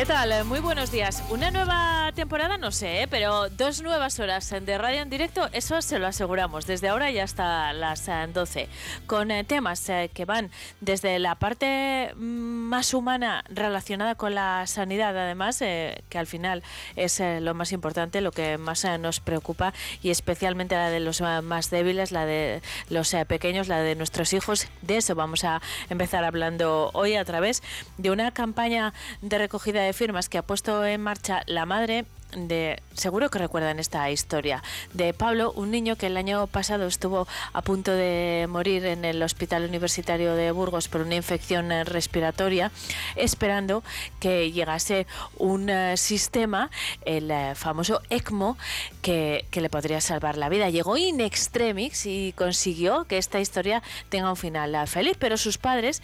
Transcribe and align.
¿Qué 0.00 0.06
tal? 0.06 0.46
Muy 0.46 0.60
buenos 0.60 0.90
días. 0.90 1.22
Una 1.28 1.50
nueva 1.50 2.10
temporada, 2.14 2.56
no 2.56 2.70
sé, 2.70 3.02
¿eh? 3.02 3.06
pero 3.06 3.50
dos 3.50 3.82
nuevas 3.82 4.18
horas 4.18 4.48
de 4.48 4.78
radio 4.78 5.02
en 5.02 5.10
directo, 5.10 5.50
eso 5.52 5.82
se 5.82 5.98
lo 5.98 6.06
aseguramos, 6.06 6.66
desde 6.66 6.88
ahora 6.88 7.10
y 7.10 7.18
hasta 7.18 7.74
las 7.74 8.08
12, 8.32 8.60
eh, 8.62 8.68
con 9.06 9.30
eh, 9.30 9.44
temas 9.44 9.86
que 10.14 10.24
van 10.24 10.50
desde 10.80 11.18
la 11.18 11.34
parte 11.34 12.14
mm, 12.16 12.18
más 12.18 12.94
humana 12.94 13.44
relacionada 13.50 14.14
con 14.14 14.34
la 14.34 14.66
sanidad, 14.66 15.14
además, 15.18 15.58
que 15.58 16.18
al 16.18 16.26
final 16.26 16.62
es 16.96 17.20
lo 17.40 17.52
más 17.52 17.72
importante, 17.72 18.22
lo 18.22 18.32
que 18.32 18.56
más 18.56 18.86
nos 18.98 19.20
preocupa, 19.20 19.74
y 20.02 20.08
especialmente 20.08 20.76
la 20.76 20.88
de 20.88 21.00
los 21.00 21.20
más 21.20 21.68
débiles, 21.68 22.10
la 22.10 22.24
de 22.24 22.62
los 22.88 23.14
pequeños, 23.28 23.68
la 23.68 23.80
de 23.80 23.96
nuestros 23.96 24.32
hijos. 24.32 24.66
De 24.80 24.96
eso 24.96 25.14
vamos 25.14 25.44
a 25.44 25.60
empezar 25.90 26.24
hablando 26.24 26.90
hoy 26.94 27.16
a 27.16 27.24
través 27.26 27.62
de 27.98 28.10
una 28.10 28.32
campaña 28.32 28.94
de 29.20 29.36
recogida 29.36 29.82
de 29.82 29.89
firmas 29.92 30.28
que 30.28 30.38
ha 30.38 30.42
puesto 30.42 30.84
en 30.84 31.00
marcha 31.02 31.42
la 31.46 31.66
madre 31.66 32.04
de, 32.36 32.80
seguro 32.94 33.30
que 33.30 33.38
recuerdan 33.38 33.78
esta 33.78 34.10
historia, 34.10 34.62
de 34.92 35.12
Pablo, 35.12 35.52
un 35.52 35.70
niño 35.70 35.96
que 35.96 36.06
el 36.06 36.16
año 36.16 36.46
pasado 36.46 36.86
estuvo 36.86 37.26
a 37.52 37.62
punto 37.62 37.92
de 37.92 38.46
morir 38.48 38.84
en 38.86 39.04
el 39.04 39.22
Hospital 39.22 39.64
Universitario 39.64 40.34
de 40.34 40.50
Burgos 40.52 40.88
por 40.88 41.00
una 41.00 41.14
infección 41.14 41.70
respiratoria, 41.84 42.70
esperando 43.16 43.82
que 44.18 44.52
llegase 44.52 45.06
un 45.36 45.70
eh, 45.70 45.96
sistema, 45.96 46.70
el 47.04 47.30
eh, 47.30 47.54
famoso 47.54 48.00
ECMO, 48.10 48.56
que, 49.02 49.46
que, 49.50 49.60
le 49.60 49.70
podría 49.70 50.00
salvar 50.00 50.36
la 50.36 50.48
vida. 50.48 50.70
Llegó 50.70 50.96
in 50.96 51.20
extremis 51.20 52.06
y 52.06 52.32
consiguió 52.36 53.04
que 53.04 53.18
esta 53.18 53.40
historia 53.40 53.82
tenga 54.08 54.30
un 54.30 54.36
final 54.36 54.86
feliz, 54.86 55.16
pero 55.18 55.36
sus 55.36 55.58
padres 55.58 56.02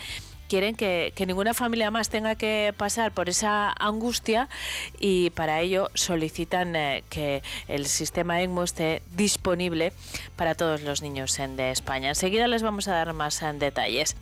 quieren 0.49 0.75
que, 0.75 1.13
ninguna 1.27 1.55
familia 1.55 1.91
más 1.91 2.09
tenga 2.09 2.35
que 2.37 2.73
pasar 2.77 3.13
por 3.13 3.29
esa 3.29 3.73
angustia 3.79 4.49
y 5.01 5.31
para 5.31 5.61
ello 5.61 5.91
solicitan 5.95 6.77
eh, 6.77 7.05
que 7.09 7.43
el 7.69 7.87
sistema 7.87 8.41
ECMO 8.41 8.63
esté 8.63 9.03
disponible 9.17 9.93
para 10.37 10.55
todos 10.55 10.83
los 10.83 11.03
niños 11.03 11.39
en, 11.39 11.57
de 11.57 11.71
España. 11.71 12.11
Enseguida 12.11 12.47
les 12.47 12.63
vamos 12.63 12.89
a 12.89 12.93
dar 12.93 13.13
más 13.13 13.43
en 13.43 13.59
detalles. 13.59 14.17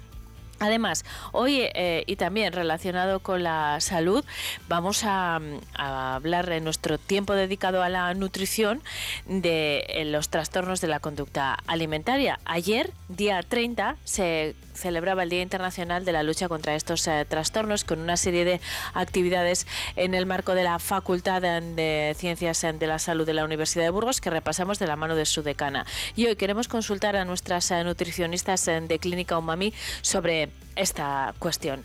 Además, 0.61 1.05
hoy 1.33 1.61
eh, 1.75 2.05
y 2.07 2.17
también 2.17 2.53
relacionado 2.53 3.21
con 3.21 3.43
la 3.43 3.81
salud, 3.81 4.25
vamos 4.69 5.03
a, 5.05 5.41
hablar 5.75 6.51
en 6.51 6.65
nuestro 6.65 6.99
tiempo 6.99 7.35
dedicado 7.35 7.83
a 7.83 7.89
la 7.89 8.13
nutrición 8.15 8.83
de 9.27 9.85
eh, 9.89 10.05
los 10.05 10.29
trastornos 10.29 10.81
de 10.81 10.89
la 10.89 11.01
conducta 11.01 11.59
alimentaria. 11.67 12.39
Ayer, 12.45 12.93
día 13.09 13.43
30, 13.43 13.97
se 14.05 14.55
celebraba 14.75 15.23
el 15.23 15.31
Día 15.31 15.43
Internacional 15.43 16.05
de 16.05 16.13
la 16.13 16.23
Lucha 16.23 16.49
contra 16.49 16.75
estos 16.75 17.07
eh, 17.07 17.25
trastornos 17.29 17.85
con 17.85 18.01
una 18.01 18.17
serie 18.17 18.45
de 18.45 18.61
actividades 18.93 19.67
en 19.97 20.15
el 20.15 20.27
marco 20.27 20.55
de 20.55 20.65
la 20.65 20.79
Facultad 20.79 21.43
de 21.43 22.15
Ciencias 22.17 22.63
de 22.63 22.87
la 22.87 22.99
Salud 22.99 23.27
de 23.27 23.35
la 23.35 23.45
Universidad 23.45 23.85
de 23.85 23.91
Burgos 23.91 24.21
que 24.21 24.31
repasamos 24.31 24.79
de 24.79 24.87
la 24.87 24.97
mano 24.97 25.15
de 25.15 25.27
su 25.27 25.43
decana. 25.43 25.87
Y 26.17 26.27
hoy 26.27 26.37
queremos 26.37 26.69
consultar 26.69 27.17
a 27.17 27.25
nuestras 27.25 27.71
nutricionistas 27.85 28.65
de 28.65 28.99
Clínica 28.99 29.39
Umami 29.39 29.73
sobre 30.03 30.44
esta 30.77 31.35
cuestión. 31.39 31.85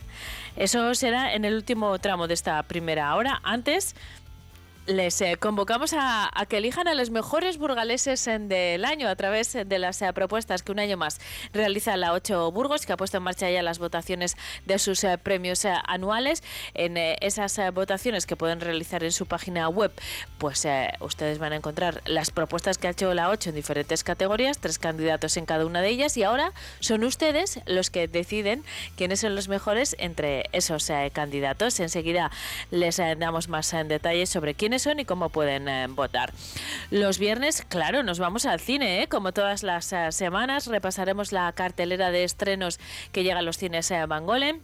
Eso 0.56 0.94
será 0.96 1.34
en 1.34 1.46
el 1.46 1.54
último 1.56 1.98
tramo 2.00 2.28
de 2.28 2.34
esta 2.34 2.62
primera 2.64 3.16
hora. 3.16 3.40
Antes 3.44 3.96
les 4.90 5.22
eh, 5.22 5.38
convocamos 5.40 5.94
a, 5.95 6.32
que 6.50 6.58
elijan 6.58 6.88
a 6.88 6.95
los 6.95 7.12
mejores 7.12 7.58
burgaleses 7.58 8.26
del 8.26 8.84
año 8.86 9.08
a 9.08 9.16
través 9.16 9.54
de 9.54 9.80
las 9.80 10.02
eh, 10.02 10.12
propuestas 10.14 10.64
que 10.64 10.72
un 10.72 10.80
año 10.80 10.98
más 10.98 11.20
realiza 11.54 11.95
la 11.95 12.11
8 12.14 12.52
Burgos, 12.52 12.86
que 12.86 12.94
ha 12.94 12.98
puesto 12.98 13.17
en 13.17 13.23
marcha 13.23 13.50
ya 13.50 13.61
las 13.61 13.77
votaciones 13.77 14.36
de 14.66 14.80
sus 14.80 15.04
eh, 15.04 15.17
premios 15.20 15.66
anuales. 15.66 16.44
En 16.73 16.98
esas 16.98 17.60
votaciones 17.73 18.26
que 18.26 18.36
pueden 18.36 18.61
realizar 18.61 19.04
en 19.04 19.11
su 19.11 19.27
página 19.27 19.70
web, 19.70 19.92
pues 20.38 20.67
ustedes 21.00 21.38
van 21.38 21.54
a 21.54 21.58
encontrar 21.58 22.02
las 22.06 22.32
propuestas 22.32 22.77
que 22.77 22.88
ha 22.88 22.92
hecho 22.92 23.14
la 23.14 23.30
8 23.30 23.50
en 23.50 23.56
diferentes 23.56 24.04
categorías, 24.04 24.58
tres 24.58 24.80
candidatos 24.80 25.38
en 25.38 25.45
cada 25.45 25.66
una 25.66 25.82
de 25.82 25.89
ellas, 25.89 26.17
y 26.17 26.23
ahora 26.23 26.52
son 26.80 27.04
ustedes 27.04 27.60
los 27.66 27.89
que 27.89 28.08
deciden 28.08 28.64
quiénes 28.95 29.20
son 29.20 29.36
los 29.36 29.48
mejores 29.48 29.95
entre 30.00 30.50
esos 30.52 30.92
candidatos. 31.14 31.80
Enseguida 31.80 32.32
les 32.71 32.98
damos 32.98 33.50
más 33.50 33.76
detalles 33.86 34.30
sobre 34.30 34.56
quiénes 34.56 34.79
son 34.80 35.00
y 35.00 35.06
cómo 35.06 35.30
pueden 35.30 35.67
eh, 35.67 35.88
votar. 35.90 36.34
Los 36.92 37.20
viernes, 37.20 37.64
claro, 37.67 38.04
nos 38.04 38.20
vamos 38.20 38.45
al 38.45 38.60
cine, 38.60 39.04
¿eh? 39.04 39.08
como 39.08 39.32
todas 39.32 39.64
las 39.64 39.92
eh, 39.94 40.12
semanas, 40.12 40.67
repasaremos 40.67 41.32
la 41.32 41.52
cartelera 41.52 42.12
de 42.12 42.23
estrenos 42.23 42.80
que 43.12 43.23
llega 43.23 43.39
a 43.39 43.42
los 43.42 43.58
cines 43.58 43.94
Van 44.08 44.26
Golen 44.26 44.62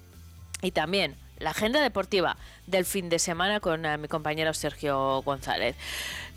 y 0.62 0.72
también 0.72 1.16
la 1.40 1.52
agenda 1.52 1.82
deportiva 1.82 2.38
del 2.66 2.86
fin 2.86 3.10
de 3.10 3.20
semana 3.20 3.60
con 3.60 3.84
mi 4.00 4.08
compañero 4.08 4.54
Sergio 4.54 5.22
González. 5.24 5.76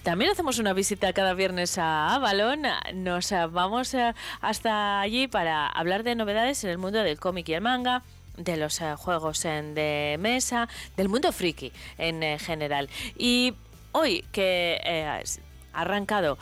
También 0.03 0.31
hacemos 0.31 0.59
una 0.59 0.72
visita 0.72 1.12
cada 1.12 1.34
viernes 1.34 1.78
a 1.78 2.15
Avalon. 2.15 2.62
Nos 2.94 3.31
vamos 3.50 3.94
hasta 4.41 5.00
allí 5.00 5.28
para 5.28 5.69
hablar 5.69 6.03
de 6.03 6.15
novedades 6.15 6.65
en 6.65 6.71
el 6.71 6.78
mundo 6.78 7.03
del 7.03 7.21
cómic 7.21 7.49
y 7.49 7.55
el 7.55 7.61
manga 7.61 8.03
de 8.38 8.56
los 8.56 8.81
juegos 8.97 9.43
de 9.43 10.17
mesa, 10.19 10.69
del 10.97 11.09
mundo 11.09 11.33
friki 11.33 11.72
en 11.99 12.38
general. 12.38 12.88
Y 13.17 13.55
hoy 13.98 14.25
que 14.32 14.81
eh, 14.84 15.04
ha 15.04 15.22
arrancado 15.81 16.38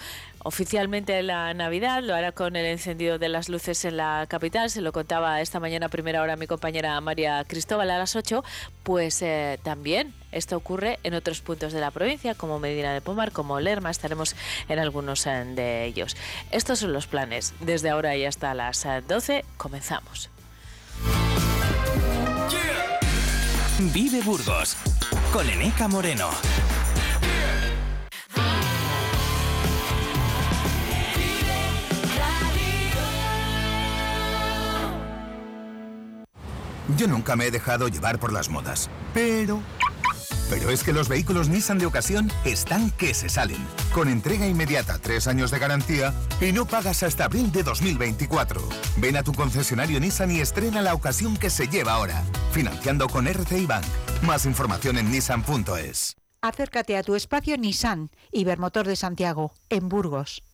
oficialmente 0.46 1.20
la 1.24 1.52
Navidad, 1.54 2.02
lo 2.04 2.14
hará 2.14 2.30
con 2.30 2.54
el 2.54 2.66
encendido 2.66 3.18
de 3.18 3.28
las 3.28 3.48
luces 3.48 3.84
en 3.84 3.96
la 3.96 4.26
capital, 4.28 4.70
se 4.70 4.80
lo 4.80 4.92
contaba 4.92 5.40
esta 5.40 5.58
mañana 5.58 5.86
a 5.86 5.88
primera 5.88 6.22
hora 6.22 6.36
mi 6.36 6.46
compañera 6.46 7.00
María 7.00 7.42
Cristóbal 7.44 7.90
a 7.90 7.98
las 7.98 8.14
8, 8.14 8.44
pues 8.84 9.20
eh, 9.22 9.58
también 9.64 10.14
esto 10.30 10.56
ocurre 10.56 11.00
en 11.02 11.14
otros 11.14 11.40
puntos 11.40 11.72
de 11.72 11.80
la 11.80 11.90
provincia, 11.90 12.34
como 12.36 12.60
Medina 12.60 12.94
de 12.94 13.00
Pomar, 13.00 13.32
como 13.32 13.58
Lerma, 13.58 13.90
estaremos 13.90 14.36
en 14.68 14.78
algunos 14.78 15.26
eh, 15.26 15.30
de 15.30 15.84
ellos. 15.86 16.16
Estos 16.52 16.78
son 16.78 16.92
los 16.92 17.08
planes. 17.08 17.52
Desde 17.60 17.90
ahora 17.90 18.16
y 18.16 18.24
hasta 18.24 18.54
las 18.54 18.86
12 19.08 19.44
comenzamos. 19.56 20.30
Vive 23.92 24.22
Burgos 24.22 24.76
con 25.32 25.48
Eneca 25.50 25.88
Moreno. 25.88 26.30
Yo 36.96 37.08
nunca 37.08 37.34
me 37.34 37.46
he 37.46 37.50
dejado 37.50 37.88
llevar 37.88 38.20
por 38.20 38.32
las 38.32 38.48
modas, 38.48 38.88
pero... 39.12 39.60
Pero 40.48 40.70
es 40.70 40.84
que 40.84 40.92
los 40.92 41.08
vehículos 41.08 41.48
Nissan 41.48 41.78
de 41.78 41.86
ocasión 41.86 42.30
están 42.44 42.92
que 42.92 43.14
se 43.14 43.28
salen, 43.28 43.66
con 43.92 44.08
entrega 44.08 44.46
inmediata, 44.46 45.00
tres 45.00 45.26
años 45.26 45.50
de 45.50 45.58
garantía 45.58 46.14
y 46.40 46.52
no 46.52 46.66
pagas 46.66 47.02
hasta 47.02 47.24
abril 47.24 47.50
de 47.50 47.64
2024. 47.64 48.62
Ven 48.98 49.16
a 49.16 49.24
tu 49.24 49.32
concesionario 49.32 49.98
Nissan 49.98 50.30
y 50.30 50.38
estrena 50.38 50.82
la 50.82 50.94
ocasión 50.94 51.36
que 51.36 51.50
se 51.50 51.66
lleva 51.66 51.94
ahora, 51.94 52.22
financiando 52.52 53.08
con 53.08 53.26
RCI 53.26 53.66
Bank. 53.66 53.84
Más 54.22 54.46
información 54.46 54.98
en 54.98 55.10
nissan.es. 55.10 56.14
Acércate 56.42 56.96
a 56.96 57.02
tu 57.02 57.16
espacio 57.16 57.56
Nissan, 57.56 58.10
Ibermotor 58.30 58.86
de 58.86 58.94
Santiago, 58.94 59.52
en 59.68 59.88
Burgos. 59.88 60.44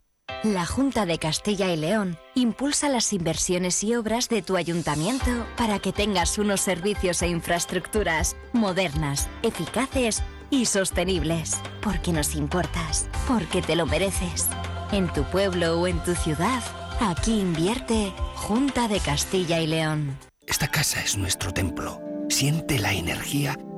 La 0.42 0.66
Junta 0.66 1.06
de 1.06 1.18
Castilla 1.18 1.72
y 1.72 1.76
León 1.76 2.18
impulsa 2.34 2.88
las 2.88 3.12
inversiones 3.12 3.84
y 3.84 3.94
obras 3.94 4.28
de 4.28 4.42
tu 4.42 4.56
ayuntamiento 4.56 5.30
para 5.56 5.78
que 5.78 5.92
tengas 5.92 6.36
unos 6.36 6.60
servicios 6.60 7.22
e 7.22 7.28
infraestructuras 7.28 8.34
modernas, 8.52 9.28
eficaces 9.42 10.22
y 10.50 10.66
sostenibles. 10.66 11.60
Porque 11.80 12.12
nos 12.12 12.34
importas, 12.34 13.08
porque 13.28 13.62
te 13.62 13.76
lo 13.76 13.86
mereces. 13.86 14.48
En 14.90 15.12
tu 15.12 15.22
pueblo 15.24 15.80
o 15.80 15.86
en 15.86 16.02
tu 16.02 16.14
ciudad, 16.14 16.62
aquí 17.00 17.40
invierte 17.40 18.12
Junta 18.34 18.88
de 18.88 18.98
Castilla 18.98 19.60
y 19.60 19.68
León. 19.68 20.18
Esta 20.46 20.66
casa 20.66 21.00
es 21.00 21.16
nuestro 21.16 21.52
templo. 21.52 22.00
Siente 22.28 22.80
la 22.80 22.92
energía 22.92 23.56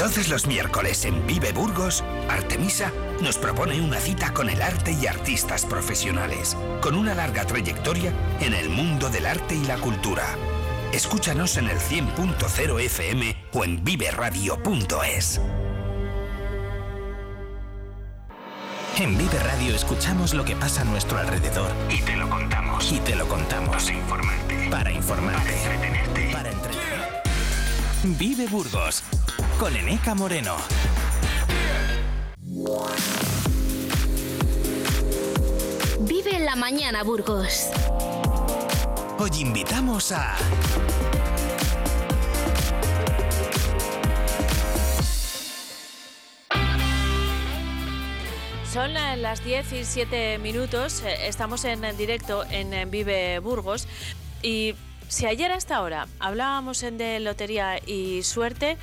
Todos 0.00 0.28
los 0.28 0.46
miércoles 0.46 1.04
en 1.04 1.26
Vive 1.26 1.52
Burgos, 1.52 2.02
Artemisa 2.30 2.90
nos 3.20 3.36
propone 3.36 3.82
una 3.82 3.98
cita 3.98 4.32
con 4.32 4.48
el 4.48 4.62
arte 4.62 4.92
y 4.92 5.06
artistas 5.06 5.66
profesionales, 5.66 6.56
con 6.80 6.94
una 6.94 7.14
larga 7.14 7.44
trayectoria 7.44 8.10
en 8.40 8.54
el 8.54 8.70
mundo 8.70 9.10
del 9.10 9.26
arte 9.26 9.56
y 9.56 9.64
la 9.66 9.76
cultura. 9.76 10.24
Escúchanos 10.94 11.58
en 11.58 11.68
el 11.68 11.76
100.0 11.76 12.80
FM 12.80 13.36
o 13.52 13.62
en 13.62 13.84
viveradio.es. 13.84 15.38
En 18.96 19.18
Vive 19.18 19.38
Radio 19.38 19.74
escuchamos 19.74 20.32
lo 20.32 20.46
que 20.46 20.56
pasa 20.56 20.80
a 20.80 20.84
nuestro 20.84 21.18
alrededor 21.18 21.70
Y 21.90 22.00
te 22.00 22.16
lo 22.16 22.26
contamos. 22.30 22.90
y 22.90 23.00
te 23.00 23.14
lo 23.16 23.28
contamos. 23.28 23.84
Para 23.84 23.98
informarte. 23.98 24.68
Para 24.70 24.92
informarte. 24.92 25.42
Para 25.42 25.74
entretenerte. 25.74 26.32
Para 26.32 26.50
entretenerte. 26.50 27.20
Vive 28.02 28.46
Burgos 28.46 29.04
con 29.60 29.76
Eneca 29.76 30.14
Moreno. 30.14 30.56
Vive 36.00 36.34
en 36.34 36.46
la 36.46 36.56
mañana, 36.56 37.02
Burgos. 37.02 37.68
Hoy 39.18 39.30
invitamos 39.38 40.12
a 40.12 40.34
Son 48.72 48.96
eh, 48.96 49.18
las 49.18 49.44
10 49.44 49.72
y 49.74 49.84
7 49.84 50.38
minutos, 50.38 51.02
eh, 51.02 51.26
estamos 51.26 51.66
en 51.66 51.82
directo 51.98 52.46
en 52.50 52.90
Vive 52.90 53.40
Burgos 53.40 53.86
y 54.42 54.74
si 55.10 55.26
ayer 55.26 55.50
hasta 55.50 55.74
ahora 55.74 56.06
hablábamos 56.20 56.84
en 56.84 56.96
de 56.96 57.18
lotería 57.18 57.80
y 57.84 58.22
suerte 58.22 58.78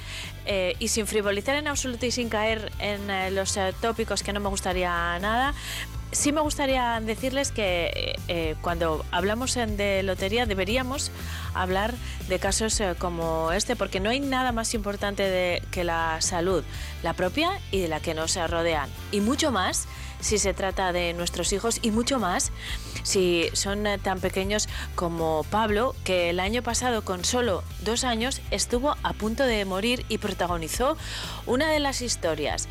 eh, 0.45 0.75
y 0.77 0.89
sin 0.89 1.07
frivolizar 1.07 1.56
en 1.56 1.69
absoluto 1.69 2.06
y 2.06 2.12
sin 2.12 2.27
caer 2.27 2.69
en 2.79 3.09
eh, 3.09 3.31
los 3.31 3.56
eh, 3.56 3.74
tópicos 3.81 4.24
que 4.24 4.33
no 4.33 4.41
me 4.41 4.50
gustaría 4.50 5.18
nada, 5.19 5.53
sí 6.12 6.33
me 6.33 6.41
gustaría 6.41 7.00
decirles 7.00 7.53
que 7.53 8.19
cuando 8.62 9.06
hablamos 9.12 9.56
en 9.56 9.77
de 9.77 10.03
lotería 10.03 10.45
deberíamos 10.45 11.12
hablar 11.53 11.94
de 12.27 12.39
casos 12.39 12.81
como 13.00 13.53
este, 13.53 13.77
porque 13.77 14.01
no 14.01 14.09
hay 14.09 14.19
nada 14.19 14.51
más 14.51 14.73
importante 14.73 15.23
de, 15.23 15.63
que 15.71 15.85
la 15.85 16.19
salud, 16.19 16.63
la 17.03 17.13
propia 17.13 17.51
y 17.71 17.80
de 17.80 17.88
la 17.88 18.01
que 18.01 18.13
nos 18.13 18.35
rodean. 18.50 18.89
Y 19.12 19.21
mucho 19.21 19.51
más 19.51 19.88
si 20.19 20.38
se 20.38 20.54
trata 20.54 20.92
de 20.92 21.14
nuestros 21.14 21.54
hijos 21.54 21.80
y 21.81 21.92
mucho 21.92 22.19
más 22.19 22.52
si 23.04 23.50
son 23.54 23.88
eh, 23.88 23.98
tan 23.98 24.19
pequeños 24.19 24.68
como 24.96 25.46
Pablo, 25.50 25.96
que 26.04 26.30
el 26.30 26.40
año 26.40 26.62
pasado 26.62 27.04
con 27.04 27.24
solo 27.24 27.64
dos 27.84 28.04
años 28.04 28.42
estuvo 28.52 28.96
a 29.04 29.14
punto 29.14 29.46
de 29.46 29.64
morir 29.66 30.06
y 30.10 30.18
protagonizó 30.18 30.98
una 31.46 31.72
de 31.72 31.80
las 31.80 32.02
historias. 32.02 32.68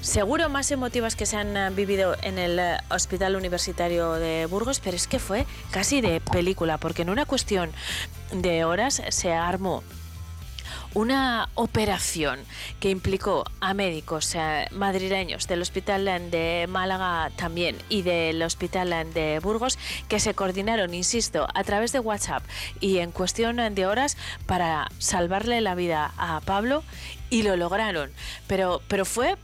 Seguro 0.00 0.48
más 0.48 0.70
emotivas 0.70 1.16
que 1.16 1.26
se 1.26 1.36
han 1.36 1.56
eh, 1.56 1.70
vivido 1.70 2.16
en 2.22 2.38
el 2.38 2.58
eh, 2.58 2.78
Hospital 2.90 3.36
Universitario 3.36 4.12
de 4.12 4.46
Burgos, 4.46 4.80
pero 4.80 4.96
es 4.96 5.06
que 5.06 5.18
fue 5.18 5.46
casi 5.70 6.00
de 6.00 6.20
película, 6.20 6.78
porque 6.78 7.02
en 7.02 7.10
una 7.10 7.26
cuestión 7.26 7.70
de 8.32 8.64
horas 8.64 9.02
se 9.10 9.32
armó 9.32 9.82
una 10.94 11.48
operación 11.54 12.40
que 12.80 12.90
implicó 12.90 13.44
a 13.60 13.74
médicos 13.74 14.34
eh, 14.34 14.66
madrileños 14.72 15.46
del 15.46 15.62
Hospital 15.62 16.04
de 16.30 16.66
Málaga 16.68 17.30
también 17.36 17.76
y 17.88 18.02
del 18.02 18.42
Hospital 18.42 19.12
de 19.12 19.40
Burgos 19.40 19.78
que 20.08 20.20
se 20.20 20.34
coordinaron, 20.34 20.94
insisto, 20.94 21.46
a 21.54 21.64
través 21.64 21.92
de 21.92 22.00
WhatsApp 22.00 22.42
y 22.80 22.98
en 22.98 23.12
cuestión 23.12 23.56
de 23.74 23.86
horas 23.86 24.16
para 24.46 24.88
salvarle 24.98 25.60
la 25.60 25.74
vida 25.74 26.12
a 26.16 26.40
Pablo 26.40 26.82
y 27.30 27.42
lo 27.42 27.56
lograron. 27.56 28.10
Pero, 28.46 28.82
pero 28.88 29.04
fue 29.04 29.36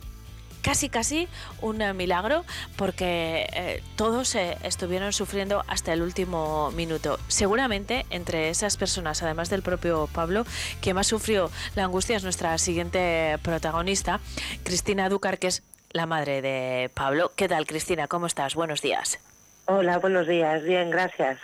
casi 0.65 0.89
casi 0.89 1.29
un 1.61 1.83
eh, 1.83 1.93
milagro 1.93 2.45
porque 2.77 3.47
eh, 3.53 3.83
todos 3.97 4.35
eh, 4.35 4.57
estuvieron 4.65 5.13
sufriendo 5.13 5.63
hasta 5.69 5.93
el 5.93 6.03
último 6.03 6.73
minuto. 6.73 7.19
Seguramente 7.29 8.07
entre 8.11 8.49
esas 8.49 8.77
personas, 8.77 9.23
además 9.23 9.51
del 9.51 9.63
propio 9.63 10.09
Pablo, 10.13 10.45
que 10.81 10.95
más 10.95 11.07
sufrió 11.07 11.51
la 11.77 11.85
angustia 11.85 12.17
es 12.17 12.25
nuestra 12.25 12.57
siguiente 12.59 13.39
protagonista, 13.43 14.21
Cristina 14.63 15.09
Ducar, 15.09 15.39
que 15.39 15.49
es 15.49 15.63
la 15.91 16.07
madre 16.07 16.41
de 16.43 16.91
Pablo. 16.95 17.33
¿Qué 17.37 17.47
tal, 17.47 17.67
Cristina? 17.67 18.09
¿Cómo 18.09 18.27
estás? 18.27 18.55
Buenos 18.55 18.81
días. 18.81 19.21
Hola, 19.67 19.99
buenos 19.99 20.27
días. 20.27 20.63
Bien, 20.63 20.91
gracias. 20.91 21.39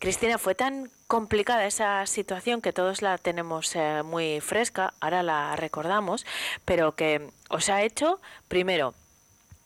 Cristina, 0.00 0.36
fue 0.38 0.56
tan 0.56 0.90
complicada 1.06 1.64
esa 1.64 2.04
situación 2.06 2.60
que 2.60 2.72
todos 2.72 3.02
la 3.02 3.18
tenemos 3.18 3.76
eh, 3.76 4.02
muy 4.04 4.40
fresca, 4.40 4.94
ahora 5.00 5.22
la 5.22 5.54
recordamos, 5.54 6.26
pero 6.64 6.96
que 6.96 7.30
os 7.50 7.68
ha 7.68 7.82
hecho, 7.82 8.20
primero, 8.48 8.94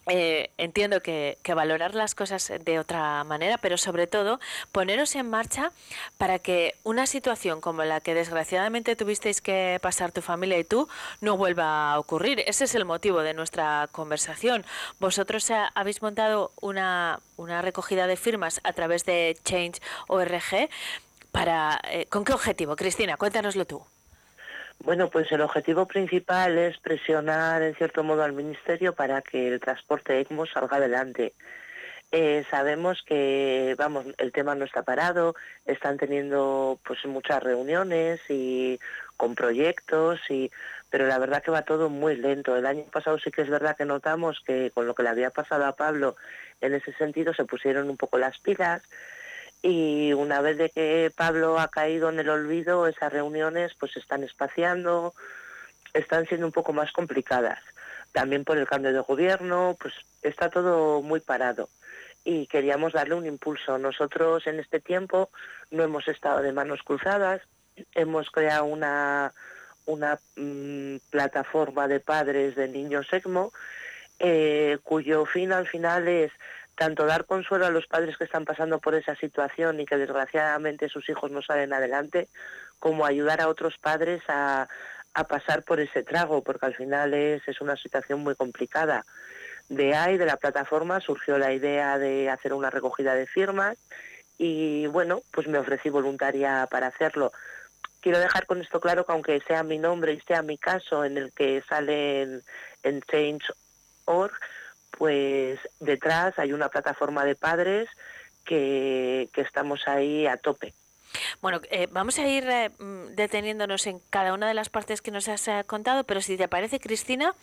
eh, 0.09 0.51
entiendo 0.57 1.01
que, 1.01 1.37
que 1.43 1.53
valorar 1.53 1.95
las 1.95 2.15
cosas 2.15 2.51
de 2.63 2.79
otra 2.79 3.23
manera, 3.23 3.57
pero 3.57 3.77
sobre 3.77 4.07
todo 4.07 4.39
poneros 4.71 5.15
en 5.15 5.29
marcha 5.29 5.71
para 6.17 6.39
que 6.39 6.75
una 6.83 7.05
situación 7.05 7.61
como 7.61 7.83
la 7.83 7.99
que 7.99 8.13
desgraciadamente 8.13 8.95
tuvisteis 8.95 9.41
que 9.41 9.79
pasar 9.81 10.11
tu 10.11 10.21
familia 10.21 10.57
y 10.57 10.63
tú 10.63 10.87
no 11.21 11.37
vuelva 11.37 11.91
a 11.91 11.99
ocurrir. 11.99 12.43
Ese 12.47 12.65
es 12.65 12.75
el 12.75 12.85
motivo 12.85 13.21
de 13.21 13.33
nuestra 13.33 13.89
conversación. 13.91 14.65
Vosotros 14.99 15.51
habéis 15.75 16.01
montado 16.01 16.51
una, 16.61 17.19
una 17.35 17.61
recogida 17.61 18.07
de 18.07 18.17
firmas 18.17 18.61
a 18.63 18.73
través 18.73 19.05
de 19.05 19.37
Change.org 19.43 20.69
para 21.31 21.79
eh, 21.91 22.05
¿con 22.07 22.23
qué 22.23 22.33
objetivo? 22.33 22.75
Cristina, 22.75 23.17
cuéntanoslo 23.17 23.65
tú. 23.65 23.83
Bueno, 24.79 25.09
pues 25.09 25.31
el 25.31 25.41
objetivo 25.41 25.85
principal 25.85 26.57
es 26.57 26.77
presionar 26.77 27.61
en 27.61 27.75
cierto 27.75 28.03
modo 28.03 28.23
al 28.23 28.33
Ministerio 28.33 28.93
para 28.93 29.21
que 29.21 29.47
el 29.47 29.59
transporte 29.59 30.19
ECMO 30.19 30.45
salga 30.45 30.77
adelante. 30.77 31.33
Eh, 32.11 32.45
sabemos 32.49 33.03
que, 33.05 33.75
vamos, 33.77 34.05
el 34.17 34.31
tema 34.31 34.55
no 34.55 34.63
está 34.63 34.83
parado, 34.83 35.35
están 35.65 35.97
teniendo 35.97 36.79
pues 36.85 37.05
muchas 37.05 37.43
reuniones 37.43 38.21
y 38.29 38.79
con 39.17 39.35
proyectos 39.35 40.19
y 40.29 40.49
pero 40.89 41.05
la 41.05 41.19
verdad 41.19 41.43
que 41.43 41.51
va 41.51 41.63
todo 41.63 41.89
muy 41.89 42.15
lento. 42.15 42.55
El 42.55 42.65
año 42.65 42.83
pasado 42.83 43.19
sí 43.19 43.29
que 43.29 43.41
es 43.41 43.49
verdad 43.49 43.75
que 43.75 43.83
notamos 43.83 44.39
que 44.45 44.71
con 44.71 44.87
lo 44.87 44.95
que 44.95 45.03
le 45.03 45.09
había 45.09 45.31
pasado 45.31 45.65
a 45.65 45.75
Pablo 45.75 46.15
en 46.61 46.73
ese 46.73 46.93
sentido 46.93 47.33
se 47.33 47.43
pusieron 47.43 47.89
un 47.89 47.97
poco 47.97 48.17
las 48.17 48.37
pilas 48.39 48.83
y 49.61 50.13
una 50.13 50.41
vez 50.41 50.57
de 50.57 50.69
que 50.69 51.11
Pablo 51.15 51.59
ha 51.59 51.67
caído 51.69 52.09
en 52.09 52.19
el 52.19 52.29
olvido, 52.29 52.87
esas 52.87 53.11
reuniones 53.11 53.73
pues 53.79 53.97
están 53.97 54.23
espaciando, 54.23 55.13
están 55.93 56.25
siendo 56.27 56.45
un 56.45 56.51
poco 56.51 56.73
más 56.73 56.91
complicadas. 56.91 57.59
También 58.11 58.45
por 58.45 58.57
el 58.57 58.67
cambio 58.67 58.93
de 58.93 58.99
gobierno, 58.99 59.75
pues 59.79 59.93
está 60.21 60.49
todo 60.49 61.01
muy 61.01 61.19
parado 61.19 61.69
y 62.27 62.45
queríamos 62.47 62.91
darle 62.91 63.15
un 63.15 63.25
impulso. 63.25 63.77
Nosotros 63.77 64.47
en 64.47 64.59
este 64.59 64.81
tiempo 64.81 65.29
no 65.71 65.83
hemos 65.83 66.09
estado 66.09 66.41
de 66.41 66.51
manos 66.51 66.83
cruzadas, 66.83 67.41
hemos 67.95 68.29
creado 68.31 68.65
una, 68.65 69.31
una 69.85 70.19
mm, 70.35 70.97
plataforma 71.09 71.87
de 71.87 72.01
padres 72.01 72.55
de 72.55 72.67
niños 72.67 73.07
ECMO, 73.13 73.53
eh, 74.19 74.77
cuyo 74.83 75.25
fin 75.25 75.53
al 75.53 75.67
final 75.67 76.09
es 76.09 76.33
tanto 76.77 77.07
dar 77.07 77.25
consuelo 77.25 77.65
a 77.65 77.71
los 77.71 77.87
padres 77.87 78.17
que 78.17 78.23
están 78.23 78.45
pasando 78.45 78.79
por 78.79 78.93
esa 78.93 79.15
situación 79.15 79.79
y 79.79 79.85
que 79.85 79.97
desgraciadamente 79.97 80.89
sus 80.89 81.09
hijos 81.09 81.31
no 81.31 81.41
salen 81.41 81.73
adelante, 81.73 82.29
como 82.79 83.05
ayudar 83.05 83.41
a 83.41 83.49
otros 83.49 83.77
padres 83.79 84.21
a, 84.29 84.67
pasar 85.27 85.63
por 85.63 85.79
ese 85.79 86.03
trago, 86.03 86.43
porque 86.43 86.67
al 86.67 86.75
final 86.75 87.11
es, 87.15 87.41
es 87.47 87.59
una 87.59 87.75
situación 87.75 88.19
muy 88.19 88.35
complicada. 88.35 89.03
De 89.67 89.95
ahí, 89.95 90.15
de 90.15 90.27
la 90.27 90.37
plataforma, 90.37 90.99
surgió 90.99 91.39
la 91.39 91.51
idea 91.51 91.97
de 91.97 92.29
hacer 92.29 92.53
una 92.53 92.69
recogida 92.69 93.15
de 93.15 93.25
firmas 93.25 93.77
y 94.37 94.85
bueno, 94.85 95.23
pues 95.31 95.47
me 95.47 95.57
ofrecí 95.57 95.89
voluntaria 95.89 96.67
para 96.69 96.85
hacerlo. 96.85 97.31
Quiero 97.99 98.19
dejar 98.19 98.45
con 98.45 98.61
esto 98.61 98.79
claro 98.79 99.07
que 99.07 99.11
aunque 99.11 99.39
sea 99.39 99.63
mi 99.63 99.79
nombre 99.79 100.13
y 100.13 100.21
sea 100.21 100.43
mi 100.43 100.59
caso 100.59 101.03
en 101.03 101.17
el 101.17 101.31
que 101.31 101.63
sale 101.67 102.21
en, 102.21 102.43
en 102.83 103.01
Change.org, 103.01 104.33
pues 104.91 105.59
detrás 105.79 106.37
hay 106.39 106.53
una 106.53 106.69
plataforma 106.69 107.25
de 107.25 107.35
padres 107.35 107.89
que, 108.45 109.29
que 109.33 109.41
estamos 109.41 109.87
ahí 109.87 110.27
a 110.27 110.37
tope. 110.37 110.73
Bueno, 111.41 111.61
eh, 111.69 111.87
vamos 111.91 112.19
a 112.19 112.27
ir 112.27 112.47
eh, 112.47 112.69
deteniéndonos 113.11 113.87
en 113.87 113.99
cada 114.09 114.33
una 114.33 114.47
de 114.47 114.53
las 114.53 114.69
partes 114.69 115.01
que 115.01 115.11
nos 115.11 115.27
has 115.27 115.47
eh, 115.47 115.63
contado, 115.65 116.03
pero 116.03 116.21
si 116.21 116.37
te 116.37 116.47
parece, 116.47 116.79
Cristina, 116.79 117.33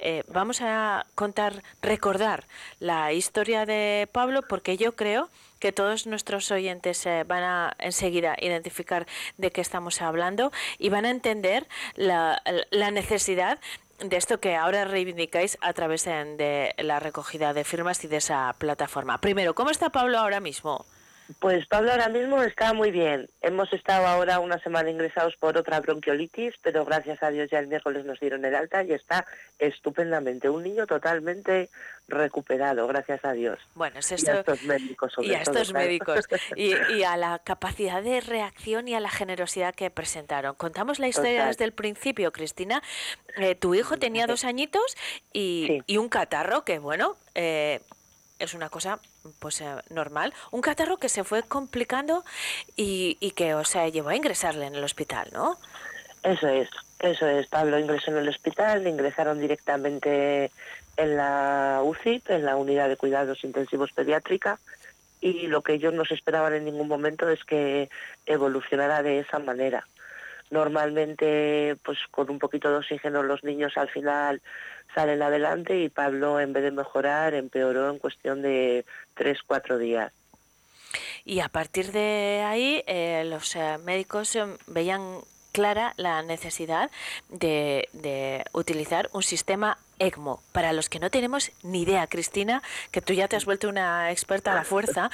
eh, 0.00 0.24
vamos 0.28 0.60
a 0.60 1.06
contar, 1.14 1.62
recordar 1.82 2.46
la 2.80 3.12
historia 3.12 3.66
de 3.66 4.08
Pablo, 4.12 4.42
porque 4.42 4.76
yo 4.76 4.94
creo 4.94 5.28
que 5.58 5.72
todos 5.72 6.06
nuestros 6.06 6.50
oyentes 6.52 7.04
van 7.26 7.42
a 7.42 7.76
enseguida 7.80 8.36
identificar 8.40 9.08
de 9.38 9.50
qué 9.50 9.60
estamos 9.60 10.00
hablando 10.00 10.52
y 10.78 10.88
van 10.88 11.04
a 11.04 11.10
entender 11.10 11.66
la, 11.96 12.40
la 12.70 12.92
necesidad 12.92 13.58
de 13.98 14.16
esto 14.16 14.38
que 14.38 14.54
ahora 14.54 14.84
reivindicáis 14.84 15.58
a 15.60 15.72
través 15.72 16.04
de, 16.04 16.74
la 16.78 17.00
recogida 17.00 17.52
de 17.52 17.64
firmas 17.64 18.04
y 18.04 18.08
de 18.08 18.18
esa 18.18 18.54
plataforma. 18.58 19.20
Primero, 19.20 19.54
¿cómo 19.54 19.70
está 19.70 19.90
Pablo 19.90 20.18
ahora 20.18 20.40
mismo? 20.40 20.86
Pues 21.40 21.66
Pablo 21.66 21.90
ahora 21.90 22.08
mismo 22.08 22.42
está 22.42 22.72
muy 22.72 22.90
bien. 22.90 23.28
Hemos 23.42 23.70
estado 23.72 24.06
ahora 24.06 24.40
una 24.40 24.58
semana 24.60 24.90
ingresados 24.90 25.36
por 25.36 25.58
otra 25.58 25.80
bronquiolitis, 25.80 26.54
pero 26.62 26.84
gracias 26.86 27.22
a 27.22 27.30
Dios 27.30 27.50
ya 27.50 27.58
el 27.58 27.66
miércoles 27.66 28.06
nos 28.06 28.18
dieron 28.18 28.44
el 28.44 28.54
alta 28.54 28.82
y 28.82 28.92
está 28.92 29.26
estupendamente. 29.58 30.48
Un 30.48 30.62
niño 30.62 30.86
totalmente 30.86 31.68
recuperado, 32.08 32.86
gracias 32.86 33.22
a 33.24 33.32
Dios. 33.32 33.58
Bueno, 33.74 33.98
es 33.98 34.10
y 34.10 34.14
esto, 34.14 34.30
a 34.30 34.34
estos 34.40 34.62
médicos 34.62 35.12
sobre 35.12 35.28
y 35.28 35.34
a 35.34 35.42
estos 35.42 35.72
médicos 35.74 36.26
y, 36.56 36.72
y 36.96 37.02
a 37.04 37.16
la 37.18 37.38
capacidad 37.40 38.02
de 38.02 38.20
reacción 38.22 38.88
y 38.88 38.94
a 38.94 39.00
la 39.00 39.10
generosidad 39.10 39.74
que 39.74 39.90
presentaron. 39.90 40.54
Contamos 40.54 40.98
la 40.98 41.08
historia 41.08 41.32
Total. 41.32 41.48
desde 41.48 41.64
el 41.64 41.72
principio, 41.72 42.32
Cristina. 42.32 42.82
Eh, 43.36 43.54
tu 43.54 43.74
hijo 43.74 43.98
tenía 43.98 44.26
dos 44.26 44.44
añitos 44.44 44.96
y, 45.32 45.82
y 45.86 45.98
un 45.98 46.08
catarro 46.08 46.64
que, 46.64 46.78
bueno, 46.78 47.16
eh, 47.34 47.80
es 48.38 48.54
una 48.54 48.68
cosa 48.68 49.00
pues 49.38 49.60
eh, 49.60 49.74
normal. 49.90 50.32
Un 50.50 50.60
catarro 50.60 50.96
que 50.98 51.08
se 51.08 51.24
fue 51.24 51.42
complicando 51.42 52.24
y, 52.76 53.16
y 53.20 53.32
que, 53.32 53.54
o 53.54 53.64
sea, 53.64 53.88
llevó 53.88 54.10
a 54.10 54.16
ingresarle 54.16 54.66
en 54.66 54.74
el 54.74 54.84
hospital, 54.84 55.28
¿no? 55.32 55.58
Eso 56.22 56.48
es, 56.48 56.68
eso 57.00 57.26
es. 57.26 57.46
Pablo 57.46 57.78
ingresó 57.78 58.10
en 58.10 58.18
el 58.18 58.28
hospital, 58.28 58.84
le 58.84 58.90
ingresaron 58.90 59.40
directamente 59.40 60.50
en 60.96 61.16
la 61.16 61.80
UCI, 61.84 62.22
en 62.28 62.44
la 62.44 62.56
unidad 62.56 62.88
de 62.88 62.96
cuidados 62.96 63.44
intensivos 63.44 63.92
pediátrica, 63.92 64.58
y 65.20 65.46
lo 65.46 65.62
que 65.62 65.74
ellos 65.74 65.94
no 65.94 66.04
se 66.04 66.14
esperaban 66.14 66.54
en 66.54 66.64
ningún 66.64 66.88
momento 66.88 67.28
es 67.28 67.44
que 67.44 67.88
evolucionara 68.26 69.02
de 69.02 69.20
esa 69.20 69.38
manera. 69.38 69.86
Normalmente, 70.50 71.76
pues 71.84 71.98
con 72.10 72.30
un 72.30 72.38
poquito 72.38 72.70
de 72.70 72.78
oxígeno 72.78 73.22
los 73.22 73.44
niños 73.44 73.76
al 73.76 73.88
final 73.88 74.40
salen 74.94 75.22
adelante 75.22 75.78
y 75.78 75.88
Pablo, 75.88 76.40
en 76.40 76.52
vez 76.52 76.62
de 76.62 76.70
mejorar, 76.70 77.34
empeoró 77.34 77.90
en 77.90 77.98
cuestión 77.98 78.42
de 78.42 78.84
tres, 79.14 79.38
cuatro 79.46 79.78
días. 79.78 80.12
Y 81.24 81.40
a 81.40 81.48
partir 81.48 81.92
de 81.92 82.42
ahí, 82.46 82.82
eh, 82.86 83.24
los 83.26 83.54
eh, 83.54 83.76
médicos 83.84 84.38
veían 84.66 85.20
clara 85.52 85.92
la 85.96 86.22
necesidad 86.22 86.90
de, 87.28 87.88
de 87.92 88.44
utilizar 88.52 89.10
un 89.12 89.22
sistema 89.22 89.78
ECMO. 89.98 90.40
Para 90.52 90.72
los 90.72 90.88
que 90.88 91.00
no 91.00 91.10
tenemos 91.10 91.50
ni 91.62 91.82
idea, 91.82 92.06
Cristina, 92.06 92.62
que 92.90 93.02
tú 93.02 93.12
ya 93.12 93.28
te 93.28 93.36
has 93.36 93.44
vuelto 93.44 93.68
una 93.68 94.10
experta 94.10 94.52
a 94.52 94.54
la 94.54 94.64
fuerza, 94.64 95.10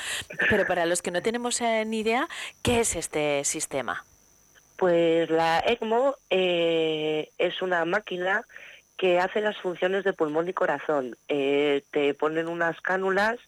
pero 0.51 0.67
para 0.67 0.87
los 0.87 1.03
que 1.03 1.11
no 1.11 1.23
tenemos 1.23 1.61
eh, 1.61 1.85
ni 1.87 2.01
idea, 2.01 2.29
¿qué 2.63 2.81
es 2.81 2.97
este 2.97 3.45
sistema? 3.45 4.05
Pues 4.77 5.31
la 5.31 5.61
ECMO 5.61 6.17
eh, 6.31 7.31
es 7.39 7.63
una 7.63 7.85
máquina 7.85 8.45
que 8.97 9.19
hace 9.19 9.41
las 9.41 9.57
funciones 9.59 10.05
de 10.05 10.13
pulmón 10.13 10.49
y 10.49 10.53
corazón. 10.53 11.17
Eh, 11.29 11.83
te 11.91 12.15
ponen 12.15 12.49
unas 12.49 12.81
cánulas 12.81 13.39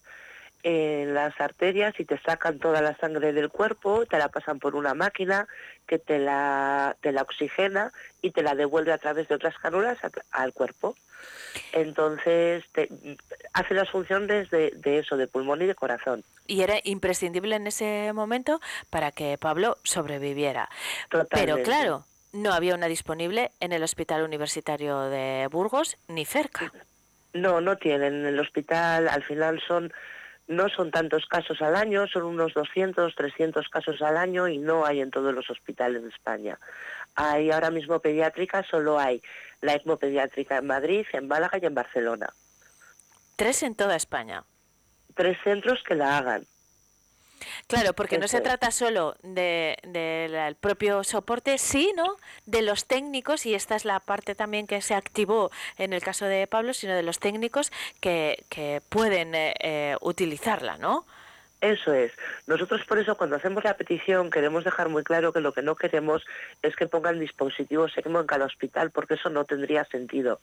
en 0.62 1.14
las 1.14 1.40
arterias 1.40 1.94
y 1.98 2.04
te 2.04 2.18
sacan 2.18 2.58
toda 2.58 2.80
la 2.82 2.96
sangre 2.96 3.32
del 3.32 3.48
cuerpo, 3.50 4.04
te 4.06 4.18
la 4.18 4.28
pasan 4.28 4.58
por 4.58 4.75
una 4.75 4.94
máquina 4.94 5.46
que 5.86 5.98
te 5.98 6.18
la, 6.18 6.96
te 7.00 7.12
la 7.12 7.22
oxigena 7.22 7.92
y 8.22 8.32
te 8.32 8.42
la 8.42 8.54
devuelve 8.54 8.92
a 8.92 8.98
través 8.98 9.28
de 9.28 9.36
otras 9.36 9.56
cánulas 9.58 9.98
a- 10.04 10.10
al 10.32 10.52
cuerpo. 10.52 10.96
Entonces, 11.72 12.64
te- 12.72 12.88
hace 13.52 13.75
las 13.75 13.88
funciones 13.90 14.50
de, 14.50 14.72
de 14.76 14.98
eso, 14.98 15.16
de 15.16 15.26
pulmón 15.28 15.62
y 15.62 15.66
de 15.66 15.75
corazón. 15.75 16.25
Y 16.46 16.62
era 16.62 16.75
imprescindible 16.84 17.56
en 17.56 17.66
ese 17.66 18.12
momento 18.12 18.60
para 18.90 19.10
que 19.12 19.36
Pablo 19.38 19.78
sobreviviera. 19.82 20.68
Pero 21.10 21.25
Totalmente. 21.25 21.62
claro, 21.62 22.04
no 22.32 22.52
había 22.52 22.75
una 22.75 22.86
disponible 22.86 23.50
en 23.60 23.72
el 23.72 23.82
Hospital 23.82 24.22
Universitario 24.22 25.00
de 25.08 25.48
Burgos 25.50 25.96
ni 26.08 26.25
cerca. 26.25 26.72
No, 27.32 27.60
no 27.60 27.76
tienen. 27.76 28.14
En 28.20 28.26
el 28.26 28.40
hospital 28.40 29.08
al 29.08 29.22
final 29.22 29.60
son 29.66 29.92
no 30.48 30.68
son 30.68 30.90
tantos 30.90 31.26
casos 31.26 31.60
al 31.60 31.74
año, 31.74 32.06
son 32.06 32.24
unos 32.24 32.54
200, 32.54 33.14
300 33.14 33.68
casos 33.68 34.00
al 34.02 34.16
año 34.16 34.48
y 34.48 34.58
no 34.58 34.86
hay 34.86 35.00
en 35.00 35.10
todos 35.10 35.34
los 35.34 35.50
hospitales 35.50 36.02
de 36.02 36.08
España. 36.08 36.58
Hay 37.14 37.50
ahora 37.50 37.70
mismo 37.70 38.00
pediátrica, 38.00 38.62
solo 38.62 38.98
hay 38.98 39.22
la 39.60 39.74
ECMO 39.74 39.96
pediátrica 39.96 40.58
en 40.58 40.66
Madrid, 40.66 41.06
en 41.12 41.28
Málaga 41.28 41.58
y 41.60 41.66
en 41.66 41.74
Barcelona. 41.74 42.28
Tres 43.36 43.62
en 43.62 43.74
toda 43.74 43.96
España. 43.96 44.44
Tres 45.14 45.38
centros 45.42 45.82
que 45.82 45.94
la 45.94 46.18
hagan. 46.18 46.46
Claro, 47.66 47.92
porque 47.92 48.18
no 48.18 48.28
se 48.28 48.40
trata 48.40 48.70
solo 48.70 49.16
del 49.22 49.76
de, 49.82 50.56
propio 50.60 51.04
soporte, 51.04 51.58
sino 51.58 52.16
de 52.46 52.62
los 52.62 52.86
técnicos, 52.86 53.46
y 53.46 53.54
esta 53.54 53.76
es 53.76 53.84
la 53.84 54.00
parte 54.00 54.34
también 54.34 54.66
que 54.66 54.80
se 54.80 54.94
activó 54.94 55.50
en 55.78 55.92
el 55.92 56.02
caso 56.02 56.24
de 56.26 56.46
Pablo, 56.46 56.74
sino 56.74 56.94
de 56.94 57.02
los 57.02 57.18
técnicos 57.18 57.72
que, 58.00 58.44
que 58.48 58.82
pueden 58.88 59.34
eh, 59.34 59.54
eh, 59.60 59.96
utilizarla, 60.00 60.78
¿no? 60.78 61.06
Eso 61.60 61.92
es. 61.94 62.12
Nosotros 62.46 62.84
por 62.84 62.98
eso 62.98 63.16
cuando 63.16 63.36
hacemos 63.36 63.64
la 63.64 63.76
petición 63.76 64.30
queremos 64.30 64.64
dejar 64.64 64.88
muy 64.90 65.02
claro 65.02 65.32
que 65.32 65.40
lo 65.40 65.52
que 65.52 65.62
no 65.62 65.74
queremos 65.74 66.22
es 66.62 66.76
que 66.76 66.86
pongan 66.86 67.18
dispositivos 67.18 67.96
ECMO 67.96 68.20
en 68.20 68.26
cada 68.26 68.44
hospital 68.44 68.90
porque 68.90 69.14
eso 69.14 69.30
no 69.30 69.44
tendría 69.44 69.84
sentido. 69.84 70.40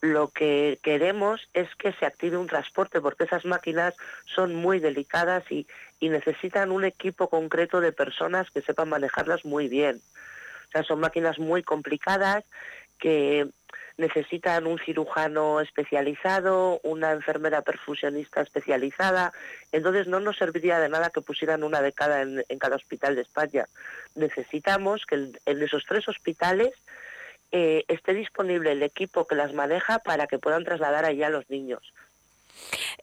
Lo 0.00 0.28
que 0.28 0.78
queremos 0.82 1.48
es 1.54 1.68
que 1.76 1.92
se 1.92 2.06
active 2.06 2.36
un 2.36 2.46
transporte 2.46 3.00
porque 3.00 3.24
esas 3.24 3.44
máquinas 3.44 3.94
son 4.26 4.54
muy 4.54 4.78
delicadas 4.78 5.44
y, 5.50 5.66
necesitan 6.00 6.70
un 6.70 6.84
equipo 6.84 7.30
concreto 7.30 7.80
de 7.80 7.90
personas 7.90 8.50
que 8.50 8.60
sepan 8.60 8.90
manejarlas 8.90 9.46
muy 9.46 9.68
bien. 9.68 10.02
O 10.68 10.70
sea, 10.70 10.82
son 10.82 11.00
máquinas 11.00 11.38
muy 11.38 11.62
complicadas 11.62 12.44
que 12.98 13.48
necesitan 13.96 14.66
un 14.66 14.78
cirujano 14.78 15.60
especializado, 15.60 16.78
una 16.82 17.12
enfermera 17.12 17.62
perfusionista 17.62 18.42
especializada. 18.42 19.32
Entonces 19.72 20.06
no 20.06 20.20
nos 20.20 20.36
serviría 20.36 20.78
de 20.78 20.90
nada 20.90 21.08
que 21.08 21.22
pusieran 21.22 21.62
una 21.62 21.80
de 21.80 21.92
cada 21.92 22.22
en, 22.22 22.58
cada 22.58 22.76
hospital 22.76 23.14
de 23.14 23.22
España. 23.22 23.66
Necesitamos 24.14 25.06
que 25.06 25.32
en 25.46 25.62
esos 25.62 25.84
tres 25.86 26.06
hospitales 26.08 26.72
eh, 27.56 27.84
esté 27.86 28.14
disponible 28.14 28.72
el 28.72 28.82
equipo 28.82 29.28
que 29.28 29.36
las 29.36 29.52
maneja 29.52 30.00
para 30.00 30.26
que 30.26 30.40
puedan 30.40 30.64
trasladar 30.64 31.04
allá 31.04 31.30
los 31.30 31.48
niños. 31.48 31.80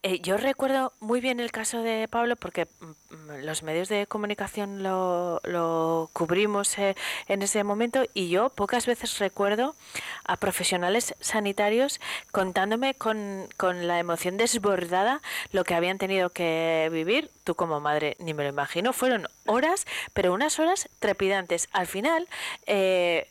Eh, 0.04 0.20
yo 0.20 0.36
recuerdo 0.36 0.92
muy 1.00 1.22
bien 1.22 1.40
el 1.40 1.54
caso 1.54 1.84
de 1.84 2.10
Pablo 2.10 2.36
porque 2.36 2.66
mm, 2.66 3.46
los 3.46 3.64
medios 3.64 3.88
de 3.88 4.08
comunicación 4.08 4.84
lo, 4.84 5.40
lo 5.46 6.10
cubrimos 6.12 6.78
eh, 6.80 6.96
en 7.30 7.42
ese 7.44 7.64
momento 7.64 8.04
y 8.14 8.30
yo 8.30 8.50
pocas 8.50 8.88
veces 8.88 9.20
recuerdo 9.20 9.74
a 10.26 10.36
profesionales 10.36 11.16
sanitarios 11.22 12.02
contándome 12.32 12.94
con, 12.94 13.48
con 13.56 13.88
la 13.88 14.00
emoción 14.00 14.36
desbordada 14.36 15.22
lo 15.54 15.64
que 15.64 15.76
habían 15.76 15.98
tenido 15.98 16.32
que 16.32 16.90
vivir. 16.92 17.30
Tú 17.46 17.56
como 17.56 17.80
madre 17.80 18.18
ni 18.20 18.34
me 18.34 18.44
lo 18.44 18.50
imagino. 18.50 18.92
Fueron 18.92 19.30
horas, 19.46 19.88
pero 20.14 20.34
unas 20.34 20.60
horas 20.60 20.90
trepidantes. 21.00 21.70
Al 21.72 21.88
final... 21.88 22.28
Eh, 22.66 23.30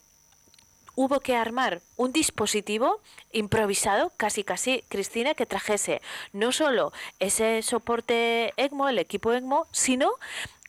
hubo 1.01 1.21
que 1.21 1.35
armar 1.35 1.81
un 1.97 2.13
dispositivo 2.13 3.01
improvisado, 3.33 4.13
casi 4.19 4.45
casi, 4.45 4.85
Cristina, 4.91 5.33
que 5.33 5.47
trajese 5.47 6.03
no 6.35 6.53
solo 6.53 6.93
ese 7.21 7.63
soporte 7.63 8.53
ECMO, 8.59 8.91
el 8.91 8.99
equipo 8.99 9.33
ECMO, 9.33 9.67
sino 9.73 10.13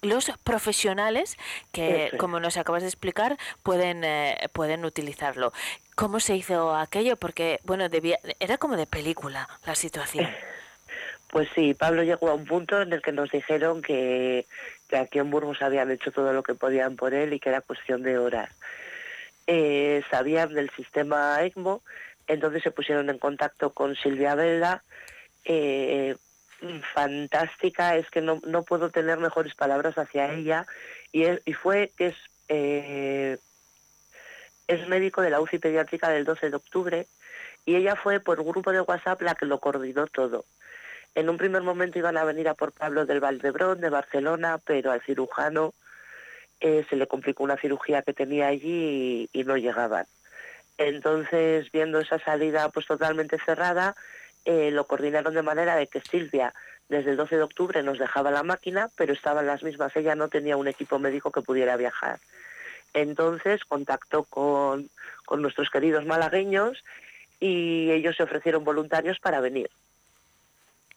los 0.02 0.32
profesionales 0.46 1.38
que, 1.74 2.12
como 2.18 2.40
nos 2.40 2.56
acabas 2.56 2.82
de 2.82 2.88
explicar, 2.88 3.38
pueden, 3.62 4.06
eh, 4.06 4.38
pueden 4.54 4.86
utilizarlo. 4.86 5.52
¿Cómo 5.96 6.22
se 6.22 6.38
hizo 6.38 6.74
aquello? 6.76 7.18
Porque, 7.18 7.60
bueno, 7.66 7.90
debía, 7.90 8.18
era 8.40 8.58
como 8.58 8.78
de 8.78 8.88
película 8.88 9.50
la 9.66 9.76
situación. 9.76 10.30
Pues 11.32 11.48
sí, 11.56 11.74
Pablo 11.74 12.04
llegó 12.04 12.30
a 12.30 12.34
un 12.34 12.44
punto 12.44 12.82
en 12.82 12.92
el 12.92 13.02
que 13.02 13.14
nos 13.14 13.32
dijeron 13.32 13.82
que, 13.82 14.46
que 14.90 14.98
aquí 14.98 15.18
en 15.18 15.32
Burgos 15.32 15.62
habían 15.62 15.90
hecho 15.90 16.12
todo 16.12 16.34
lo 16.34 16.44
que 16.44 16.56
podían 16.56 16.98
por 16.98 17.14
él 17.14 17.32
y 17.32 17.40
que 17.40 17.48
era 17.48 17.62
cuestión 17.62 18.04
de 18.04 18.18
horas. 18.18 18.50
Eh, 19.48 20.04
sabían 20.10 20.54
del 20.54 20.70
sistema 20.72 21.42
ECMO, 21.44 21.82
entonces 22.28 22.64
se 22.64 22.72
pusieron 22.72 23.10
en 23.10 23.18
contacto 23.18 23.72
con 23.74 23.96
Silvia 23.96 24.36
Vela, 24.36 24.84
eh, 25.46 26.16
fantástica, 26.94 27.96
es 27.98 28.10
que 28.12 28.22
no, 28.22 28.40
no 28.46 28.64
puedo 28.64 28.90
tener 28.92 29.18
mejores 29.18 29.56
palabras 29.56 29.98
hacia 29.98 30.32
ella, 30.32 30.66
y, 31.12 31.24
es- 31.24 31.42
y 31.46 31.54
fue 31.54 31.92
que 31.98 32.08
es, 32.08 32.16
eh, 32.50 33.38
es 34.68 34.88
médico 34.88 35.22
de 35.22 35.32
la 35.32 35.42
UCI 35.42 35.58
pediátrica 35.58 36.10
del 36.10 36.24
12 36.26 36.50
de 36.50 36.56
octubre, 36.56 37.08
y 37.66 37.76
ella 37.76 37.96
fue 37.96 38.20
por 38.20 38.44
grupo 38.44 38.72
de 38.72 38.82
WhatsApp 38.82 39.22
la 39.22 39.36
que 39.36 39.46
lo 39.46 39.60
coordinó 39.60 40.08
todo. 40.08 40.46
En 41.16 41.30
un 41.30 41.38
primer 41.38 41.62
momento 41.64 42.00
iban 42.00 42.18
a 42.18 42.24
venir 42.24 42.48
a 42.48 42.54
por 42.54 42.72
Pablo 42.72 43.06
del 43.06 43.20
Valdebrón, 43.20 43.82
de 43.82 43.90
Barcelona, 43.90 44.60
pero 44.64 44.92
al 44.92 45.02
cirujano 45.02 45.74
eh, 46.62 46.86
se 46.90 46.96
le 46.96 47.08
complicó 47.08 47.44
una 47.44 47.58
cirugía 47.58 48.04
que 48.04 48.14
tenía 48.14 48.48
allí 48.48 49.28
y, 49.34 49.44
no 49.44 49.58
llegaban. 49.58 50.06
Entonces, 50.78 51.72
viendo 51.72 52.00
esa 52.00 52.20
salida 52.20 52.70
pues 52.70 52.86
totalmente 52.86 53.38
cerrada, 53.44 53.96
eh, 54.46 54.72
lo 54.72 54.86
coordinaron 54.86 55.34
de 55.34 55.42
manera 55.42 55.76
de 55.76 55.88
que 55.88 56.02
Silvia 56.02 56.54
desde 56.88 57.12
el 57.12 57.18
12 57.18 57.38
de 57.38 57.44
octubre 57.44 57.84
nos 57.84 57.98
dejaba 57.98 58.32
la 58.32 58.44
máquina, 58.44 58.90
pero 58.96 59.14
estaban 59.14 59.48
las 59.48 59.64
mismas, 59.64 59.96
ella 59.96 60.14
no 60.16 60.28
tenía 60.28 60.58
un 60.58 60.68
equipo 60.68 61.00
médico 61.00 61.32
que 61.32 61.42
pudiera 61.42 61.78
viajar. 61.78 62.20
Entonces 62.94 63.64
contactó 63.66 64.24
con, 64.26 64.90
con 65.26 65.42
nuestros 65.42 65.70
queridos 65.70 66.06
malagueños 66.06 66.84
y 67.40 67.90
ellos 67.92 68.16
se 68.18 68.24
ofrecieron 68.24 68.64
voluntarios 68.64 69.20
para 69.20 69.40
venir. 69.40 69.70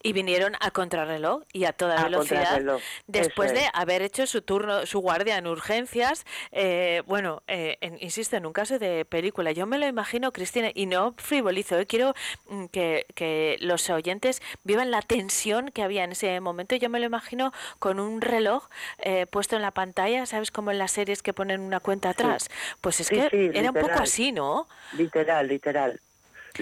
Y 0.04 0.12
vinieron 0.12 0.54
a 0.60 0.70
contrarreloj 0.70 1.42
y 1.52 1.64
a 1.64 1.72
toda 1.72 2.04
velocidad 2.04 2.62
después 3.06 3.52
de 3.52 3.68
haber 3.72 4.02
hecho 4.02 4.26
su 4.26 4.42
turno, 4.42 4.86
su 4.86 5.00
guardia 5.00 5.38
en 5.38 5.46
urgencias. 5.46 6.24
Eh, 6.52 7.02
bueno, 7.06 7.42
eh, 7.48 7.78
insisto, 8.00 8.36
en 8.36 8.46
un 8.46 8.52
caso 8.52 8.78
de 8.78 9.04
película, 9.04 9.50
yo 9.52 9.66
me 9.66 9.78
lo 9.78 9.86
imagino, 9.86 10.32
Cristina, 10.32 10.70
y 10.74 10.86
no 10.86 11.14
frivolizo, 11.16 11.78
eh, 11.78 11.86
quiero 11.86 12.14
mm, 12.48 12.66
que, 12.66 13.06
que 13.14 13.56
los 13.60 13.88
oyentes 13.90 14.42
vivan 14.62 14.90
la 14.90 15.02
tensión 15.02 15.70
que 15.70 15.82
había 15.82 16.04
en 16.04 16.12
ese 16.12 16.38
momento. 16.40 16.76
Yo 16.76 16.90
me 16.90 17.00
lo 17.00 17.06
imagino 17.06 17.52
con 17.78 17.98
un 17.98 18.20
reloj 18.20 18.68
eh, 18.98 19.26
puesto 19.26 19.56
en 19.56 19.62
la 19.62 19.70
pantalla, 19.70 20.26
¿sabes? 20.26 20.50
Como 20.50 20.70
en 20.70 20.78
las 20.78 20.92
series 20.92 21.22
que 21.22 21.32
ponen 21.32 21.60
una 21.60 21.80
cuenta 21.80 22.10
atrás. 22.10 22.50
Pues 22.80 23.00
es 23.00 23.08
que 23.08 23.50
era 23.54 23.70
un 23.70 23.76
poco 23.76 23.98
así, 24.00 24.32
¿no? 24.32 24.68
Literal, 24.92 25.48
literal. 25.48 26.00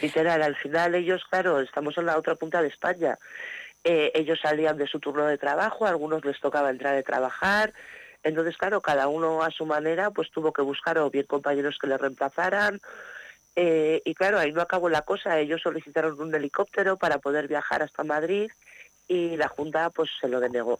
Literal, 0.00 0.42
al 0.42 0.56
final 0.56 0.94
ellos, 0.94 1.22
claro, 1.28 1.60
estamos 1.60 1.98
en 1.98 2.06
la 2.06 2.16
otra 2.16 2.34
punta 2.34 2.62
de 2.62 2.68
España. 2.68 3.18
Eh, 3.84 4.12
ellos 4.14 4.38
salían 4.40 4.78
de 4.78 4.86
su 4.86 5.00
turno 5.00 5.26
de 5.26 5.38
trabajo, 5.38 5.86
a 5.86 5.90
algunos 5.90 6.24
les 6.24 6.40
tocaba 6.40 6.70
entrar 6.70 6.96
a 6.96 7.02
trabajar, 7.02 7.72
entonces, 8.22 8.56
claro, 8.56 8.80
cada 8.80 9.08
uno 9.08 9.42
a 9.42 9.50
su 9.50 9.66
manera, 9.66 10.10
pues 10.10 10.30
tuvo 10.30 10.52
que 10.52 10.62
buscar 10.62 10.98
o 10.98 11.10
bien 11.10 11.26
compañeros 11.26 11.78
que 11.80 11.88
le 11.88 11.98
reemplazaran, 11.98 12.80
eh, 13.56 14.00
y 14.04 14.14
claro, 14.14 14.38
ahí 14.38 14.52
no 14.52 14.62
acabó 14.62 14.88
la 14.88 15.02
cosa, 15.02 15.38
ellos 15.38 15.62
solicitaron 15.62 16.18
un 16.20 16.34
helicóptero 16.34 16.96
para 16.96 17.18
poder 17.18 17.48
viajar 17.48 17.82
hasta 17.82 18.04
Madrid 18.04 18.50
y 19.08 19.36
la 19.36 19.48
Junta 19.48 19.90
pues 19.90 20.10
se 20.20 20.28
lo 20.28 20.40
denegó, 20.40 20.78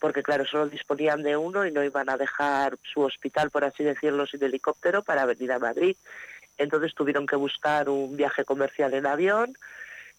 porque 0.00 0.22
claro, 0.22 0.44
solo 0.44 0.68
disponían 0.68 1.22
de 1.22 1.36
uno 1.36 1.64
y 1.64 1.70
no 1.70 1.84
iban 1.84 2.10
a 2.10 2.16
dejar 2.16 2.76
su 2.82 3.02
hospital, 3.02 3.50
por 3.50 3.64
así 3.64 3.84
decirlo, 3.84 4.26
sin 4.26 4.42
helicóptero 4.42 5.02
para 5.02 5.24
venir 5.24 5.52
a 5.52 5.58
Madrid. 5.58 5.96
Entonces 6.60 6.94
tuvieron 6.94 7.26
que 7.26 7.36
buscar 7.36 7.88
un 7.88 8.18
viaje 8.18 8.44
comercial 8.44 8.92
en 8.92 9.06
avión. 9.06 9.56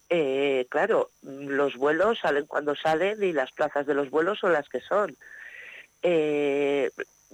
Eh, 0.10 0.65
claro, 0.69 1.12
los 1.21 1.77
vuelos 1.77 2.17
salen 2.19 2.48
cuando 2.48 2.75
salen 2.75 3.21
y 3.21 3.31
las 3.31 3.51
plazas 3.51 3.86
de 3.86 3.93
los 3.93 4.10
vuelos 4.10 4.39
son 4.39 4.51
las 4.51 4.67
que 4.67 4.81
son. 4.81 5.15
Eh, 6.01 6.89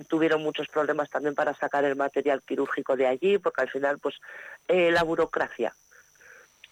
tuvieron 0.10 0.44
muchos 0.44 0.68
problemas 0.68 1.10
también 1.10 1.36
para 1.36 1.56
sacar 1.56 1.86
el 1.86 1.96
material 1.96 2.42
quirúrgico 2.46 2.98
de 2.98 3.08
allí, 3.08 3.38
porque 3.38 3.62
al 3.62 3.70
final, 3.70 3.98
pues, 3.98 4.16
eh, 4.68 4.92
la 4.92 5.04
burocracia 5.04 5.74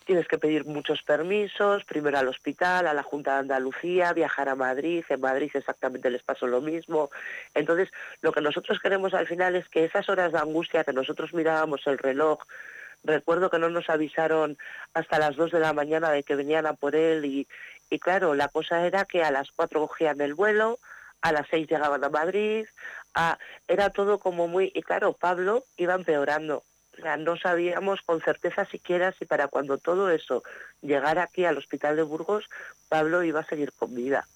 tienes 0.05 0.27
que 0.27 0.37
pedir 0.37 0.65
muchos 0.65 1.01
permisos, 1.01 1.83
primero 1.83 2.17
al 2.17 2.27
hospital, 2.27 2.87
a 2.87 2.93
la 2.93 3.03
Junta 3.03 3.33
de 3.33 3.39
Andalucía, 3.39 4.13
viajar 4.13 4.49
a 4.49 4.55
Madrid, 4.55 5.03
en 5.09 5.19
Madrid 5.19 5.51
exactamente 5.53 6.09
les 6.09 6.23
pasó 6.23 6.47
lo 6.47 6.61
mismo. 6.61 7.09
Entonces, 7.53 7.89
lo 8.21 8.31
que 8.31 8.41
nosotros 8.41 8.79
queremos 8.79 9.13
al 9.13 9.27
final 9.27 9.55
es 9.55 9.67
que 9.67 9.83
esas 9.83 10.07
horas 10.07 10.31
de 10.31 10.39
angustia 10.39 10.83
que 10.83 10.93
nosotros 10.93 11.33
mirábamos 11.33 11.85
el 11.87 11.97
reloj, 11.97 12.39
recuerdo 13.03 13.49
que 13.49 13.59
no 13.59 13.69
nos 13.69 13.89
avisaron 13.89 14.57
hasta 14.93 15.19
las 15.19 15.35
2 15.35 15.51
de 15.51 15.59
la 15.59 15.73
mañana 15.73 16.11
de 16.11 16.23
que 16.23 16.35
venían 16.35 16.65
a 16.65 16.73
por 16.73 16.95
él 16.95 17.25
y, 17.25 17.47
y 17.89 17.99
claro, 17.99 18.35
la 18.35 18.47
cosa 18.47 18.85
era 18.85 19.05
que 19.05 19.23
a 19.23 19.31
las 19.31 19.51
4 19.51 19.87
cogían 19.87 20.21
el 20.21 20.35
vuelo, 20.35 20.79
a 21.21 21.31
las 21.31 21.47
6 21.49 21.67
llegaban 21.67 22.03
a 22.03 22.09
Madrid, 22.09 22.65
era 23.67 23.89
todo 23.89 24.19
como 24.19 24.47
muy... 24.47 24.71
Y 24.75 24.81
claro, 24.81 25.13
Pablo 25.13 25.63
iba 25.77 25.93
empeorando 25.93 26.63
no 27.19 27.37
sabíamos 27.37 28.01
con 28.01 28.21
certeza 28.21 28.65
siquiera 28.65 29.13
si 29.13 29.25
para 29.25 29.47
cuando 29.47 29.77
todo 29.77 30.09
eso 30.09 30.43
llegara 30.81 31.23
aquí 31.23 31.45
al 31.45 31.57
hospital 31.57 31.95
de 31.95 32.03
Burgos, 32.03 32.45
Pablo 32.89 33.23
iba 33.23 33.41
a 33.41 33.45
seguir 33.45 33.71
con 33.73 33.93
vida. 33.93 34.27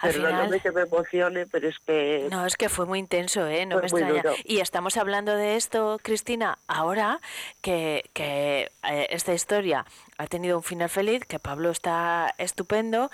Perdóname 0.00 0.60
que 0.60 0.72
me 0.72 0.82
emocione, 0.82 1.46
pero 1.46 1.68
es 1.68 1.78
que... 1.80 2.26
No, 2.30 2.46
es 2.46 2.56
que 2.56 2.70
fue 2.70 2.86
muy 2.86 2.98
intenso, 2.98 3.46
¿eh? 3.46 3.66
No 3.66 3.76
me 3.76 3.82
extraña. 3.82 4.22
Y 4.44 4.60
estamos 4.60 4.96
hablando 4.96 5.36
de 5.36 5.56
esto, 5.56 6.00
Cristina, 6.02 6.58
ahora 6.68 7.20
que, 7.60 8.08
que 8.14 8.70
eh, 8.90 9.06
esta 9.10 9.34
historia 9.34 9.84
ha 10.16 10.26
tenido 10.26 10.56
un 10.56 10.62
final 10.62 10.88
feliz, 10.88 11.24
que 11.26 11.38
Pablo 11.38 11.70
está 11.70 12.34
estupendo, 12.38 13.10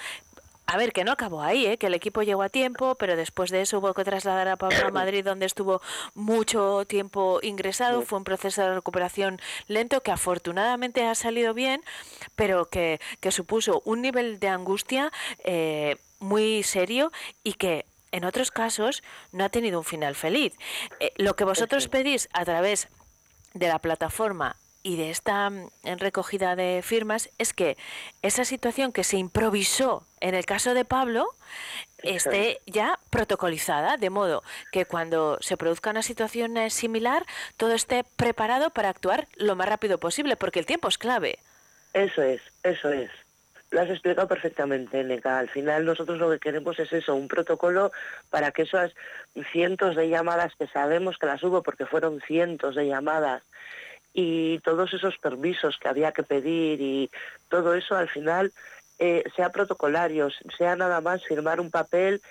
a 0.66 0.76
ver, 0.76 0.92
que 0.92 1.04
no 1.04 1.12
acabó 1.12 1.42
ahí, 1.42 1.64
¿eh? 1.66 1.78
que 1.78 1.86
el 1.86 1.94
equipo 1.94 2.22
llegó 2.22 2.42
a 2.42 2.48
tiempo, 2.48 2.96
pero 2.96 3.14
después 3.16 3.50
de 3.50 3.60
eso 3.60 3.78
hubo 3.78 3.94
que 3.94 4.04
trasladar 4.04 4.48
a 4.48 4.56
Pablo 4.56 4.88
a 4.88 4.90
Madrid, 4.90 5.24
donde 5.24 5.46
estuvo 5.46 5.80
mucho 6.14 6.84
tiempo 6.86 7.38
ingresado. 7.42 8.02
Fue 8.02 8.18
un 8.18 8.24
proceso 8.24 8.62
de 8.62 8.74
recuperación 8.74 9.40
lento 9.68 10.02
que 10.02 10.10
afortunadamente 10.10 11.06
ha 11.06 11.14
salido 11.14 11.54
bien, 11.54 11.82
pero 12.34 12.68
que, 12.68 13.00
que 13.20 13.30
supuso 13.30 13.80
un 13.84 14.02
nivel 14.02 14.40
de 14.40 14.48
angustia 14.48 15.12
eh, 15.44 15.98
muy 16.18 16.64
serio 16.64 17.12
y 17.44 17.54
que 17.54 17.86
en 18.10 18.24
otros 18.24 18.50
casos 18.50 19.02
no 19.30 19.44
ha 19.44 19.50
tenido 19.50 19.78
un 19.78 19.84
final 19.84 20.16
feliz. 20.16 20.54
Eh, 20.98 21.12
lo 21.16 21.36
que 21.36 21.44
vosotros 21.44 21.86
pedís 21.86 22.28
a 22.32 22.44
través 22.44 22.88
de 23.54 23.68
la 23.68 23.78
plataforma 23.78 24.56
y 24.86 24.94
de 24.94 25.10
esta 25.10 25.50
mm, 25.50 25.68
recogida 25.98 26.54
de 26.54 26.80
firmas 26.80 27.28
es 27.38 27.52
que 27.52 27.76
esa 28.22 28.44
situación 28.44 28.92
que 28.92 29.02
se 29.02 29.16
improvisó 29.16 30.06
en 30.20 30.36
el 30.36 30.46
caso 30.46 30.74
de 30.74 30.84
Pablo 30.84 31.34
esté 32.04 32.60
ya 32.66 33.00
protocolizada, 33.10 33.96
de 33.96 34.10
modo 34.10 34.44
que 34.70 34.84
cuando 34.84 35.38
se 35.40 35.56
produzca 35.56 35.90
una 35.90 36.02
situación 36.02 36.56
eh, 36.56 36.70
similar, 36.70 37.26
todo 37.56 37.72
esté 37.72 38.04
preparado 38.16 38.70
para 38.70 38.88
actuar 38.88 39.26
lo 39.34 39.56
más 39.56 39.68
rápido 39.68 39.98
posible, 39.98 40.36
porque 40.36 40.60
el 40.60 40.66
tiempo 40.66 40.86
es 40.86 40.98
clave. 40.98 41.40
Eso 41.92 42.22
es, 42.22 42.40
eso 42.62 42.90
es. 42.90 43.10
Lo 43.72 43.80
has 43.80 43.90
explicado 43.90 44.28
perfectamente, 44.28 45.02
Neca. 45.02 45.40
Al 45.40 45.48
final 45.48 45.84
nosotros 45.84 46.20
lo 46.20 46.30
que 46.30 46.38
queremos 46.38 46.78
es 46.78 46.92
eso, 46.92 47.16
un 47.16 47.26
protocolo 47.26 47.90
para 48.30 48.52
que 48.52 48.62
esas 48.62 48.92
cientos 49.50 49.96
de 49.96 50.08
llamadas 50.08 50.54
que 50.56 50.68
sabemos 50.68 51.18
que 51.18 51.26
las 51.26 51.42
hubo, 51.42 51.64
porque 51.64 51.86
fueron 51.86 52.20
cientos 52.20 52.76
de 52.76 52.86
llamadas, 52.86 53.42
y 54.18 54.60
todos 54.60 54.94
esos 54.94 55.18
permisos 55.18 55.76
que 55.76 55.88
había 55.88 56.10
que 56.10 56.22
pedir 56.22 56.80
y 56.80 57.10
todo 57.50 57.74
eso 57.74 57.94
al 57.94 58.08
final 58.08 58.50
eh, 58.98 59.22
sea 59.36 59.50
protocolario, 59.50 60.30
sea 60.56 60.74
nada 60.74 61.02
más 61.02 61.22
firmar 61.22 61.60
un 61.60 61.70
papel 61.70 62.22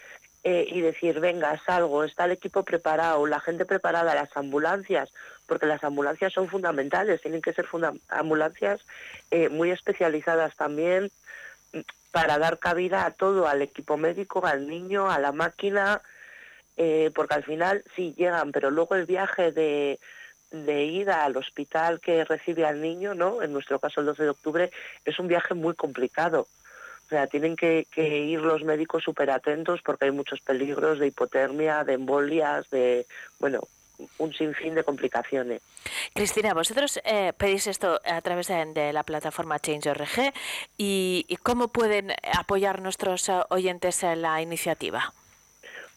eh, 0.44 0.66
y 0.68 0.82
decir, 0.82 1.20
venga, 1.20 1.62
salgo, 1.64 2.04
está 2.04 2.26
el 2.26 2.32
equipo 2.32 2.64
preparado, 2.64 3.28
la 3.28 3.40
gente 3.40 3.66
preparada, 3.66 4.16
las 4.16 4.36
ambulancias, 4.36 5.14
porque 5.46 5.68
las 5.68 5.84
ambulancias 5.84 6.34
son 6.34 6.50
fundamentales, 6.50 7.22
tienen 7.22 7.44
que 7.44 7.54
ser 7.54 7.68
ambulancias 8.10 8.82
eh, 9.30 9.50
muy 9.50 9.70
especializadas 9.70 10.56
también 10.56 11.12
mm, 11.72 11.82
para 12.10 12.40
dar 12.40 12.58
cabida 12.58 13.06
a 13.06 13.12
todo, 13.12 13.48
al 13.48 13.62
equipo 13.62 13.96
médico, 13.96 14.44
al 14.44 14.68
niño, 14.68 15.12
a 15.12 15.20
la 15.20 15.32
máquina, 15.32 16.02
porque 17.14 17.36
al 17.36 17.44
final 17.44 17.86
sí 17.96 18.14
llegan, 18.18 18.52
pero 18.52 18.70
luego 18.70 18.96
el 18.96 19.06
viaje 19.06 19.54
de 19.54 19.98
de 20.64 20.86
ida 20.86 21.26
al 21.26 21.36
hospital 21.36 22.00
que 22.00 22.24
recibe 22.24 22.66
al 22.66 22.82
niño, 22.82 23.14
¿no? 23.14 23.42
En 23.42 23.52
nuestro 23.52 23.80
caso 23.80 24.00
el 24.00 24.06
12 24.08 24.24
de 24.24 24.30
octubre, 24.30 24.72
es 25.04 25.20
un 25.20 25.28
viaje 25.28 25.54
muy 25.54 25.74
complicado. 25.74 26.48
O 27.06 27.10
sea, 27.10 27.28
tienen 27.28 27.56
que, 27.56 27.86
ir 27.96 28.40
los 28.40 28.64
médicos 28.64 29.04
súper 29.04 29.30
atentos 29.30 29.82
porque 29.84 30.06
hay 30.06 30.12
muchos 30.12 30.42
peligros 30.42 30.98
de 30.98 31.08
hipotermia, 31.08 31.84
de 31.84 31.94
embolias, 31.94 32.68
de, 32.72 33.06
bueno, 33.40 33.62
un 34.18 34.34
sinfín 34.34 34.74
de 34.76 34.84
complicaciones. 34.84 35.62
Cristina, 36.14 36.54
vosotros 36.54 37.00
eh, 37.04 37.34
pedís 37.38 37.68
esto 37.68 38.02
a 38.04 38.22
través 38.22 38.48
de, 38.48 38.92
la 38.92 39.04
plataforma 39.04 39.60
Change.org 39.60 40.34
y, 40.78 41.26
y 41.28 41.36
¿cómo 41.38 41.68
pueden 41.68 42.12
apoyar 42.34 42.82
nuestros 42.82 43.30
eh, 43.30 43.40
oyentes 43.50 44.02
en 44.04 44.22
la 44.24 44.42
iniciativa? 44.42 45.14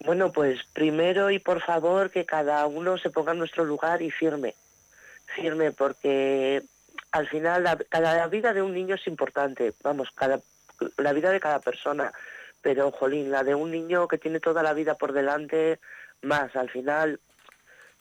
Bueno, 0.00 0.32
pues 0.32 0.60
primero 0.72 1.30
y 1.30 1.38
por 1.38 1.60
favor 1.60 2.10
que 2.10 2.24
cada 2.24 2.66
uno 2.66 2.98
se 2.98 3.10
ponga 3.10 3.32
en 3.32 3.38
nuestro 3.38 3.64
lugar 3.64 4.00
y 4.00 4.10
firme, 4.10 4.54
firme, 5.26 5.72
porque 5.72 6.62
al 7.10 7.28
final 7.28 7.64
la, 7.64 7.76
cada 7.76 8.26
vida 8.28 8.52
de 8.52 8.62
un 8.62 8.74
niño 8.74 8.94
es 8.94 9.06
importante, 9.06 9.72
vamos, 9.82 10.10
cada, 10.14 10.40
la 10.96 11.12
vida 11.12 11.30
de 11.30 11.40
cada 11.40 11.60
persona, 11.60 12.12
pero 12.62 12.92
jolín, 12.92 13.30
la 13.30 13.42
de 13.42 13.54
un 13.54 13.70
niño 13.70 14.06
que 14.06 14.18
tiene 14.18 14.40
toda 14.40 14.62
la 14.62 14.72
vida 14.72 14.94
por 14.94 15.12
delante, 15.12 15.80
más, 16.22 16.54
al 16.54 16.70
final 16.70 17.20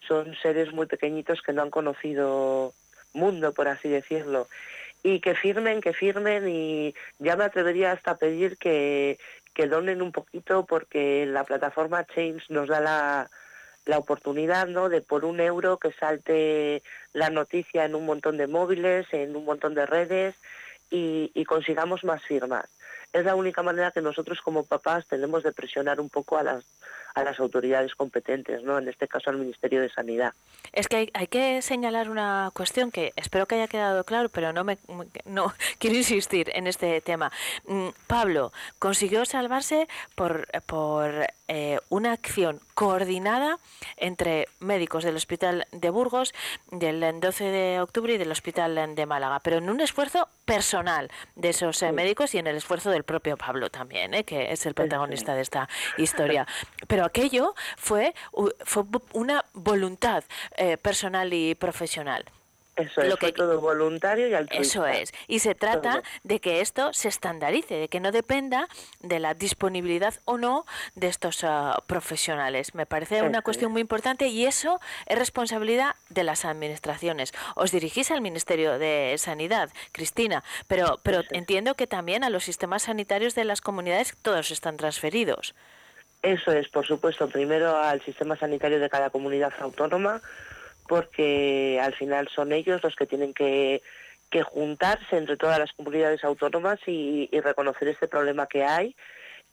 son 0.07 0.35
seres 0.35 0.71
muy 0.73 0.85
pequeñitos 0.85 1.41
que 1.41 1.53
no 1.53 1.63
han 1.63 1.71
conocido 1.71 2.73
mundo, 3.13 3.53
por 3.53 3.67
así 3.67 3.89
decirlo. 3.89 4.47
Y 5.03 5.19
que 5.19 5.35
firmen, 5.35 5.81
que 5.81 5.93
firmen 5.93 6.47
y 6.47 6.95
ya 7.19 7.35
me 7.35 7.43
atrevería 7.43 7.91
hasta 7.91 8.11
a 8.11 8.17
pedir 8.17 8.57
que, 8.57 9.19
que 9.57 9.65
donen 9.65 10.03
un 10.03 10.11
poquito 10.11 10.67
porque 10.67 11.25
la 11.25 11.43
plataforma 11.43 12.05
Change 12.05 12.45
nos 12.49 12.67
da 12.67 12.79
la, 12.79 13.27
la 13.87 13.97
oportunidad 13.97 14.67
¿no? 14.67 14.87
de 14.87 15.01
por 15.01 15.25
un 15.25 15.39
euro 15.39 15.77
que 15.77 15.91
salte 15.93 16.83
la 17.11 17.31
noticia 17.31 17.83
en 17.83 17.95
un 17.95 18.05
montón 18.05 18.37
de 18.37 18.45
móviles, 18.45 19.07
en 19.13 19.35
un 19.35 19.45
montón 19.45 19.73
de 19.73 19.87
redes 19.87 20.35
y, 20.91 21.43
consigamos 21.45 22.03
más 22.03 22.21
firmas. 22.21 22.65
Es 23.19 23.25
la 23.25 23.35
única 23.35 23.63
manera 23.63 23.91
que 23.91 24.01
nosotros 24.01 24.39
como 24.41 24.65
papás 24.65 25.05
tenemos 25.07 25.43
de 25.43 25.51
presionar 25.51 25.99
un 25.99 26.09
poco 26.09 26.37
a 26.37 26.43
las 26.43 26.65
a 27.17 27.23
las 27.23 27.39
autoridades 27.39 27.95
competentes, 27.95 28.61
¿no? 28.63 28.77
En 28.77 28.87
este 28.87 29.07
caso 29.07 29.31
al 29.31 29.37
Ministerio 29.37 29.81
de 29.81 29.89
Sanidad. 29.89 30.33
Es 30.71 30.87
que 30.87 31.09
hay, 31.11 31.27
que 31.27 31.63
señalar 31.63 32.11
una 32.11 32.51
cuestión 32.53 32.91
que 32.91 33.11
espero 33.15 33.47
que 33.47 33.55
haya 33.55 33.67
quedado 33.67 34.03
claro, 34.03 34.29
pero 34.29 34.53
no 34.53 34.63
me 34.63 34.77
no 35.25 35.51
quiero 35.79 35.95
insistir 35.95 36.51
en 36.53 36.67
este 36.67 37.01
tema. 37.01 37.31
Mm, 37.65 37.89
Pablo 38.05 38.53
consiguió 38.77 39.25
salvarse 39.25 39.87
por 40.15 40.47
por 40.67 41.27
eh, 41.47 41.79
una 41.89 42.11
acción 42.11 42.59
coordinada 42.73 43.57
entre 43.95 44.47
médicos 44.59 45.03
del 45.03 45.15
Hospital 45.15 45.65
de 45.71 45.89
Burgos 45.89 46.33
del 46.71 47.19
12 47.19 47.43
de 47.45 47.81
octubre 47.81 48.13
y 48.13 48.17
del 48.17 48.31
Hospital 48.31 48.95
de 48.95 49.05
Málaga, 49.05 49.39
pero 49.39 49.57
en 49.57 49.69
un 49.69 49.81
esfuerzo 49.81 50.27
personal 50.45 51.09
de 51.35 51.49
esos 51.49 51.81
eh, 51.81 51.91
médicos 51.91 52.35
y 52.35 52.37
en 52.37 52.47
el 52.47 52.57
esfuerzo 52.57 52.91
del 52.91 53.03
propio 53.07 53.35
Pablo 53.37 53.71
también, 53.71 54.13
eh, 54.13 54.23
que 54.23 54.51
es 54.51 54.67
el 54.67 54.75
protagonista 54.75 55.33
de 55.33 55.41
esta 55.41 55.67
historia. 55.97 56.45
Pero 56.87 57.05
aquello 57.05 57.55
fue, 57.77 58.13
fue 58.59 58.83
una 59.13 59.43
voluntad 59.53 60.23
personal 60.83 61.33
y 61.33 61.55
profesional. 61.55 62.25
Eso 62.77 63.01
es, 63.01 63.09
lo 63.09 63.17
que, 63.17 63.31
todo 63.31 63.59
voluntario 63.59 64.27
y 64.27 64.35
altruista. 64.35 64.61
Eso 64.61 64.85
es. 64.85 65.11
Y 65.27 65.39
se 65.39 65.55
trata 65.55 66.03
de 66.23 66.39
que 66.39 66.61
esto 66.61 66.93
se 66.93 67.07
estandarice, 67.07 67.73
de 67.73 67.87
que 67.87 67.99
no 67.99 68.11
dependa 68.11 68.67
de 68.99 69.19
la 69.19 69.33
disponibilidad 69.33 70.13
o 70.25 70.37
no 70.37 70.63
de 70.93 71.07
estos 71.07 71.43
ah, 71.43 71.81
profesionales. 71.87 72.75
Me 72.75 72.85
parece 72.85 73.23
una 73.23 73.41
cuestión 73.41 73.71
muy 73.71 73.81
importante 73.81 74.27
y 74.27 74.45
eso 74.45 74.79
es 75.07 75.17
responsabilidad 75.17 75.95
de 76.09 76.23
las 76.23 76.45
administraciones. 76.45 77.33
Os 77.55 77.71
dirigís 77.71 78.11
al 78.11 78.21
Ministerio 78.21 78.77
de 78.77 79.15
Sanidad, 79.17 79.71
Cristina, 79.91 80.43
pero, 80.67 80.99
pero 81.01 81.23
entiendo 81.31 81.73
que 81.73 81.87
también 81.87 82.23
a 82.23 82.29
los 82.29 82.43
sistemas 82.43 82.83
sanitarios 82.83 83.33
de 83.33 83.43
las 83.43 83.61
comunidades 83.61 84.15
todos 84.21 84.51
están 84.51 84.77
transferidos. 84.77 85.55
Eso 86.21 86.51
es, 86.51 86.67
por 86.69 86.85
supuesto, 86.85 87.27
primero 87.27 87.75
al 87.75 88.01
sistema 88.01 88.37
sanitario 88.37 88.79
de 88.79 88.89
cada 88.89 89.09
comunidad 89.09 89.53
autónoma 89.59 90.21
porque 90.87 91.79
al 91.81 91.93
final 91.93 92.29
son 92.29 92.51
ellos 92.51 92.81
los 92.83 92.95
que 92.95 93.05
tienen 93.05 93.33
que, 93.33 93.81
juntarse 94.43 95.17
entre 95.17 95.35
todas 95.35 95.57
las 95.57 95.71
comunidades 95.73 96.23
autónomas 96.23 96.79
y, 96.85 97.29
reconocer 97.41 97.87
este 97.87 98.07
problema 98.07 98.47
que 98.47 98.63
hay 98.63 98.95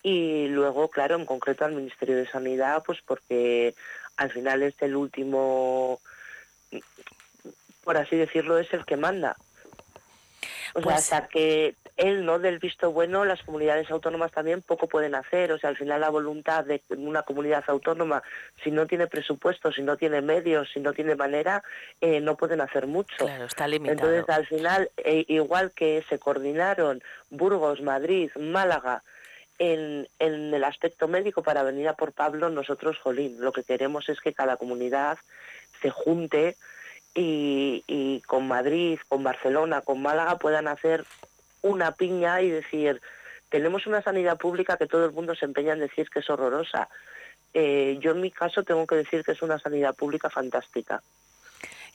y 0.03 0.49
luego, 0.49 0.89
claro, 0.89 1.17
en 1.17 1.25
concreto 1.25 1.65
al 1.65 1.73
Ministerio 1.73 2.17
de 2.17 2.29
Sanidad, 2.29 2.83
pues 2.85 2.99
porque 3.07 3.75
al 4.17 4.31
final 4.31 4.63
es 4.63 4.75
el 4.83 4.95
último, 4.95 6.01
por 7.83 7.97
así 7.97 8.17
decirlo, 8.17 8.59
es 8.59 8.73
el 8.75 8.85
que 8.85 8.99
manda. 8.99 9.37
O 10.75 10.81
sea, 10.81 10.83
pues 10.83 10.97
hasta 10.97 11.29
que 11.29 11.75
él 11.97 12.25
no 12.25 12.39
del 12.39 12.59
visto 12.59 12.91
bueno, 12.91 13.25
las 13.25 13.43
comunidades 13.43 13.91
autónomas 13.91 14.33
también 14.33 14.63
poco 14.63 14.89
pueden 14.89 15.15
hacer. 15.15 15.53
O 15.53 15.59
sea, 15.59 15.71
al 15.71 15.77
final 15.77 16.01
la 16.01 16.11
voluntad 16.11 16.65
de 16.65 16.83
una 16.91 17.23
comunidad 17.23 17.65
autónoma, 17.69 18.23
si 18.63 18.71
no 18.71 18.87
tiene 18.87 19.07
presupuesto, 19.07 19.71
si 19.73 19.83
no 19.83 19.97
tiene 19.97 20.21
medios, 20.21 20.69
si 20.73 20.81
no 20.81 20.93
tiene 20.93 21.15
manera, 21.15 21.63
eh, 22.01 22.21
no 22.21 22.37
pueden 22.37 22.61
hacer 22.61 22.87
mucho. 22.87 23.17
Claro, 23.19 23.45
está 23.45 23.69
limitado. 23.69 24.13
Entonces, 24.13 24.35
al 24.35 24.47
final, 24.47 24.91
eh, 24.97 25.25
igual 25.29 25.71
que 25.71 26.05
se 26.09 26.19
coordinaron 26.19 27.03
Burgos, 27.31 27.81
Madrid, 27.81 28.31
Málaga, 28.37 29.03
en, 29.61 30.09
en, 30.19 30.53
el 30.53 30.65
aspecto 30.65 31.07
médico 31.07 31.45
para 31.45 31.63
venir 31.63 31.87
a 31.87 31.95
por 31.95 32.13
Pablo, 32.13 32.51
nosotros, 32.51 32.99
Jolín, 32.99 33.37
lo 33.39 33.53
que 33.53 33.63
queremos 33.63 34.09
es 34.09 34.21
que 34.21 34.35
cada 34.35 34.57
comunidad 34.57 35.19
se 35.81 35.91
junte 35.91 36.57
y, 37.15 37.85
y, 37.87 38.21
con 38.23 38.49
Madrid, 38.49 38.99
con 39.07 39.23
Barcelona, 39.23 39.83
con 39.83 40.03
Málaga 40.03 40.39
puedan 40.39 40.67
hacer 40.67 41.05
una 41.65 41.93
piña 41.93 42.43
y 42.43 42.51
decir, 42.51 43.01
tenemos 43.49 43.87
una 43.87 44.03
sanidad 44.03 44.37
pública 44.37 44.77
que 44.77 44.87
todo 44.87 45.07
el 45.07 45.13
mundo 45.13 45.35
se 45.35 45.47
empeña 45.47 45.73
en 45.73 45.81
decir 45.81 46.11
que 46.11 46.21
es 46.21 46.29
horrorosa. 46.29 46.89
Eh, 47.55 47.97
yo 48.01 48.13
en 48.13 48.21
mi 48.21 48.31
caso 48.31 48.63
tengo 48.63 48.87
que 48.87 48.97
decir 48.97 49.25
que 49.25 49.33
es 49.33 49.43
una 49.43 49.59
sanidad 49.59 49.95
pública 49.95 50.29
fantástica. 50.29 51.03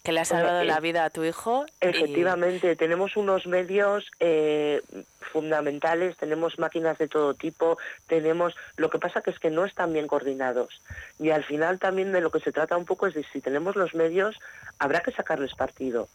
Que 0.03 0.11
le 0.11 0.21
ha 0.21 0.25
salvado 0.25 0.63
la 0.63 0.79
vida 0.79 1.05
a 1.05 1.09
tu 1.11 1.23
hijo. 1.23 1.65
Efectivamente, 1.81 2.75
tenemos 2.77 3.15
unos 3.15 3.45
medios 3.45 4.09
eh, 4.19 4.81
fundamentales, 5.19 6.17
tenemos 6.17 6.57
máquinas 6.57 6.97
de 6.97 7.07
todo 7.07 7.35
tipo, 7.35 7.77
tenemos... 8.07 8.55
Lo 8.77 8.89
que 8.89 8.97
pasa 8.97 9.21
que 9.21 9.29
es 9.29 9.39
que 9.39 9.51
no 9.51 9.65
están 9.65 9.93
bien 9.93 10.07
coordinados. 10.07 10.81
Y 11.19 11.29
al 11.29 11.43
final 11.43 11.77
también 11.77 12.11
de 12.11 12.21
lo 12.21 12.31
que 12.31 12.39
se 12.39 12.53
trata 12.53 12.77
un 12.77 12.85
poco 12.85 13.05
es 13.05 13.13
de 13.13 13.25
si 13.31 13.39
tenemos 13.39 13.75
los 13.75 13.93
medios, 13.93 14.39
habrá 14.79 15.01
que 15.01 15.11
sacarles 15.11 15.53
partido 15.53 16.07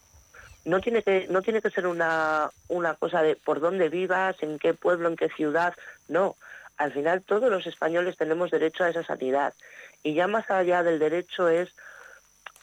no 0.65 0.81
tiene 0.81 1.03
que 1.03 1.27
no 1.29 1.43
tiene 1.43 1.61
que 1.61 1.71
ser 1.71 1.87
una, 1.87 2.51
una 2.69 2.95
cosa 2.95 3.23
de 3.23 3.37
por 3.37 3.61
dónde 3.61 3.89
vivas, 3.89 4.37
en 4.43 4.59
qué 4.59 4.75
pueblo, 4.75 5.09
en 5.09 5.17
qué 5.17 5.29
ciudad, 5.29 5.75
no. 6.09 6.37
Al 6.77 6.93
final 6.93 7.23
todos 7.23 7.51
los 7.51 7.67
españoles 7.67 8.17
tenemos 8.17 8.51
derecho 8.51 8.85
a 8.85 8.89
esa 8.89 9.05
sanidad. 9.05 9.55
Y 10.03 10.15
ya 10.15 10.27
más 10.27 10.51
allá 10.51 10.83
del 10.83 10.99
derecho 10.99 11.49
es, 11.49 11.71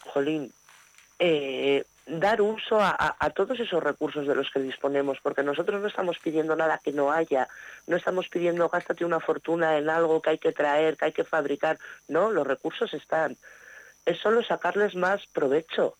jolín, 0.00 0.52
eh, 1.18 1.84
dar 2.06 2.42
uso 2.42 2.80
a, 2.80 3.16
a, 3.18 3.30
todos 3.30 3.58
esos 3.60 3.82
recursos 3.82 4.26
de 4.26 4.34
los 4.34 4.50
que 4.50 4.60
disponemos, 4.60 5.18
porque 5.22 5.42
nosotros 5.42 5.80
no 5.80 5.86
estamos 5.86 6.18
pidiendo 6.18 6.56
nada 6.56 6.80
que 6.82 6.92
no 6.92 7.12
haya, 7.12 7.48
no 7.86 7.96
estamos 7.96 8.28
pidiendo 8.28 8.68
gástate 8.68 9.04
una 9.04 9.20
fortuna 9.20 9.78
en 9.78 9.88
algo 9.88 10.20
que 10.20 10.30
hay 10.30 10.38
que 10.38 10.52
traer, 10.52 10.96
que 10.96 11.06
hay 11.06 11.12
que 11.12 11.24
fabricar, 11.24 11.78
no, 12.08 12.30
los 12.30 12.46
recursos 12.46 12.92
están. 12.92 13.36
Es 14.04 14.18
solo 14.18 14.42
sacarles 14.42 14.94
más 14.96 15.26
provecho 15.28 15.96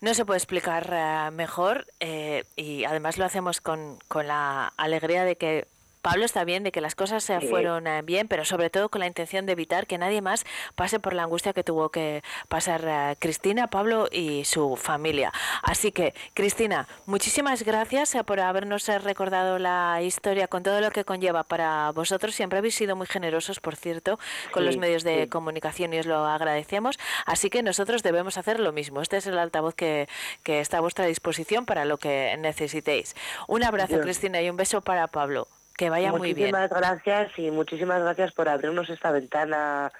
no 0.00 0.14
se 0.14 0.24
puede 0.24 0.38
explicar 0.38 0.90
eh, 0.92 1.30
mejor 1.30 1.86
eh, 2.00 2.44
y 2.56 2.84
además 2.84 3.18
lo 3.18 3.24
hacemos 3.24 3.60
con, 3.60 3.98
con 4.08 4.26
la 4.26 4.72
alegría 4.76 5.24
de 5.24 5.36
que 5.36 5.66
Pablo 6.06 6.24
está 6.24 6.44
bien 6.44 6.62
de 6.62 6.70
que 6.70 6.80
las 6.80 6.94
cosas 6.94 7.24
se 7.24 7.40
fueron 7.40 7.88
eh, 7.88 8.00
bien, 8.02 8.28
pero 8.28 8.44
sobre 8.44 8.70
todo 8.70 8.90
con 8.90 9.00
la 9.00 9.08
intención 9.08 9.44
de 9.44 9.50
evitar 9.50 9.88
que 9.88 9.98
nadie 9.98 10.22
más 10.22 10.46
pase 10.76 11.00
por 11.00 11.14
la 11.14 11.24
angustia 11.24 11.52
que 11.52 11.64
tuvo 11.64 11.88
que 11.88 12.22
pasar 12.46 12.84
eh, 12.86 13.16
Cristina, 13.18 13.66
Pablo 13.66 14.06
y 14.12 14.44
su 14.44 14.76
familia. 14.76 15.32
Así 15.64 15.90
que, 15.90 16.14
Cristina, 16.32 16.86
muchísimas 17.06 17.64
gracias 17.64 18.14
eh, 18.14 18.22
por 18.22 18.38
habernos 18.38 18.86
recordado 19.02 19.58
la 19.58 20.00
historia 20.00 20.46
con 20.46 20.62
todo 20.62 20.80
lo 20.80 20.92
que 20.92 21.04
conlleva 21.04 21.42
para 21.42 21.90
vosotros. 21.90 22.36
Siempre 22.36 22.60
habéis 22.60 22.76
sido 22.76 22.94
muy 22.94 23.08
generosos, 23.08 23.58
por 23.58 23.74
cierto, 23.74 24.20
con 24.52 24.64
los 24.64 24.76
medios 24.76 25.02
de 25.02 25.28
comunicación 25.28 25.92
y 25.92 25.98
os 25.98 26.06
lo 26.06 26.24
agradecemos. 26.24 27.00
Así 27.24 27.50
que 27.50 27.64
nosotros 27.64 28.04
debemos 28.04 28.38
hacer 28.38 28.60
lo 28.60 28.70
mismo. 28.70 29.02
Este 29.02 29.16
es 29.16 29.26
el 29.26 29.40
altavoz 29.40 29.74
que, 29.74 30.08
que 30.44 30.60
está 30.60 30.78
a 30.78 30.82
vuestra 30.82 31.06
disposición 31.06 31.66
para 31.66 31.84
lo 31.84 31.98
que 31.98 32.36
necesitéis. 32.38 33.16
Un 33.48 33.64
abrazo, 33.64 34.00
Cristina, 34.00 34.40
y 34.40 34.48
un 34.48 34.56
beso 34.56 34.82
para 34.82 35.08
Pablo. 35.08 35.48
Que 35.76 35.90
vaya 35.90 36.10
muy 36.12 36.32
bien. 36.32 36.50
Muchísimas 36.50 36.70
gracias 36.70 37.38
y 37.38 37.50
muchísimas 37.50 38.00
gracias 38.00 38.32
por 38.32 38.48
abrirnos 38.48 38.88
esta 38.88 39.10
ventana 39.10 39.92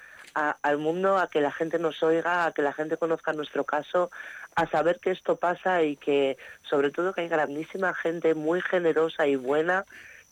al 0.61 0.77
mundo, 0.77 1.17
a 1.17 1.29
que 1.29 1.41
la 1.41 1.51
gente 1.51 1.79
nos 1.79 2.01
oiga, 2.03 2.45
a 2.45 2.51
que 2.51 2.61
la 2.61 2.73
gente 2.73 2.97
conozca 2.97 3.33
nuestro 3.33 3.63
caso, 3.63 4.11
a 4.55 4.67
saber 4.67 4.99
que 4.99 5.11
esto 5.11 5.35
pasa 5.35 5.83
y 5.83 5.95
que 5.95 6.37
sobre 6.69 6.91
todo 6.91 7.13
que 7.13 7.21
hay 7.21 7.27
grandísima 7.27 7.93
gente 7.93 8.35
muy 8.35 8.61
generosa 8.61 9.25
y 9.25 9.35
buena 9.35 9.85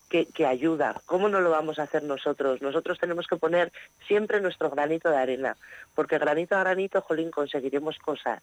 que, 0.08 0.26
que, 0.26 0.46
ayuda. 0.46 1.00
¿Cómo 1.06 1.28
no 1.28 1.40
lo 1.40 1.50
vamos 1.50 1.80
a 1.80 1.84
hacer 1.84 2.04
nosotros? 2.04 2.62
Nosotros 2.62 2.98
tenemos 3.00 3.26
que 3.26 3.36
poner 3.36 3.72
siempre 4.06 4.40
nuestro 4.40 4.70
granito 4.70 5.10
de 5.10 5.16
arena, 5.16 5.56
porque 5.94 6.18
granito 6.18 6.56
a 6.56 6.60
granito, 6.60 7.00
jolín, 7.02 7.32
conseguiremos 7.32 7.98
cosas. 7.98 8.40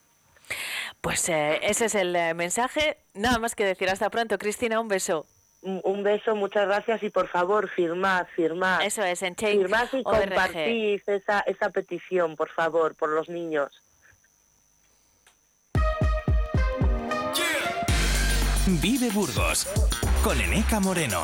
Pues 1.00 1.30
eh, 1.30 1.60
ese 1.64 1.86
es 1.86 1.96
el 1.96 2.14
eh, 2.16 2.34
mensaje. 2.34 2.98
Nada 3.14 3.40
más 3.40 3.56
que 3.56 3.64
decir. 3.64 3.90
Hasta 3.90 4.10
pronto, 4.10 4.38
Cristina. 4.38 4.82
Un 4.82 4.90
beso 4.90 5.26
un 5.64 6.04
beso, 6.04 6.36
muchas 6.36 6.68
gracias 6.68 7.04
y 7.04 7.10
por 7.10 7.28
favor 7.28 7.70
firmad, 7.70 8.26
firmad. 8.36 8.82
Eso 8.84 9.04
es, 9.04 9.22
en 9.24 9.36
Firmad 9.36 9.88
y 9.94 10.04
compartid 10.04 11.02
esa, 11.08 11.40
esa 11.42 11.70
petición, 11.70 12.36
por 12.36 12.50
favor, 12.50 12.96
por 12.96 13.10
los 13.10 13.30
niños. 13.30 13.72
Vive 18.82 19.10
Burgos 19.10 19.68
con 20.24 20.40
Eneca 20.40 20.80
Moreno. 20.80 21.22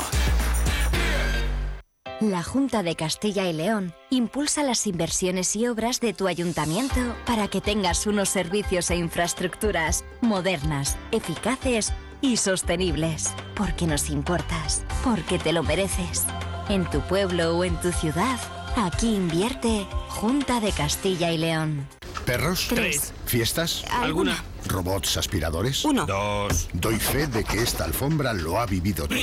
La 2.19 2.43
Junta 2.43 2.83
de 2.83 2.97
Castilla 2.97 3.47
y 3.47 3.53
León 3.53 3.93
impulsa 4.09 4.61
las 4.61 4.85
inversiones 4.87 5.55
y 5.55 5.67
obras 5.67 6.01
de 6.01 6.13
tu 6.13 6.27
ayuntamiento 6.27 7.15
para 7.25 7.47
que 7.47 7.61
tengas 7.61 8.07
unos 8.07 8.27
servicios 8.27 8.91
e 8.91 8.97
infraestructuras 8.97 10.03
modernas, 10.19 10.97
eficaces 11.13 11.93
y 12.21 12.37
sostenibles. 12.37 13.33
Porque 13.55 13.87
nos 13.87 14.09
importas, 14.09 14.83
porque 15.03 15.39
te 15.39 15.53
lo 15.53 15.63
mereces. 15.63 16.25
En 16.69 16.89
tu 16.89 17.01
pueblo 17.01 17.57
o 17.57 17.63
en 17.63 17.79
tu 17.81 17.91
ciudad, 17.91 18.39
aquí 18.75 19.15
invierte 19.15 19.87
Junta 20.07 20.59
de 20.59 20.71
Castilla 20.71 21.31
y 21.31 21.37
León. 21.37 21.87
¿Perros? 22.25 22.67
Tres. 22.69 23.13
¿Fiestas? 23.25 23.83
¿Alguna? 23.91 24.43
¿Robots 24.67 25.17
aspiradores? 25.17 25.83
Uno. 25.83 26.05
Dos. 26.05 26.69
Doy 26.73 26.99
fe 26.99 27.27
de 27.27 27.43
que 27.43 27.63
esta 27.63 27.85
alfombra 27.85 28.33
lo 28.33 28.59
ha 28.59 28.65
vivido 28.65 29.07
todo. 29.07 29.17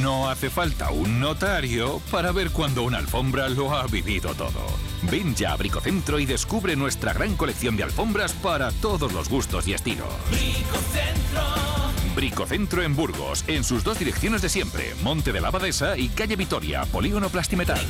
No 0.00 0.30
hace 0.30 0.50
falta 0.50 0.90
un 0.90 1.20
notario 1.20 2.00
para 2.10 2.32
ver 2.32 2.50
cuando 2.50 2.82
una 2.82 2.98
alfombra 2.98 3.48
lo 3.48 3.74
ha 3.74 3.86
vivido 3.86 4.32
todo. 4.34 4.93
Ven 5.10 5.34
ya 5.34 5.52
a 5.52 5.56
Bricocentro 5.56 6.18
y 6.18 6.26
descubre 6.26 6.76
nuestra 6.76 7.12
gran 7.12 7.36
colección 7.36 7.76
de 7.76 7.82
alfombras 7.82 8.32
para 8.32 8.70
todos 8.70 9.12
los 9.12 9.28
gustos 9.28 9.66
y 9.68 9.74
estilos. 9.74 10.08
Bricocentro 10.30 11.64
Bricocentro 12.14 12.82
en 12.82 12.94
Burgos, 12.94 13.44
en 13.48 13.64
sus 13.64 13.82
dos 13.82 13.98
direcciones 13.98 14.40
de 14.40 14.48
siempre, 14.48 14.94
Monte 15.02 15.32
de 15.32 15.40
la 15.40 15.48
Abadesa 15.48 15.98
y 15.98 16.08
Calle 16.08 16.36
Vitoria, 16.36 16.84
Polígono 16.86 17.28
Plastimetal. 17.28 17.80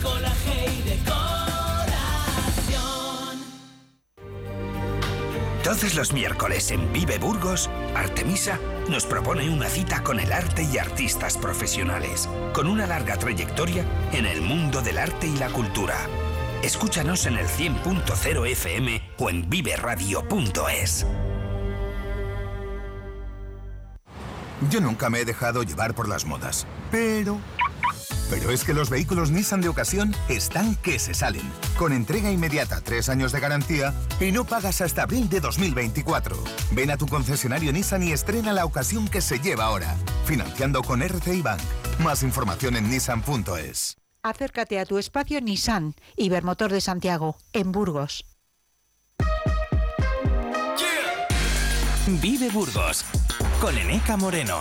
Todos 5.63 5.95
los 5.95 6.13
miércoles 6.13 6.71
en 6.71 6.93
Vive 6.93 7.19
Burgos, 7.19 7.71
Artemisa 7.95 8.59
nos 8.89 9.05
propone 9.05 9.49
una 9.51 9.69
cita 9.69 10.03
con 10.03 10.21
el 10.21 10.33
arte 10.33 10.67
y 10.71 10.79
artistas 10.79 11.37
profesionales, 11.37 12.29
con 12.53 12.67
una 12.67 12.87
larga 12.87 13.17
trayectoria 13.19 13.85
en 14.13 14.27
el 14.27 14.41
mundo 14.41 14.83
del 14.83 14.99
arte 14.99 15.27
y 15.27 15.37
la 15.37 15.49
cultura. 15.49 15.97
Escúchanos 16.65 17.27
en 17.27 17.37
el 17.37 17.47
100.0 17.47 18.47
FM 18.53 19.03
o 19.19 19.29
en 19.29 19.51
viveradio.es. 19.51 21.07
Yo 24.71 24.81
nunca 24.81 25.11
me 25.11 25.21
he 25.21 25.25
dejado 25.27 25.63
llevar 25.63 25.95
por 25.95 26.09
las 26.09 26.25
modas, 26.25 26.67
pero... 26.91 27.39
Pero 28.31 28.51
es 28.51 28.65
que 28.65 28.73
los 28.73 28.89
vehículos 28.89 29.31
Nissan 29.31 29.61
de 29.61 29.69
ocasión 29.69 30.17
están 30.31 30.75
que 30.77 30.99
se 30.99 31.13
salen, 31.13 31.43
con 31.77 31.93
entrega 31.93 32.31
inmediata, 32.31 32.81
tres 32.81 33.11
años 33.11 33.33
de 33.33 33.41
garantía 33.41 33.93
y 34.19 34.33
no 34.33 34.47
pagas 34.47 34.81
hasta 34.81 35.03
abril 35.03 35.29
de 35.29 35.41
2024. 35.41 36.35
Ven 36.71 36.91
a 36.91 36.97
tu 36.97 37.07
concesionario 37.07 37.75
Nissan 37.75 38.03
y 38.03 38.13
estrena 38.13 38.55
la 38.55 38.65
ocasión 38.65 39.07
que 39.07 39.21
se 39.21 39.39
lleva 39.39 39.67
ahora, 39.67 39.97
financiando 40.25 40.83
con 40.83 41.03
RCI 41.03 41.43
Bank. 41.43 41.61
Más 41.99 42.23
información 42.23 42.77
en 42.77 42.89
nissan.es. 42.89 43.99
Acércate 44.25 44.81
a 44.81 44.87
tu 44.87 44.97
espacio 44.97 45.39
Nissan, 45.43 45.93
Ibermotor 46.17 46.73
de 46.73 46.81
Santiago, 46.81 47.37
en 47.53 47.73
Burgos. 47.73 48.25
Vive 52.23 52.49
Burgos 52.49 53.05
con 53.61 53.77
Eneca 53.77 54.17
Moreno. 54.17 54.61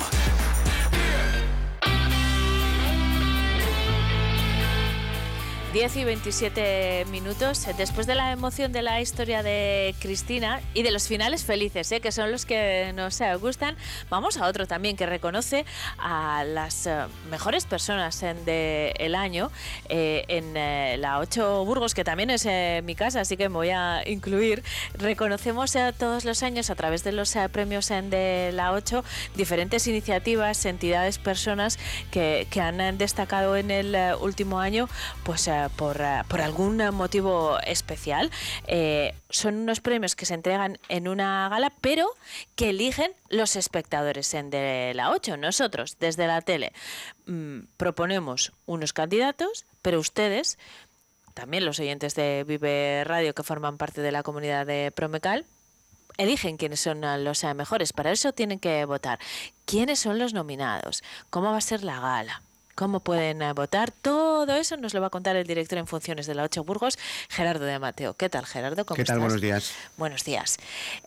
10 5.73 5.97
y 5.97 6.03
27 6.03 7.05
minutos. 7.09 7.65
Después 7.79 8.05
de 8.05 8.13
la 8.13 8.31
emoción 8.31 8.71
de 8.71 8.83
la 8.83 9.01
historia 9.01 9.41
de 9.41 9.95
Cristina 9.99 10.61
y 10.75 10.83
de 10.83 10.91
los 10.91 11.07
finales 11.07 11.45
felices, 11.45 11.91
¿eh? 11.91 11.99
que 11.99 12.11
son 12.11 12.31
los 12.31 12.45
que 12.45 12.93
nos 12.93 13.19
eh, 13.21 13.33
gustan, 13.37 13.75
vamos 14.07 14.37
a 14.37 14.45
otro 14.45 14.67
también 14.67 14.95
que 14.95 15.07
reconoce 15.07 15.65
a 15.97 16.43
las 16.43 16.85
eh, 16.85 17.05
mejores 17.31 17.65
personas 17.65 18.23
del 18.45 19.15
año 19.15 19.49
en 19.89 20.53
la 21.01 21.17
8 21.17 21.65
Burgos, 21.65 21.95
que 21.95 22.03
también 22.03 22.29
es 22.29 22.47
mi 22.83 22.93
casa, 22.93 23.21
así 23.21 23.35
que 23.35 23.49
me 23.49 23.55
voy 23.55 23.71
a 23.71 24.07
incluir. 24.07 24.63
Reconocemos 24.93 25.75
todos 25.97 26.23
los 26.23 26.43
años 26.43 26.69
a 26.69 26.75
través 26.75 27.03
de 27.03 27.13
los 27.13 27.35
premios 27.51 27.89
de 27.89 28.51
la 28.53 28.73
8 28.73 29.03
diferentes 29.35 29.87
iniciativas, 29.87 30.65
entidades, 30.65 31.17
personas 31.17 31.79
que, 32.11 32.47
que 32.51 32.61
han 32.61 32.99
destacado 32.99 33.57
en 33.57 33.71
el 33.71 33.97
último 34.21 34.59
año, 34.59 34.87
pues 35.23 35.49
por, 35.69 36.01
eh, 36.01 36.23
por 36.27 36.41
algún 36.41 36.77
motivo 36.93 37.59
especial. 37.65 38.31
Eh, 38.67 39.15
son 39.29 39.55
unos 39.55 39.79
premios 39.79 40.15
que 40.15 40.25
se 40.25 40.33
entregan 40.33 40.79
en 40.89 41.07
una 41.07 41.47
gala, 41.49 41.71
pero 41.81 42.07
que 42.55 42.69
eligen 42.69 43.11
los 43.29 43.55
espectadores 43.55 44.33
en 44.33 44.49
de 44.49 44.93
la 44.95 45.11
8, 45.11 45.37
nosotros, 45.37 45.97
desde 45.99 46.27
la 46.27 46.41
tele. 46.41 46.73
Mm, 47.25 47.61
proponemos 47.77 48.53
unos 48.65 48.93
candidatos, 48.93 49.65
pero 49.81 49.99
ustedes, 49.99 50.57
también 51.33 51.65
los 51.65 51.79
oyentes 51.79 52.15
de 52.15 52.43
Vive 52.47 53.03
Radio 53.05 53.33
que 53.33 53.43
forman 53.43 53.77
parte 53.77 54.01
de 54.01 54.11
la 54.11 54.23
comunidad 54.23 54.65
de 54.65 54.91
Promecal, 54.91 55.45
eligen 56.17 56.57
quiénes 56.57 56.79
son 56.79 57.01
los 57.23 57.43
eh, 57.43 57.53
mejores. 57.53 57.93
Para 57.93 58.11
eso 58.11 58.33
tienen 58.33 58.59
que 58.59 58.85
votar. 58.85 59.19
¿Quiénes 59.65 59.99
son 59.99 60.19
los 60.19 60.33
nominados? 60.33 61.03
¿Cómo 61.29 61.51
va 61.51 61.57
a 61.57 61.61
ser 61.61 61.83
la 61.83 61.99
gala? 61.99 62.41
Cómo 62.75 62.99
pueden 62.99 63.41
eh, 63.41 63.53
votar. 63.53 63.91
Todo 63.91 64.55
eso 64.55 64.77
nos 64.77 64.93
lo 64.93 65.01
va 65.01 65.07
a 65.07 65.09
contar 65.09 65.35
el 65.35 65.45
director 65.45 65.77
en 65.77 65.87
funciones 65.87 66.27
de 66.27 66.35
la 66.35 66.43
Ocho 66.43 66.63
Burgos, 66.63 66.97
Gerardo 67.29 67.65
de 67.65 67.79
Mateo. 67.79 68.13
¿Qué 68.13 68.29
tal, 68.29 68.45
Gerardo? 68.45 68.85
¿Qué 68.85 69.03
tal? 69.03 69.19
Buenos 69.19 69.41
días. 69.41 69.73
Buenos 69.97 70.23
días. 70.23 70.57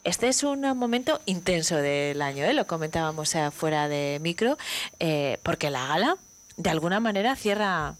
Este 0.04 0.28
es 0.28 0.42
un 0.42 0.60
momento 0.76 1.20
intenso 1.26 1.76
del 1.76 2.22
año, 2.22 2.44
¿eh? 2.44 2.54
lo 2.54 2.66
comentábamos 2.66 3.34
eh, 3.34 3.50
fuera 3.50 3.88
de 3.88 4.18
micro, 4.20 4.56
eh, 5.00 5.38
porque 5.42 5.70
la 5.70 5.86
gala, 5.86 6.16
de 6.56 6.70
alguna 6.70 7.00
manera, 7.00 7.36
cierra 7.36 7.94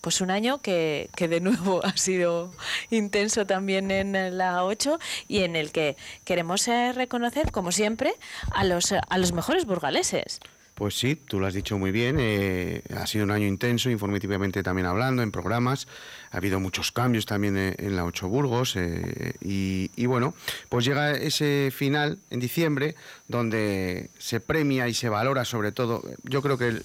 pues 0.00 0.20
un 0.20 0.30
año 0.30 0.58
que, 0.58 1.08
que, 1.16 1.28
de 1.28 1.40
nuevo 1.40 1.80
ha 1.84 1.96
sido 1.96 2.52
intenso 2.90 3.46
también 3.46 3.90
en 3.90 4.36
la 4.36 4.64
8 4.64 4.98
y 5.28 5.40
en 5.44 5.56
el 5.56 5.72
que 5.72 5.96
queremos 6.24 6.66
reconocer, 6.66 7.52
como 7.52 7.72
siempre, 7.72 8.14
a 8.52 8.64
los, 8.64 8.92
a 8.92 9.18
los 9.18 9.32
mejores 9.32 9.64
burgaleses. 9.64 10.40
Pues 10.74 10.98
sí, 10.98 11.14
tú 11.14 11.38
lo 11.38 11.46
has 11.46 11.54
dicho 11.54 11.78
muy 11.78 11.92
bien. 11.92 12.16
Eh, 12.18 12.82
ha 12.96 13.06
sido 13.06 13.24
un 13.24 13.30
año 13.30 13.46
intenso, 13.46 13.90
informativamente 13.90 14.64
también 14.64 14.86
hablando, 14.86 15.22
en 15.22 15.30
programas. 15.30 15.86
Ha 16.32 16.38
habido 16.38 16.58
muchos 16.58 16.90
cambios 16.90 17.26
también 17.26 17.56
en, 17.56 17.96
la 17.96 18.04
Ocho 18.04 18.28
Burgos. 18.28 18.74
Eh, 18.74 19.34
y, 19.40 20.06
bueno, 20.06 20.34
pues 20.68 20.84
llega 20.84 21.12
ese 21.12 21.72
final 21.72 22.18
en 22.30 22.40
diciembre, 22.40 22.96
donde 23.28 24.10
se 24.18 24.40
premia 24.40 24.88
y 24.88 24.94
se 24.94 25.08
valora 25.08 25.44
sobre 25.44 25.70
todo. 25.70 26.02
Yo 26.24 26.42
creo 26.42 26.58
que 26.58 26.82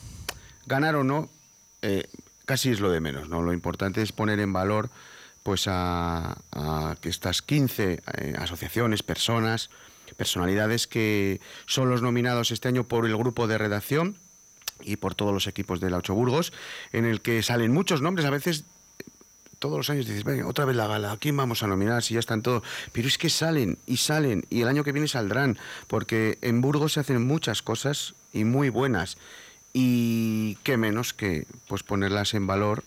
ganar 0.68 0.96
o 0.96 1.04
no, 1.04 1.28
eh, 1.82 2.06
casi 2.46 2.70
es 2.70 2.82
lo 2.82 2.92
de 2.92 3.00
menos. 3.00 3.28
¿no? 3.28 3.42
Lo 3.42 3.54
importante 3.54 4.04
es 4.04 4.12
poner 4.12 4.40
en 4.40 4.54
valor 4.54 4.92
pues 5.42 5.68
a, 5.68 6.38
a 6.52 6.96
que 7.02 7.10
estas 7.10 7.42
15 7.42 8.04
asociaciones, 8.38 9.02
personas, 9.02 9.72
personalidades 10.16 10.88
que 10.88 11.40
son 11.66 11.90
los 11.90 12.02
nominados 12.02 12.52
este 12.52 12.68
año 12.68 12.84
por 12.84 13.06
el 13.06 13.16
grupo 13.18 13.48
de 13.48 13.58
redacción 13.58 14.18
y 14.82 14.96
por 14.96 15.16
todos 15.16 15.34
los 15.34 15.48
equipos 15.48 15.80
de 15.80 15.90
la 15.90 15.98
Ocho 15.98 16.14
Burgos, 16.14 16.54
en 16.94 17.06
el 17.06 17.22
que 17.22 17.44
salen 17.44 17.74
muchos 17.74 18.02
nombres, 18.02 18.26
a 18.26 18.30
veces 18.30 18.66
todos 19.60 19.78
los 19.78 19.90
años 19.90 20.08
dices, 20.08 20.24
venga, 20.24 20.48
otra 20.48 20.66
vez 20.66 20.76
la 20.76 20.88
gala, 20.88 21.12
¿a 21.12 21.18
quién 21.18 21.36
vamos 21.36 21.64
a 21.64 21.68
nominar 21.68 22.02
si 22.02 22.14
ya 22.14 22.22
están 22.22 22.42
todos? 22.42 22.64
Pero 22.94 23.08
es 23.08 23.18
que 23.18 23.30
salen 23.30 23.78
y 23.86 23.98
salen 23.98 24.46
y 24.50 24.62
el 24.62 24.70
año 24.70 24.84
que 24.84 24.94
viene 24.94 25.08
saldrán, 25.08 25.58
porque 25.88 26.38
en 26.42 26.62
Burgos 26.62 26.94
se 26.94 27.02
hacen 27.02 27.28
muchas 27.28 27.62
cosas 27.62 28.16
y 28.34 28.46
muy 28.46 28.70
buenas 28.70 29.18
y 29.74 30.56
qué 30.64 30.78
menos 30.78 31.14
que 31.14 31.46
pues 31.68 31.84
ponerlas 31.84 32.34
en 32.34 32.48
valor 32.48 32.84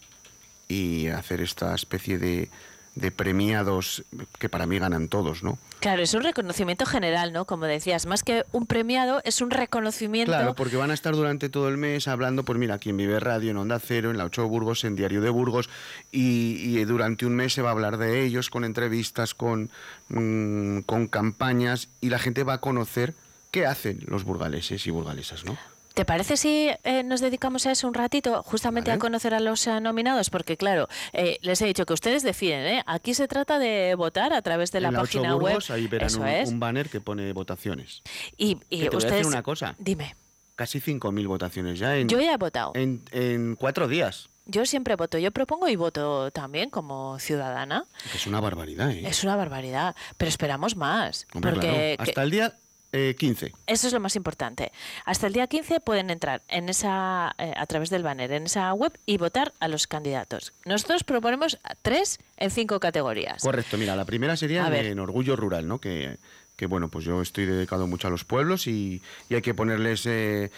y 0.67 1.09
hacer 1.09 1.43
esta 1.43 1.75
especie 1.75 2.19
de, 2.19 2.49
de 2.95 3.11
premiados 3.11 4.05
que 4.39 4.49
para 4.49 4.67
mí 4.67 4.79
ganan 4.79 5.09
todos, 5.09 5.43
¿no? 5.43 5.59
Claro, 5.81 6.03
es 6.03 6.13
un 6.15 6.23
reconocimiento 6.23 6.85
general, 6.85 7.33
¿no? 7.33 7.47
Como 7.47 7.65
decías, 7.65 8.07
más 8.07 8.23
que 8.23 8.45
un 8.53 8.67
premiado, 8.67 9.21
es 9.25 9.41
un 9.41 9.51
reconocimiento. 9.51 10.31
Claro, 10.31 10.55
porque 10.55 10.77
van 10.77 10.91
a 10.91 10.95
estar 10.95 11.15
durante 11.15 11.49
todo 11.49 11.69
el 11.69 11.79
mes 11.79 12.07
hablando, 12.07 12.45
pues 12.45 12.59
mira, 12.59 12.75
aquí 12.75 12.91
en 12.91 12.99
Vive 12.99 13.19
Radio, 13.19 13.51
en 13.51 13.57
Onda 13.57 13.79
Cero, 13.79 14.11
en 14.11 14.19
la 14.19 14.25
Ocho 14.25 14.47
Burgos, 14.47 14.85
en 14.85 14.95
Diario 14.95 15.23
de 15.23 15.31
Burgos, 15.31 15.71
y, 16.11 16.85
durante 16.85 17.25
un 17.25 17.35
mes 17.35 17.55
se 17.55 17.63
va 17.63 17.71
a 17.71 17.73
hablar 17.73 17.97
de 17.97 18.25
ellos 18.25 18.51
con 18.51 18.65
entrevistas, 18.65 19.35
con, 19.35 19.71
mm, 20.09 20.81
con 20.81 21.09
campañas, 21.09 21.89
y 22.01 22.11
la 22.11 22.19
gente 22.19 22.45
va 22.45 22.55
a 22.55 22.61
conocer 22.61 23.15
qué 23.51 23.67
hacen 23.67 24.01
los 24.07 24.25
burgaleses 24.25 24.87
y 24.87 24.91
burgalesas, 24.91 25.45
¿no? 25.45 25.57
¿Te 25.95 26.05
parece 26.05 26.37
si 26.37 26.71
eh, 26.85 27.03
nos 27.03 27.21
dedicamos 27.21 27.67
a 27.67 27.73
eso 27.73 27.87
un 27.87 27.95
ratito, 27.95 28.43
justamente 28.43 28.91
a 28.91 28.99
conocer 28.99 29.35
a 29.35 29.41
los 29.41 29.67
eh, 29.67 29.81
nominados? 29.81 30.31
Porque 30.31 30.57
claro, 30.57 30.89
eh, 31.13 31.39
les 31.43 31.61
he 31.61 31.67
dicho 31.67 31.85
que 31.85 31.93
ustedes 31.93 32.23
deciden, 32.23 32.67
¿eh? 32.67 32.83
Aquí 32.87 33.15
se 33.15 33.29
trata 33.29 33.59
de 33.59 33.95
votar 33.95 34.33
a 34.33 34.41
través 34.43 34.73
de 34.73 34.81
la, 34.81 34.91
página 34.91 35.37
web. 35.37 35.59
Ahí 35.69 35.87
verán 35.89 36.11
un, 36.49 36.61
banner 36.61 36.89
que 36.89 37.01
pone 37.01 37.33
votaciones. 37.33 38.03
Y, 38.37 38.59
y 38.71 38.89
te 38.89 38.97
ustedes... 38.97 39.05
Voy 39.05 39.13
a 39.13 39.17
decir 39.17 39.27
una 39.27 39.43
cosa. 39.43 39.75
Dime. 39.79 40.17
Casi 40.55 40.81
5.000 40.81 41.27
votaciones 41.27 41.79
ya 41.79 41.97
en... 41.97 42.09
Yo 42.09 42.21
ya 42.21 42.35
he 42.35 42.37
votado. 42.37 42.73
En, 42.75 43.03
en 43.11 43.57
cuatro 43.57 43.89
días. 43.89 44.29
Yo 44.45 44.67
siempre 44.67 44.97
voto, 44.97 45.19
yo 45.19 45.31
propongo 45.31 45.69
y 45.69 45.77
voto 45.77 46.31
también 46.33 46.69
como 46.69 47.19
ciudadana. 47.21 47.85
Es 48.15 48.27
una 48.27 48.41
barbaridad, 48.41 48.91
¿eh? 48.91 49.07
Es 49.07 49.23
una 49.23 49.37
barbaridad, 49.37 49.95
pero 50.17 50.29
esperamos 50.29 50.77
más. 50.77 51.27
porque 51.41 51.97
Hasta 51.99 52.23
el 52.25 52.31
día 52.31 52.55
15. 52.93 53.47
Eh, 53.47 53.53
Eso 53.67 53.87
es 53.87 53.93
lo 53.93 54.01
más 54.01 54.17
importante. 54.17 54.71
Hasta 55.05 55.27
el 55.27 55.33
día 55.33 55.47
15 55.47 55.81
pueden 55.81 56.11
entrar 56.11 56.43
en 56.49 56.69
esa, 56.69 57.35
eh, 57.39 57.55
a 57.57 57.67
través 57.67 57.89
del 57.91 58.03
banner 58.03 58.31
en 58.33 58.45
esa 58.45 58.73
web 58.75 58.93
y 59.07 59.17
votar 59.17 59.55
a 59.61 59.69
los 59.69 59.87
candidatos. 59.87 60.53
Nosotros 60.67 61.03
proponemos 61.05 61.59
tres 61.81 62.19
en 62.37 62.51
cinco 62.51 62.81
categorías. 62.81 63.43
Correcto, 63.43 63.79
mira, 63.79 63.97
la 63.97 64.05
primera 64.05 64.37
sería 64.37 64.69
en 64.79 64.99
orgullo 64.99 65.37
rural, 65.37 65.67
¿no? 65.67 65.79
Que, 65.79 66.19
que 66.57 66.67
bueno, 66.67 66.89
pues 66.89 67.05
yo 67.07 67.23
estoy 67.23 67.47
dedicado 67.47 67.87
mucho 67.87 68.09
a 68.09 68.11
los 68.11 68.25
pueblos 68.25 68.67
y, 68.67 69.01
hay 69.31 69.41
que 69.41 69.55
ponerles 69.55 70.05
eh, 70.07 70.51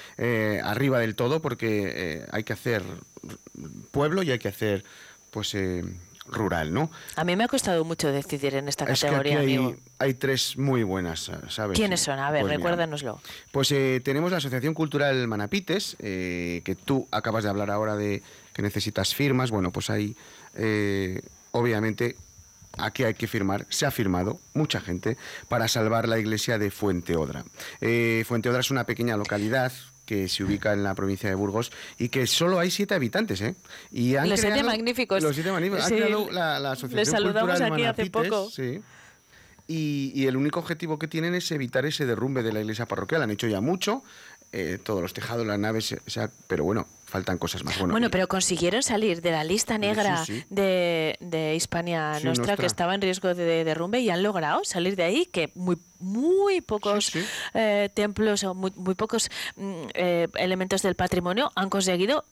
arriba 0.64 0.98
del 0.98 1.14
todo 1.14 1.40
porque 1.40 2.26
hay 2.32 2.42
que 2.42 2.52
hacer 2.52 2.82
pueblo 3.92 4.24
y 4.24 4.32
hay 4.32 4.38
que 4.40 4.48
hacer 4.48 4.84
pues 5.30 5.56
rural, 6.26 6.72
¿no? 6.72 6.90
A 7.16 7.24
mí 7.24 7.36
me 7.36 7.44
ha 7.44 7.48
costado 7.48 7.84
mucho 7.84 8.10
decidir 8.10 8.54
en 8.54 8.68
esta 8.68 8.86
categoría, 8.86 9.40
hay, 9.40 9.76
hay, 9.98 10.14
tres 10.14 10.56
muy 10.56 10.82
buenas, 10.82 11.30
¿sabes? 11.48 11.76
¿Quiénes 11.76 12.00
son? 12.00 12.18
A 12.18 12.30
ver, 12.30 12.42
pues 12.42 12.54
recuérdanoslo. 12.54 13.20
pues 13.52 13.70
eh, 13.72 14.00
tenemos 14.04 14.30
la 14.30 14.38
Asociación 14.38 14.74
Cultural 14.74 15.26
Manapites, 15.28 15.96
eh, 15.98 16.62
que 16.64 16.74
tú 16.74 17.06
acabas 17.10 17.44
de 17.44 17.50
hablar 17.50 17.70
ahora 17.70 17.96
de 17.96 18.22
que 18.54 18.62
necesitas 18.62 19.14
firmas. 19.14 19.50
Bueno, 19.50 19.70
pues 19.70 19.90
hay, 19.90 20.16
eh, 20.54 21.20
obviamente, 21.50 22.16
aquí 22.78 23.04
hay 23.04 23.14
que 23.14 23.26
firmar, 23.26 23.66
se 23.68 23.84
ha 23.84 23.90
firmado 23.90 24.40
mucha 24.54 24.80
gente 24.80 25.18
para 25.48 25.68
salvar 25.68 26.08
la 26.08 26.18
iglesia 26.18 26.58
de 26.58 26.70
Fuente 26.70 27.16
Odra. 27.16 27.44
Eh, 27.80 28.24
Fuente 28.26 28.48
Odra 28.48 28.60
es 28.60 28.70
una 28.70 28.84
pequeña 28.84 29.16
localidad 29.16 29.72
que 30.04 30.28
se 30.28 30.44
ubica 30.44 30.72
en 30.72 30.82
la 30.82 30.94
provincia 30.94 31.28
de 31.28 31.34
Burgos 31.34 31.72
y 31.98 32.08
que 32.08 32.26
solo 32.26 32.58
hay 32.58 32.70
siete 32.70 32.94
habitantes, 32.94 33.40
¿eh? 33.40 33.54
Y 33.90 34.16
han 34.16 34.28
los 34.28 34.40
siete 34.40 34.62
magníficos. 34.62 35.22
Los 35.22 35.34
siete 35.34 35.50
magníficos. 35.50 35.86
Sí. 35.86 35.98
la, 36.30 36.58
la, 36.58 36.72
Asociación 36.72 36.98
Les 36.98 37.08
saludamos 37.08 37.50
Cultural 37.50 37.72
aquí 37.72 37.84
hace 37.84 38.10
poco. 38.10 38.50
Sí. 38.50 38.80
Y, 39.66 40.12
y, 40.14 40.26
el 40.26 40.36
único 40.36 40.60
objetivo 40.60 40.98
que 40.98 41.08
tienen 41.08 41.34
es 41.34 41.50
evitar 41.50 41.86
ese 41.86 42.04
derrumbe 42.04 42.42
de 42.42 42.52
la 42.52 42.60
iglesia 42.60 42.84
parroquial. 42.84 43.22
Han 43.22 43.30
hecho 43.30 43.46
ya 43.46 43.62
mucho, 43.62 44.02
eh, 44.56 44.78
todos 44.80 45.02
los 45.02 45.12
tejados, 45.12 45.44
las 45.46 45.58
naves, 45.58 45.96
o 46.06 46.10
sea, 46.10 46.30
pero 46.46 46.62
bueno, 46.62 46.86
faltan 47.14 47.38
cosas 47.38 47.62
más. 47.62 47.78
Bueno, 47.78 47.92
bueno 47.92 48.10
pero 48.10 48.26
consiguieron 48.26 48.82
salir 48.82 49.22
de 49.22 49.30
la 49.30 49.44
lista 49.44 49.78
negra 49.78 50.24
sí, 50.24 50.40
sí. 50.40 50.44
De, 50.50 51.16
de, 51.20 51.54
Hispania 51.54 52.18
sí, 52.18 52.26
Nostra, 52.26 52.56
que 52.56 52.66
estaba 52.66 52.92
en 52.92 53.00
riesgo 53.00 53.34
de 53.34 53.62
derrumbe, 53.62 54.00
y 54.00 54.10
han 54.10 54.24
logrado 54.24 54.64
salir 54.64 54.96
de 54.96 55.04
ahí, 55.04 55.26
que 55.26 55.52
muy 55.54 55.78
muy 56.00 56.60
pocos 56.60 57.12
eh, 57.54 57.88
templos 57.94 58.42
o 58.42 58.54
muy, 58.54 58.72
muy 58.74 58.96
pocos 58.96 59.30
mm, 59.54 59.72
eh, 59.94 60.28
elementos 60.34 60.82
del 60.82 60.96
patrimonio 60.96 61.52
han 61.54 61.70
conseguido 61.70 62.24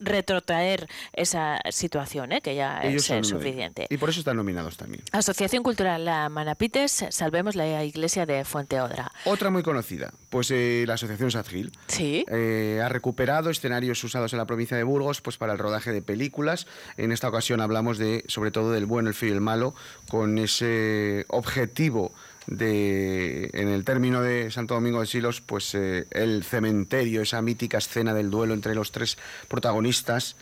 retrotraer 0.00 0.88
esa 1.12 1.60
situación, 1.70 2.32
¿eh? 2.32 2.40
que 2.40 2.54
ya 2.54 2.80
Ellos 2.82 3.08
es 3.10 3.28
suficiente. 3.28 3.86
Y 3.90 3.96
por 3.98 4.10
eso 4.10 4.20
están 4.20 4.36
nominados 4.36 4.76
también. 4.76 5.02
Asociación 5.12 5.62
Cultural 5.62 6.04
La 6.04 6.28
Manapites, 6.28 7.06
Salvemos 7.10 7.54
la 7.54 7.84
Iglesia 7.84 8.26
de 8.26 8.44
Fuente 8.44 8.80
Odra. 8.80 9.12
Otra 9.24 9.50
muy 9.50 9.62
conocida, 9.62 10.12
pues 10.30 10.50
eh, 10.50 10.84
la 10.86 10.94
Asociación 10.94 11.30
Sadgil. 11.30 11.72
Sí. 11.86 12.24
Eh, 12.28 12.80
ha 12.82 12.88
recuperado 12.88 13.50
escenarios 13.50 14.02
usados 14.02 14.32
en 14.32 14.38
la 14.38 14.46
provincia 14.46 14.76
de 14.76 14.82
Burgos 14.82 15.20
pues 15.20 15.36
para 15.36 15.52
el 15.52 15.58
rodaje 15.58 15.92
de 15.92 16.02
películas. 16.02 16.66
En 16.96 17.12
esta 17.12 17.28
ocasión 17.28 17.60
hablamos 17.60 17.98
de, 17.98 18.24
sobre 18.26 18.50
todo 18.50 18.72
del 18.72 18.86
bueno, 18.86 19.08
el 19.08 19.14
feo 19.14 19.28
y 19.28 19.32
el 19.32 19.40
malo, 19.40 19.74
con 20.08 20.38
ese 20.38 21.24
objetivo 21.28 22.12
de, 22.46 23.50
en 23.52 23.68
el 23.68 23.84
término 23.84 24.22
de 24.22 24.50
Santo 24.50 24.74
Domingo 24.74 25.00
de 25.00 25.06
Silos, 25.06 25.40
pues 25.40 25.74
eh, 25.74 26.06
el 26.10 26.44
cementerio, 26.44 27.22
esa 27.22 27.42
mítica 27.42 27.78
escena 27.78 28.14
del 28.14 28.30
duelo 28.30 28.54
entre 28.54 28.74
los 28.74 28.92
tres 28.92 29.18
protagonistas, 29.48 30.36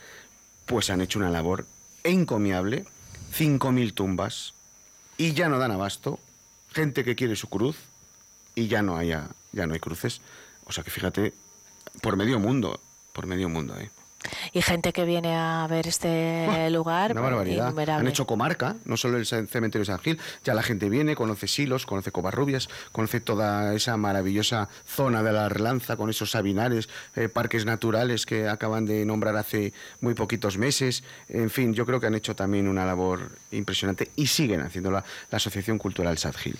pues 0.66 0.90
han 0.90 1.00
hecho 1.00 1.18
una 1.18 1.30
labor 1.30 1.66
encomiable, 2.04 2.84
5.000 3.36 3.94
tumbas, 3.94 4.54
y 5.16 5.32
ya 5.32 5.48
no 5.48 5.58
dan 5.58 5.72
abasto, 5.72 6.18
gente 6.72 7.04
que 7.04 7.16
quiere 7.16 7.36
su 7.36 7.48
cruz, 7.48 7.76
y 8.54 8.68
ya 8.68 8.82
no, 8.82 8.96
haya, 8.96 9.28
ya 9.52 9.66
no 9.66 9.74
hay 9.74 9.80
cruces. 9.80 10.20
O 10.64 10.72
sea 10.72 10.84
que 10.84 10.90
fíjate, 10.90 11.32
por 12.02 12.16
medio 12.16 12.38
mundo, 12.38 12.80
por 13.12 13.26
medio 13.26 13.48
mundo, 13.48 13.78
¿eh? 13.78 13.90
Y 14.52 14.62
gente 14.62 14.92
que 14.92 15.04
viene 15.04 15.36
a 15.36 15.66
ver 15.68 15.86
este 15.86 16.44
Buah, 16.46 16.70
lugar. 16.70 17.12
Una 17.12 17.20
barbaridad. 17.20 17.66
Innumerable. 17.66 18.00
Han 18.00 18.08
hecho 18.08 18.26
comarca, 18.26 18.76
no 18.84 18.96
solo 18.96 19.16
el 19.16 19.26
cementerio 19.26 19.80
de 19.80 19.84
San 19.84 19.98
Gil. 20.00 20.18
Ya 20.44 20.54
la 20.54 20.62
gente 20.62 20.88
viene, 20.88 21.14
conoce 21.14 21.46
Silos, 21.46 21.86
conoce 21.86 22.10
Covarrubias, 22.10 22.68
conoce 22.92 23.20
toda 23.20 23.74
esa 23.74 23.96
maravillosa 23.96 24.68
zona 24.86 25.22
de 25.22 25.32
la 25.32 25.48
Relanza 25.48 25.96
con 25.96 26.10
esos 26.10 26.32
sabinares, 26.32 26.88
eh, 27.14 27.28
parques 27.28 27.64
naturales 27.64 28.26
que 28.26 28.48
acaban 28.48 28.86
de 28.86 29.04
nombrar 29.04 29.36
hace 29.36 29.72
muy 30.00 30.14
poquitos 30.14 30.58
meses. 30.58 31.04
En 31.28 31.50
fin, 31.50 31.74
yo 31.74 31.86
creo 31.86 32.00
que 32.00 32.06
han 32.06 32.14
hecho 32.14 32.34
también 32.34 32.68
una 32.68 32.84
labor 32.84 33.30
impresionante 33.52 34.10
y 34.16 34.26
siguen 34.26 34.60
haciendo 34.62 34.90
la, 34.90 35.04
Asociación 35.30 35.78
Cultural 35.78 36.18
Sad 36.18 36.34
Gil. 36.34 36.58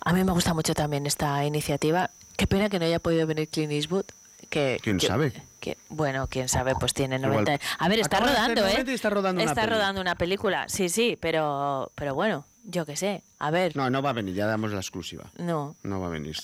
A 0.00 0.12
mí 0.12 0.22
me 0.22 0.30
gusta 0.30 0.54
mucho 0.54 0.74
también 0.74 1.06
esta 1.06 1.44
iniciativa. 1.44 2.10
Qué 2.36 2.46
pena 2.46 2.68
que 2.68 2.78
no 2.78 2.84
haya 2.84 3.00
podido 3.00 3.26
venir 3.26 3.48
Clint 3.48 3.72
Eastwood. 3.72 4.04
Que, 4.48 4.78
¿Quién 4.80 4.98
que, 4.98 5.06
sabe? 5.06 5.32
Que, 5.62 5.78
bueno, 5.90 6.26
quién 6.28 6.48
sabe, 6.48 6.74
pues 6.74 6.92
tiene 6.92 7.20
90. 7.20 7.54
Igual. 7.54 7.60
A 7.78 7.88
ver, 7.88 8.00
está 8.00 8.18
rodando, 8.18 8.66
¿eh? 8.66 8.84
Está 8.88 9.10
rodando 9.10 9.40
una 9.42 9.50
Está 9.52 9.62
peli. 9.62 9.74
rodando 9.74 10.00
una 10.00 10.16
película, 10.16 10.68
sí, 10.68 10.88
sí, 10.88 11.16
pero, 11.20 11.92
pero 11.94 12.16
bueno, 12.16 12.44
yo 12.64 12.84
qué 12.84 12.96
sé. 12.96 13.22
A 13.38 13.52
ver. 13.52 13.76
No, 13.76 13.88
no 13.88 14.02
va 14.02 14.10
a 14.10 14.12
venir, 14.12 14.34
ya 14.34 14.46
damos 14.46 14.72
la 14.72 14.80
exclusiva. 14.80 15.30
No. 15.38 15.76
No 15.84 16.00
va 16.00 16.08
a 16.08 16.10
venir. 16.10 16.36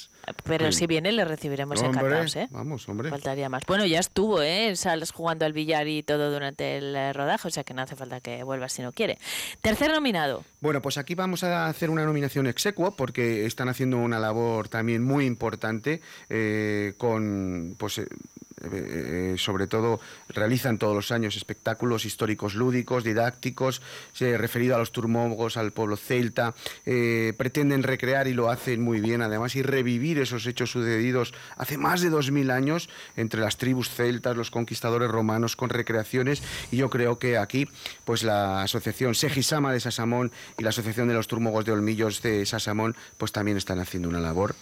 Pero 0.45 0.65
Bien. 0.67 0.73
si 0.73 0.87
viene, 0.87 1.11
le 1.11 1.25
recibiremos 1.25 1.81
Hombre, 1.81 2.01
encantados, 2.01 2.37
¿eh? 2.37 2.49
Vamos, 2.51 2.89
hombre. 2.89 3.11
Faltaría 3.11 3.49
más. 3.49 3.63
Bueno, 3.67 3.85
ya 3.87 3.99
estuvo, 3.99 4.41
¿eh? 4.43 4.77
Salas 4.77 5.11
jugando 5.11 5.45
al 5.47 5.53
billar 5.53 5.89
y 5.89 6.03
todo 6.05 6.31
durante 6.31 6.77
el 6.77 6.95
eh, 6.95 7.13
rodaje, 7.13 7.49
o 7.49 7.51
sea 7.51 7.65
que 7.65 7.75
no 7.75 7.83
hace 7.83 7.97
falta 7.97 8.21
que 8.21 8.43
vuelva 8.45 8.69
si 8.69 8.83
no 8.83 8.93
quiere. 8.93 9.19
Tercer 9.63 9.91
nominado. 9.91 10.45
Bueno, 10.61 10.81
pues 10.83 10.97
aquí 10.99 11.15
vamos 11.17 11.43
a 11.45 11.67
hacer 11.67 11.91
una 11.91 12.05
nominación 12.05 12.47
exequo 12.47 12.95
porque 12.95 13.47
están 13.47 13.69
haciendo 13.69 13.97
una 13.97 14.19
labor 14.21 14.69
también 14.69 15.03
muy 15.03 15.25
importante 15.25 16.03
eh, 16.29 16.95
con, 16.99 17.75
pues, 17.79 18.01
eh, 18.61 19.35
sobre 19.39 19.67
todo 19.67 20.01
realizan 20.29 20.79
todos 20.79 20.95
los 20.95 21.13
años 21.13 21.37
espectáculos 21.37 22.05
históricos 22.05 22.55
lúdicos, 22.55 23.05
didácticos, 23.05 23.83
eh, 24.21 24.37
referido 24.37 24.75
a 24.75 24.79
los 24.79 24.93
turmólogos, 24.93 25.57
al 25.57 25.73
pueblo 25.73 25.97
celta, 25.97 26.55
eh, 26.85 27.35
pretenden 27.37 27.83
recrear 27.83 28.29
y 28.29 28.35
lo 28.35 28.51
hacen 28.51 28.83
muy 28.83 29.01
bien 29.01 29.23
además 29.23 29.57
y 29.57 29.63
revivir 29.63 30.19
esos 30.19 30.47
hechos 30.47 30.71
sucedidos 30.71 31.35
hace 31.57 31.79
más 31.79 32.01
de 32.01 32.11
2000 32.11 32.51
años 32.51 32.89
entre 33.17 33.41
las 33.41 33.57
tribus 33.57 33.91
celtas, 33.91 34.37
los 34.37 34.51
conquistadores 34.51 35.11
romanos 35.11 35.57
con 35.57 35.71
recreaciones 35.71 36.43
y 36.71 36.77
yo 36.77 36.91
creo 36.91 37.19
que 37.19 37.39
aquí 37.39 37.69
pues 38.05 38.23
la 38.23 38.63
asociación 38.63 39.15
Segisama 39.15 39.73
de 39.73 39.81
Sasamón 39.81 40.33
y 40.59 40.63
la 40.63 40.71
asociación 40.71 41.09
de 41.09 41.15
los 41.15 41.29
turmólogos 41.29 41.65
de 41.65 41.73
Olmillos 41.73 42.23
de 42.23 42.45
Sasamón 42.47 42.97
pues 43.17 43.33
también 43.33 43.57
están 43.57 43.79
haciendo 43.81 44.09
una 44.09 44.21
labor 44.21 44.55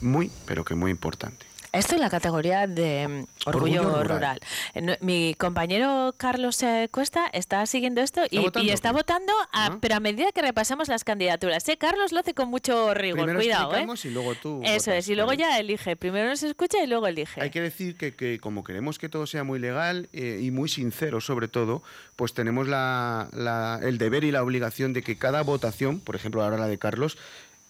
muy 0.00 0.30
pero 0.46 0.64
que 0.64 0.74
muy 0.74 0.90
importante. 0.90 1.47
Esto 1.70 1.96
en 1.96 2.00
la 2.00 2.08
categoría 2.08 2.66
de 2.66 3.06
mm, 3.06 3.48
orgullo, 3.48 3.80
Orgullo 3.82 4.02
rural. 4.02 4.08
rural. 4.08 4.40
Eh, 4.74 4.96
Mi 5.02 5.34
compañero 5.34 6.14
Carlos 6.16 6.62
eh, 6.62 6.88
Cuesta 6.90 7.26
está 7.32 7.66
siguiendo 7.66 8.00
esto 8.00 8.22
y, 8.30 8.38
votando 8.38 8.66
y 8.66 8.70
o 8.70 8.74
está 8.74 8.90
votando, 8.90 9.32
a- 9.52 9.76
pero 9.80 9.96
a 9.96 10.00
medida 10.00 10.32
que 10.32 10.40
repasamos 10.40 10.88
las 10.88 11.04
candidaturas. 11.04 11.68
¿eh? 11.68 11.76
Carlos 11.76 12.10
lo 12.12 12.20
hace 12.20 12.32
con 12.32 12.48
mucho 12.48 12.94
rigor, 12.94 13.18
Primero 13.26 13.38
cuidado. 13.38 13.76
¿eh? 13.76 13.86
y 14.04 14.08
luego 14.08 14.34
tú 14.34 14.62
Eso 14.64 14.90
votas, 14.90 15.04
es, 15.04 15.08
y 15.10 15.14
luego 15.14 15.28
¿vale? 15.28 15.40
ya 15.40 15.58
elige. 15.58 15.94
Primero 15.96 16.28
nos 16.30 16.42
escucha 16.42 16.82
y 16.82 16.86
luego 16.86 17.06
elige. 17.06 17.40
Hay 17.42 17.50
que 17.50 17.60
decir 17.60 17.96
que, 17.96 18.14
que 18.14 18.40
como 18.40 18.64
queremos 18.64 18.98
que 18.98 19.10
todo 19.10 19.26
sea 19.26 19.44
muy 19.44 19.58
legal 19.58 20.08
eh, 20.14 20.40
y 20.42 20.50
muy 20.50 20.70
sincero 20.70 21.20
sobre 21.20 21.48
todo, 21.48 21.82
pues 22.16 22.32
tenemos 22.32 22.66
la- 22.66 23.28
la- 23.34 23.78
el 23.82 23.98
deber 23.98 24.24
y 24.24 24.32
la 24.32 24.42
obligación 24.42 24.94
de 24.94 25.02
que 25.02 25.18
cada 25.18 25.42
votación, 25.42 26.00
por 26.00 26.16
ejemplo 26.16 26.42
ahora 26.42 26.56
la 26.56 26.66
de 26.66 26.78
Carlos, 26.78 27.18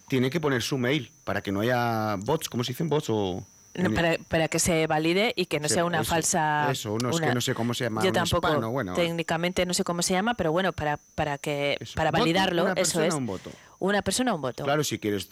tiene 0.07 0.31
que 0.31 0.39
poner 0.41 0.63
su 0.63 0.79
mail 0.79 1.11
para 1.25 1.43
que 1.43 1.51
no 1.51 1.61
haya 1.61 2.15
bots, 2.21 2.49
¿cómo 2.49 2.63
se 2.63 2.73
dicen 2.73 2.89
bots 2.89 3.07
o...? 3.11 3.45
No, 3.83 3.95
para, 3.95 4.17
para 4.29 4.49
que 4.49 4.59
se 4.59 4.87
valide 4.87 5.33
y 5.37 5.47
que 5.47 5.61
no 5.61 5.69
Sí, 5.69 5.75
sea 5.75 5.85
una 5.85 6.01
eso, 6.01 6.11
falsa. 6.11 6.71
eso, 6.71 6.93
uno 6.95 7.11
es 7.11 7.17
una- 7.17 7.29
que 7.29 7.35
no 7.35 7.41
sé 7.41 7.55
cómo 7.55 7.75
se 7.75 7.85
llama, 7.85 8.03
Yo 8.05 8.13
tampoco, 8.13 8.49
hispano, 8.49 8.71
bueno. 8.71 8.95
técnicamente 8.95 9.65
no 9.67 9.75
sé 9.75 9.85
cómo 9.85 10.03
se 10.03 10.15
llama, 10.15 10.35
pero 10.35 10.53
bueno, 10.53 10.73
para, 10.73 10.99
para 11.15 11.39
que 11.39 11.79
para 11.95 12.11
Voto, 12.11 12.21
validarlo, 12.21 12.63
una 12.65 12.73
eso 12.73 12.77
persona, 12.83 13.07
es. 13.07 13.15
un 13.15 13.27
voto. 13.27 13.51
Una 13.81 14.03
persona, 14.03 14.35
un 14.35 14.41
voto. 14.41 14.65
Claro, 14.65 14.83
si 14.83 14.99
quieres 14.99 15.29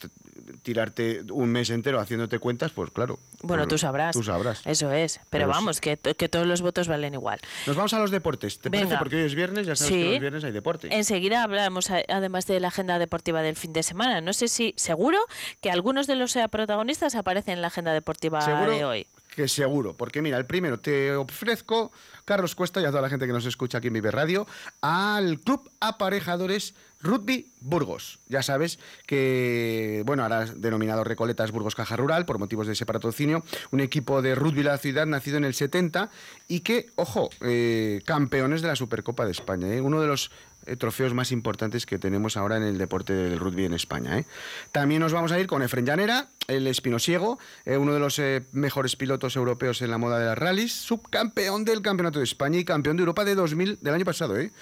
tirarte 0.67 1.23
un 1.31 1.49
mes 1.51 1.71
entero 1.71 2.01
haciéndote 2.01 2.41
cuentas, 2.41 2.73
pues 2.73 2.91
claro. 2.91 3.21
Bueno, 3.43 3.63
pues 3.63 3.69
tú 3.69 3.79
sabrás. 3.79 4.17
Tú 4.17 4.25
sabrás. 4.25 4.63
Eso 4.67 4.91
es. 4.91 5.19
Pero, 5.19 5.29
Pero 5.31 5.49
vamos, 5.49 5.81
que, 5.81 5.97
que 5.97 6.29
todos 6.29 6.45
los 6.45 6.61
votos 6.61 6.89
valen 6.89 7.15
igual. 7.15 7.39
Nos 7.69 7.77
vamos 7.77 7.95
a 7.95 8.01
los 8.01 8.11
deportes, 8.11 8.59
¿te 8.59 8.69
parece? 8.69 8.97
Porque 8.99 9.15
hoy 9.15 9.23
es 9.23 9.37
viernes, 9.37 9.65
ya 9.65 9.77
sabes 9.77 9.95
Sí. 9.95 10.03
que 10.03 10.11
los 10.11 10.21
viernes 10.21 10.43
hay 10.43 10.51
deporte. 10.51 10.89
Enseguida 10.91 11.45
hablamos 11.45 11.89
además 11.91 12.49
de 12.49 12.59
la 12.59 12.69
agenda 12.69 12.99
deportiva 12.99 13.43
del 13.43 13.55
fin 13.55 13.73
de 13.73 13.85
semana. 13.85 14.21
No 14.21 14.33
sé 14.33 14.49
si, 14.49 14.75
seguro 14.77 15.19
que 15.61 15.71
algunos 15.71 16.09
de 16.09 16.17
los 16.17 16.35
eh, 16.35 16.49
protagonistas 16.51 17.15
aparecen 17.15 17.55
en 17.55 17.61
la 17.63 17.69
agenda 17.69 17.93
deportiva 17.93 18.41
¿Seguro? 18.41 18.73
de 18.73 18.85
hoy. 18.85 19.07
Que 19.37 19.49
seguro, 19.49 19.95
porque 19.95 20.23
mira, 20.23 20.39
el 20.39 20.47
primero 20.47 20.81
te 20.81 21.15
ofrezco, 21.15 21.93
Carlos 22.25 22.55
Cuesta 22.55 22.81
y 22.81 22.87
a 22.87 22.89
toda 22.89 23.03
la 23.03 23.11
gente 23.11 23.27
que 23.27 23.35
nos 23.35 23.45
escucha 23.45 23.77
aquí 23.77 23.89
en 23.89 23.93
Vive 23.93 24.11
Radio, 24.11 24.47
al 24.81 25.41
Club 25.41 25.71
Aparejadores 25.79 26.75
Rugby 27.03 27.53
Burgos. 27.61 28.19
Ya 28.29 28.43
sabes 28.43 28.79
que, 29.07 30.03
bueno, 30.07 30.23
ahora 30.23 30.47
denominado 30.47 31.05
Recoletas 31.05 31.53
Burgos 31.53 31.75
Caja 31.75 31.97
Rural 31.97 32.25
por 32.25 32.39
motivos 32.39 32.67
de 32.67 32.73
ese 32.73 32.87
patrocinio, 32.87 33.45
un 33.73 33.81
equipo 33.81 34.23
de 34.23 34.35
rugby 34.35 34.63
de 34.63 34.71
la 34.71 34.79
ciudad 34.79 35.05
nacido 35.05 35.37
en 35.37 35.45
el 35.45 35.53
70 35.53 36.09
y 36.49 36.61
que, 36.61 36.87
ojo, 36.95 37.29
eh, 37.43 38.01
campeones 38.07 38.63
de 38.63 38.69
la 38.69 38.77
Supercopa 38.77 39.27
de 39.27 39.33
España, 39.33 39.69
¿eh? 39.69 39.83
uno 39.83 40.01
de 40.01 40.07
los 40.07 40.31
trofeos 40.79 41.15
más 41.15 41.33
importantes 41.33 41.87
que 41.87 41.99
tenemos 41.99 42.37
ahora 42.37 42.57
en 42.57 42.65
el 42.65 42.79
deporte 42.79 43.13
del 43.13 43.39
rugby 43.39 43.65
en 43.65 43.75
España. 43.75 44.19
¿eh? 44.19 44.25
También 44.73 45.01
nos 45.01 45.13
vamos 45.13 45.33
a 45.33 45.39
ir 45.39 45.47
con 45.47 45.63
Efren 45.63 45.87
Llanera, 45.87 46.29
el 46.49 46.67
espinosiego, 46.67 47.39
eh, 47.65 47.77
uno 47.77 47.93
de 47.93 48.01
los 48.01 48.19
eh, 48.19 48.43
mejores 48.53 48.97
pilotos 48.97 49.37
europeos 49.37 49.83
en 49.83 49.91
la 49.91 49.99
moda 49.99 50.19
de 50.19 50.27
las 50.27 50.39
rallies, 50.39 50.73
subcampeón 50.73 51.65
del 51.65 51.83
Campeonato 51.83 52.19
de 52.19 52.25
España 52.25 52.59
y 52.59 52.65
campeón 52.65 52.97
de 52.97 53.03
Europa 53.03 53.25
de 53.25 53.35
2000 53.35 53.79
del 53.81 53.95
año 53.95 54.05
pasado. 54.05 54.39
¿eh? 54.39 54.53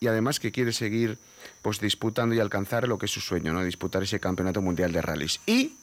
Y 0.00 0.06
además 0.06 0.40
que 0.40 0.52
quiere 0.52 0.72
seguir 0.72 1.18
pues 1.62 1.80
disputando 1.80 2.34
y 2.34 2.40
alcanzar 2.40 2.88
lo 2.88 2.98
que 2.98 3.06
es 3.06 3.12
su 3.12 3.20
sueño, 3.20 3.52
¿no? 3.52 3.64
disputar 3.64 4.02
ese 4.02 4.20
Campeonato 4.20 4.60
Mundial 4.60 4.92
de 4.92 5.02
Rallies. 5.02 5.40
Y 5.46 5.74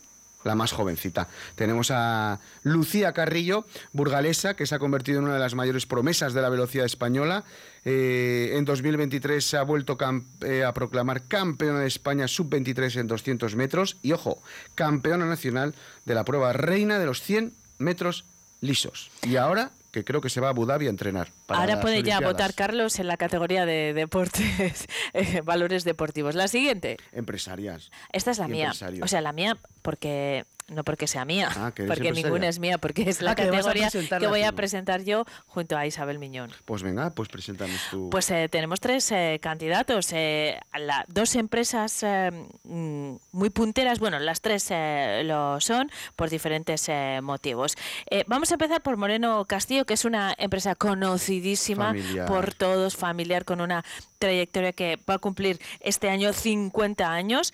la 0.44 0.56
más 0.56 0.72
jovencita. 0.72 1.28
Tenemos 1.56 1.92
a 1.92 2.40
Lucía 2.64 3.14
Carrillo, 3.14 3.66
burgalesa, 3.94 4.56
que 4.56 4.66
se 4.66 4.76
ha 4.76 4.80
convertido 4.80 5.20
en 5.20 5.26
una 5.26 5.36
de 5.36 5.40
las 5.40 5.56
mayores 5.56 5.86
promesas 5.86 6.34
de 6.34 6.42
la 6.42 6.50
velocidad 6.50 6.86
española. 6.86 7.44
Eh, 7.84 8.54
en 8.56 8.66
2023 8.66 9.44
se 9.44 9.58
ha 9.58 9.64
vuelto 9.64 9.98
eh, 10.42 10.64
a 10.64 10.74
proclamar 10.74 11.24
campeona 11.24 11.80
de 11.80 11.88
España 11.88 12.28
sub-23 12.28 13.00
en 13.00 13.08
200 13.08 13.56
metros 13.56 13.98
y, 14.02 14.12
ojo, 14.12 14.42
campeona 14.76 15.26
nacional 15.26 15.74
de 16.06 16.16
la 16.16 16.24
prueba 16.24 16.54
reina 16.54 17.00
de 17.00 17.06
los 17.06 17.22
100 17.22 17.54
metros 17.80 18.26
lisos. 18.62 19.10
Y 19.24 19.38
ahora 19.38 19.72
que 19.92 20.04
creo 20.04 20.22
que 20.22 20.30
se 20.30 20.40
va 20.40 20.48
a 20.48 20.50
Abu 20.52 20.66
Dhabi 20.66 20.88
a 20.88 20.90
entrenar. 20.90 21.32
Ahora 21.48 21.82
puede 21.82 22.04
ya 22.04 22.20
votar 22.20 22.54
Carlos 22.54 23.00
en 23.00 23.08
la 23.08 23.18
categoría 23.18 23.66
de 23.66 23.94
deportes, 23.94 24.88
eh, 25.14 25.42
valores 25.42 25.84
deportivos. 25.84 26.36
La 26.36 26.48
siguiente. 26.48 26.98
Empresarias. 27.12 27.92
Esta 28.12 28.32
es 28.32 28.40
la 28.40 28.48
mía. 28.48 28.72
O 29.02 29.08
sea, 29.08 29.22
la 29.22 29.34
mía 29.34 29.58
porque 29.82 30.46
no 30.72 30.84
porque 30.84 31.08
sea 31.08 31.26
mía, 31.26 31.50
ah, 31.56 31.72
porque 31.88 32.12
ninguna 32.12 32.48
es 32.48 32.60
mía, 32.60 32.78
porque 32.78 33.10
es 33.10 33.22
la 33.22 33.32
ah, 33.32 33.36
categoría 33.36 33.90
que, 33.90 34.28
voy 34.28 34.44
a 34.44 34.52
presentar 34.54 35.04
yo 35.04 35.26
junto 35.48 35.78
a 35.78 35.86
Isabel 35.86 36.18
Miñón. 36.18 36.52
Pues 36.66 36.82
venga, 36.82 37.12
pues 37.12 37.30
preséntanos 37.30 37.80
tú. 37.92 38.10
Pues 38.10 38.30
eh, 38.32 38.48
tenemos 38.50 38.80
tres 38.80 39.12
eh, 39.12 39.40
candidatos, 39.42 40.12
eh, 40.14 40.60
dos 41.08 41.36
empresas 41.36 42.06
mm, 42.64 43.16
muy 43.32 43.50
punteras, 43.50 44.00
bueno, 44.00 44.20
las 44.20 44.42
tres 44.42 44.72
lo 45.24 45.60
son 45.60 45.92
por 46.16 46.30
diferentes 46.30 46.90
motivos. 47.22 47.76
vamos 48.28 48.52
a 48.52 48.56
empezar 48.56 48.82
por 48.82 48.98
Moreno 48.98 49.46
Castillo, 49.46 49.86
que 49.86 49.94
es 49.94 50.06
una 50.06 50.34
empresa 50.38 50.76
conocidísima 50.76 51.94
por 52.28 52.54
todos, 52.54 52.96
familiar, 52.96 53.44
con 53.44 53.60
una 53.60 53.84
trayectoria 54.20 54.72
que 54.72 54.98
va 55.10 55.16
a 55.16 55.20
cumplir 55.20 55.60
este 55.82 56.10
año 56.10 56.32
50 56.32 57.12
años, 57.12 57.54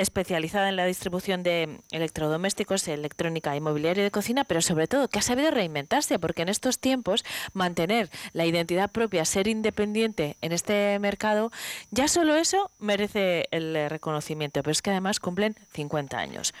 especializada 0.00 0.68
en 0.68 0.76
la 0.76 0.86
distribución 0.86 1.42
de 1.42 1.80
electrodomésticos, 1.90 2.86
electrónica, 2.88 3.56
y 3.56 3.60
de 3.60 4.10
cocina, 4.10 4.44
pero 4.44 4.62
sobre 4.62 4.86
todo 4.86 5.08
que 5.08 5.18
ha 5.18 5.22
sabido 5.22 5.50
reinventarse, 5.50 6.18
porque 6.18 6.42
en 6.42 6.48
estos 6.48 6.78
tiempos 6.78 7.24
mantener 7.52 8.10
la 8.32 8.46
identidad 8.46 8.90
propia, 8.90 9.24
ser 9.24 9.48
independiente 9.48 10.36
en 10.40 10.52
este 10.52 10.98
mercado, 10.98 11.50
ya 11.90 12.08
solo 12.08 12.34
eso 12.36 12.70
merece 12.78 13.46
el 13.50 13.88
reconocimiento, 13.88 14.62
pero 14.62 14.72
es 14.72 14.82
que 14.82 14.90
además 14.90 15.20
cumplen 15.20 15.56
50 15.72 16.18
años. 16.18 16.54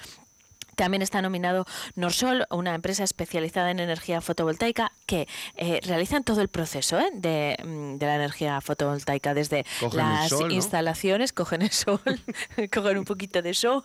También 0.78 1.02
está 1.02 1.20
nominado 1.20 1.66
Norsol, 1.96 2.46
una 2.50 2.72
empresa 2.72 3.02
especializada 3.02 3.72
en 3.72 3.80
energía 3.80 4.20
fotovoltaica 4.20 4.92
que 5.06 5.26
eh, 5.56 5.80
realizan 5.84 6.22
todo 6.22 6.40
el 6.40 6.46
proceso 6.46 7.00
¿eh? 7.00 7.10
mm, 7.10 7.96
de, 7.96 8.06
la 8.06 8.14
energía 8.14 8.60
fotovoltaica, 8.60 9.34
desde 9.34 9.66
las 9.92 10.30
instalaciones, 10.50 11.32
cogen 11.32 11.62
el 11.62 11.72
sol, 11.72 12.00
cogen 12.72 12.98
un 12.98 13.04
poquito 13.04 13.42
de 13.42 13.54
sol, 13.54 13.82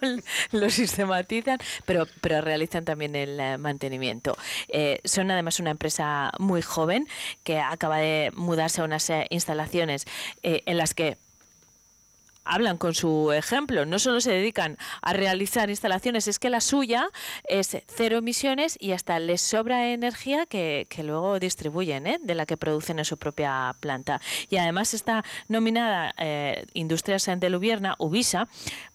lo 0.51 0.69
sistematizan, 0.69 1.57
pero, 1.87 2.05
pero 2.21 2.41
realizan 2.41 2.85
también 2.85 3.15
el 3.15 3.39
eh, 3.39 3.57
mantenimiento. 3.57 4.37
son 5.03 5.31
además 5.31 5.59
una 5.59 5.71
empresa 5.71 6.31
muy 6.37 6.61
joven 6.61 7.07
que 7.43 7.59
acaba 7.59 7.97
de 7.97 8.31
mudarse 8.35 8.81
a 8.81 8.83
unas 8.83 9.11
instalaciones 9.31 10.05
en 10.43 10.77
las 10.77 10.93
que 10.93 11.17
hablan 12.45 12.77
con 12.77 12.93
su 12.93 13.31
ejemplo, 13.31 13.85
no 13.85 13.99
solo 13.99 14.21
se 14.21 14.31
dedican 14.31 14.77
a 15.01 15.13
realizar 15.13 15.69
instalaciones, 15.69 16.27
es 16.27 16.39
que 16.39 16.49
la 16.49 16.61
suya 16.61 17.09
es 17.45 17.77
cero 17.87 18.17
emisiones 18.17 18.77
y 18.79 18.91
hasta 18.91 19.19
les 19.19 19.41
sobra 19.41 19.91
energía 19.91 20.45
que, 20.45 20.87
luego 21.03 21.39
distribuyen, 21.39 22.07
¿eh? 22.07 22.19
de 22.21 22.35
la 22.35 22.45
que 22.45 22.57
producen 22.57 22.99
en 22.99 23.05
su 23.05 23.17
propia 23.17 23.75
planta. 23.79 24.21
Y 24.49 24.57
además 24.57 24.93
está 24.93 25.23
nominada 25.47 26.13
eh, 26.17 26.65
Industrias 26.73 27.25
de 27.25 27.49
Lubierna, 27.49 27.95
Ubisa, 27.99 28.47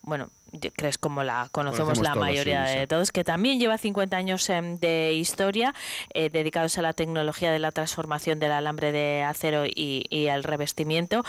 bueno, 0.02 0.30
crees 0.74 0.98
como 0.98 1.22
la 1.22 1.48
conocemos, 1.52 1.98
la 1.98 2.14
mayoría 2.14 2.62
de 2.62 2.86
todos, 2.86 3.12
que 3.12 3.24
también 3.24 3.58
lleva 3.58 3.78
50 3.78 4.16
años 4.16 4.48
em, 4.48 4.78
de 4.78 5.12
historia 5.14 5.74
eh, 6.14 6.30
dedicados 6.30 6.78
a 6.78 6.82
la 6.82 6.92
tecnología 6.92 7.52
de 7.52 7.58
la 7.58 7.72
transformación 7.72 8.38
del 8.38 8.52
alambre 8.52 8.92
de 8.92 9.22
acero 9.22 9.66
y, 9.66 10.06
y 10.08 10.28
al 10.28 10.44
revestimiento. 10.44 11.24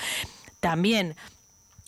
También 0.59 1.15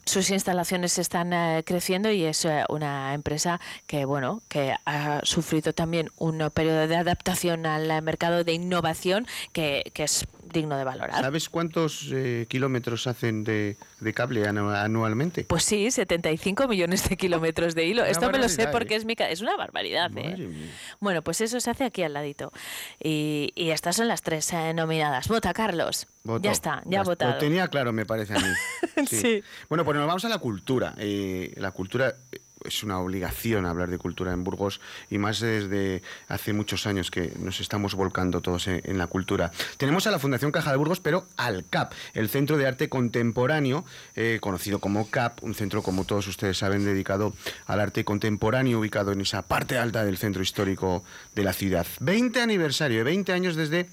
sus 0.05 0.29
instalaciones 0.29 0.97
están 0.97 1.33
eh, 1.33 1.63
creciendo 1.65 2.11
y 2.11 2.23
es 2.23 2.45
eh, 2.45 2.63
una 2.69 3.13
empresa 3.13 3.59
que 3.87 4.05
bueno 4.05 4.41
que 4.47 4.73
ha 4.85 5.21
sufrido 5.23 5.73
también 5.73 6.09
un 6.17 6.49
periodo 6.53 6.87
de 6.87 6.95
adaptación 6.95 7.65
al 7.65 8.01
mercado 8.01 8.43
de 8.43 8.53
innovación 8.53 9.27
que, 9.53 9.91
que 9.93 10.03
es 10.03 10.25
digno 10.51 10.77
de 10.77 10.83
valorar. 10.83 11.21
¿Sabes 11.21 11.49
cuántos 11.49 12.09
eh, 12.11 12.45
kilómetros 12.49 13.07
hacen 13.07 13.43
de, 13.43 13.77
cable 14.13 14.47
anualmente? 14.47 15.43
Pues 15.43 15.63
sí, 15.63 15.91
75 15.91 16.67
millones 16.67 17.07
de 17.07 17.17
kilómetros 17.17 17.75
de 17.75 17.85
hilo. 17.85 18.03
Esto 18.03 18.31
me 18.31 18.39
lo 18.39 18.49
sé 18.49 18.67
porque 18.67 18.95
es 18.95 19.05
mi 19.05 19.15
es 19.17 19.41
una 19.41 19.55
barbaridad. 19.55 20.11
Bueno, 20.99 21.21
pues 21.21 21.41
eso 21.41 21.59
se 21.59 21.69
hace 21.69 21.83
aquí 21.83 22.03
al 22.03 22.13
ladito. 22.13 22.51
Y, 23.01 23.51
estas 23.55 23.95
son 23.95 24.07
las 24.07 24.21
tres 24.21 24.51
nominadas. 24.73 25.27
Vota, 25.27 25.53
Carlos. 25.53 26.07
Ya 26.41 26.51
está, 26.51 26.81
ya, 26.85 27.01
ha 27.01 27.03
votado. 27.03 27.33
Lo 27.33 27.37
tenía 27.37 27.67
claro, 27.67 27.93
me 27.93 28.05
parece 28.05 28.33
a 28.33 28.39
mí. 28.39 29.05
sí. 29.07 29.43
Bueno, 29.69 29.85
pues 29.85 29.97
nos 29.97 30.07
vamos 30.07 30.25
a 30.25 30.29
la 30.29 30.39
cultura. 30.39 30.93
Eh, 30.97 31.53
la 31.57 31.71
cultura 31.71 32.15
es 32.65 32.83
una 32.83 32.99
obligación 32.99 33.65
hablar 33.65 33.89
de 33.89 33.97
cultura 33.97 34.33
en 34.33 34.43
Burgos 34.43 34.81
y 35.09 35.17
más 35.17 35.39
desde 35.39 36.01
hace 36.27 36.53
muchos 36.53 36.85
años 36.85 37.11
que 37.11 37.33
nos 37.39 37.59
estamos 37.59 37.95
volcando 37.95 38.41
todos 38.41 38.67
en, 38.67 38.97
la 38.97 39.07
cultura. 39.07 39.51
Tenemos 39.77 40.07
a 40.07 40.11
la 40.11 40.19
Fundación 40.19 40.51
Caja 40.51 40.71
de 40.71 40.77
Burgos, 40.77 40.99
pero 40.99 41.25
al 41.37 41.65
CAP, 41.69 41.93
el 42.13 42.29
Centro 42.29 42.57
de 42.57 42.67
Arte 42.67 42.89
Contemporáneo, 42.89 43.85
eh, 44.15 44.39
conocido 44.41 44.79
como 44.79 45.09
CAP, 45.09 45.43
un 45.43 45.55
centro, 45.55 45.81
como 45.81 46.05
todos 46.05 46.27
ustedes 46.27 46.57
saben, 46.57 46.85
dedicado 46.85 47.33
al 47.65 47.79
arte 47.79 48.03
contemporáneo, 48.03 48.79
ubicado 48.79 49.11
en 49.11 49.21
esa 49.21 49.41
parte 49.41 49.77
alta 49.77 50.03
del 50.03 50.17
centro 50.17 50.43
histórico 50.43 51.03
de 51.35 51.43
la 51.43 51.53
ciudad. 51.53 51.87
20 51.99 52.41
aniversario, 52.41 53.03
20 53.03 53.33
años 53.33 53.55
desde 53.55 53.89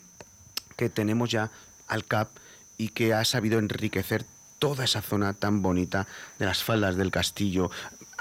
que 0.76 0.88
tenemos 0.88 1.30
ya 1.30 1.50
al 1.86 2.04
CAP 2.04 2.28
y 2.76 2.88
que 2.90 3.14
ha 3.14 3.24
sabido 3.24 3.58
enriquecer 3.58 4.24
toda 4.58 4.84
esa 4.84 5.02
zona 5.02 5.34
tan 5.34 5.62
bonita 5.62 6.06
de 6.38 6.46
las 6.46 6.62
faldas 6.62 6.96
del 6.96 7.10
castillo. 7.10 7.70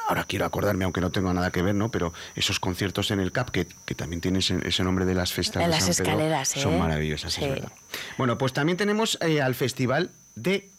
Ahora 0.07 0.23
quiero 0.23 0.45
acordarme, 0.45 0.85
aunque 0.85 1.01
no 1.01 1.11
tengo 1.11 1.33
nada 1.33 1.51
que 1.51 1.61
ver, 1.61 1.75
¿no? 1.75 1.91
Pero 1.91 2.13
esos 2.35 2.59
conciertos 2.59 3.11
en 3.11 3.19
el 3.19 3.33
CAP, 3.33 3.49
que, 3.49 3.65
también 3.95 4.21
tienen 4.21 4.41
ese, 4.41 4.83
nombre 4.83 5.05
de 5.05 5.13
las 5.13 5.33
festas 5.33 5.63
de, 5.63 5.69
las 5.69 5.87
escaleras, 5.89 6.47
son 6.47 6.75
¿eh? 6.75 6.79
maravillosas, 6.79 7.37
es 7.37 7.49
verdad. 7.49 7.71
Bueno, 8.17 8.37
pues 8.37 8.53
también 8.53 8.77
tenemos 8.77 9.17
eh, 9.21 9.41
al 9.41 9.53
Festival 9.53 10.09
de 10.35 10.69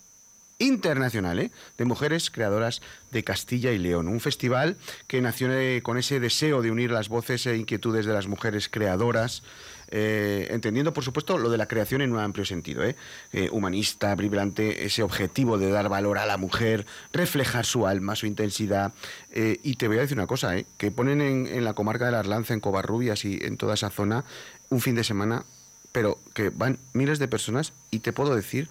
internacional 0.59 1.39
¿eh? 1.39 1.51
de 1.77 1.85
mujeres 1.85 2.31
creadoras 2.31 2.81
de 3.11 3.23
Castilla 3.23 3.71
y 3.73 3.79
León. 3.79 4.09
Un 4.09 4.21
festival 4.21 4.77
que 5.07 5.21
nació 5.21 5.51
con 5.83 5.99
ese 5.99 6.21
deseo 6.21 6.63
de 6.63 6.71
unir 6.71 6.91
las 6.91 7.09
voces 7.09 7.47
e 7.47 7.57
inquietudes 7.57 8.07
de 8.07 8.13
las 8.13 8.27
mujeres 8.27 8.69
creadoras 8.69 9.43
eh, 9.91 10.49
entendiendo, 10.51 10.93
por 10.93 11.05
supuesto, 11.05 11.39
lo 11.39 11.51
de 11.51 11.59
la 11.59 11.67
creación 11.67 12.03
en 12.03 12.13
un 12.13 12.19
amplio 12.19 12.45
sentido, 12.45 12.85
¿eh? 12.85 12.97
Eh, 13.33 13.49
humanista, 13.51 14.15
vibrante, 14.15 14.85
ese 14.85 15.03
objetivo 15.03 15.59
de 15.59 15.71
dar 15.71 15.89
valor 15.89 16.19
a 16.19 16.27
la 16.27 16.37
mujer, 16.37 16.87
reflejar 17.13 17.65
su 17.65 17.87
alma, 17.87 18.17
su 18.17 18.27
intensidad. 18.27 18.93
y 19.35 19.77
te 19.77 19.89
voy 19.89 19.99
a 19.99 20.01
decir 20.01 20.17
una 20.17 20.27
cosa, 20.27 20.55
que 20.77 20.91
ponen 20.91 21.21
en, 21.21 21.65
la 21.65 21.75
comarca 21.75 22.07
de 22.07 22.13
la 22.13 22.21
Arlanza, 22.21 22.55
en 22.55 22.61
Covarrubias 22.61 23.25
y 23.25 23.39
en 23.43 23.57
toda 23.57 23.75
esa 23.75 23.91
zona, 23.91 24.25
un 24.69 24.81
fin 24.81 24.95
de 24.95 25.05
semana, 25.05 25.45
pero 25.93 26.19
que 26.35 26.51
van 26.51 26.79
miles 26.93 27.19
de 27.19 27.29
personas 27.29 27.73
y 27.91 28.01
te 28.01 28.13
puedo 28.13 28.35
decir 28.35 28.69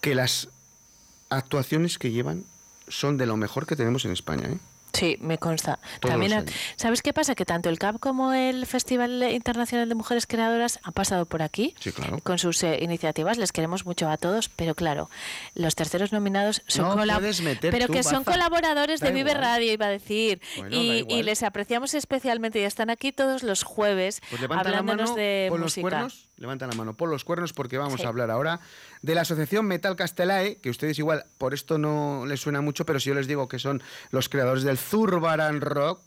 que 0.00 0.14
las 0.14 0.48
actuaciones 1.30 1.98
que 1.98 2.10
llevan 2.10 2.44
son 2.88 3.16
de 3.16 3.26
lo 3.26 3.36
mejor 3.36 3.66
que 3.66 3.76
tenemos 3.76 4.04
en 4.04 4.12
España. 4.12 4.48
¿eh? 4.48 4.58
Sí, 4.92 5.16
me 5.20 5.38
consta. 5.38 5.78
También, 6.00 6.44
¿sabes 6.76 7.02
qué 7.02 7.12
pasa? 7.12 7.34
Que 7.34 7.44
tanto 7.44 7.68
el 7.68 7.78
CAP 7.78 7.98
como 7.98 8.32
el 8.32 8.66
Festival 8.66 9.22
Internacional 9.22 9.88
de 9.88 9.94
Mujeres 9.94 10.26
Creadoras 10.26 10.80
han 10.82 10.92
pasado 10.92 11.26
por 11.26 11.42
aquí 11.42 11.74
con 12.22 12.38
sus 12.38 12.62
eh, 12.62 12.78
iniciativas. 12.80 13.38
Les 13.38 13.52
queremos 13.52 13.86
mucho 13.86 14.08
a 14.08 14.16
todos, 14.16 14.48
pero 14.48 14.74
claro, 14.74 15.10
los 15.54 15.74
terceros 15.74 16.12
nominados 16.12 16.62
son 16.66 16.98
pero 17.60 17.88
que 17.88 18.02
son 18.02 18.24
colaboradores 18.24 19.00
de 19.00 19.12
Vive 19.12 19.34
Radio, 19.34 19.72
iba 19.72 19.86
a 19.86 19.90
decir, 19.90 20.40
y, 20.70 21.22
les 21.22 21.42
apreciamos 21.42 21.94
especialmente 21.94 22.60
y 22.60 22.62
están 22.62 22.90
aquí 22.90 23.12
todos 23.12 23.42
los 23.42 23.62
jueves 23.62 24.20
pues 24.30 24.42
hablándonos 24.50 25.14
de 25.14 25.50
música. 25.50 26.08
Levanta 26.38 26.66
la 26.68 26.74
mano 26.74 26.96
por 26.96 27.08
los 27.08 27.24
cuernos 27.24 27.52
porque 27.52 27.78
vamos 27.78 28.04
a 28.04 28.08
hablar 28.08 28.30
ahora 28.30 28.60
de 29.02 29.14
la 29.14 29.22
asociación 29.22 29.66
Metal 29.66 29.96
Castelae, 29.96 30.56
que 30.56 30.70
ustedes 30.70 30.98
igual 30.98 31.26
por 31.36 31.52
esto 31.52 31.78
no 31.78 32.26
les 32.26 32.40
suena 32.40 32.60
mucho, 32.60 32.86
pero 32.86 33.00
si 33.00 33.08
yo 33.08 33.14
les 33.14 33.26
digo 33.26 33.48
que 33.48 33.58
son 33.58 33.82
los 34.10 34.28
creadores 34.28 34.62
del 34.62 34.78
Zurbaran 34.78 35.60
Rock, 35.60 36.00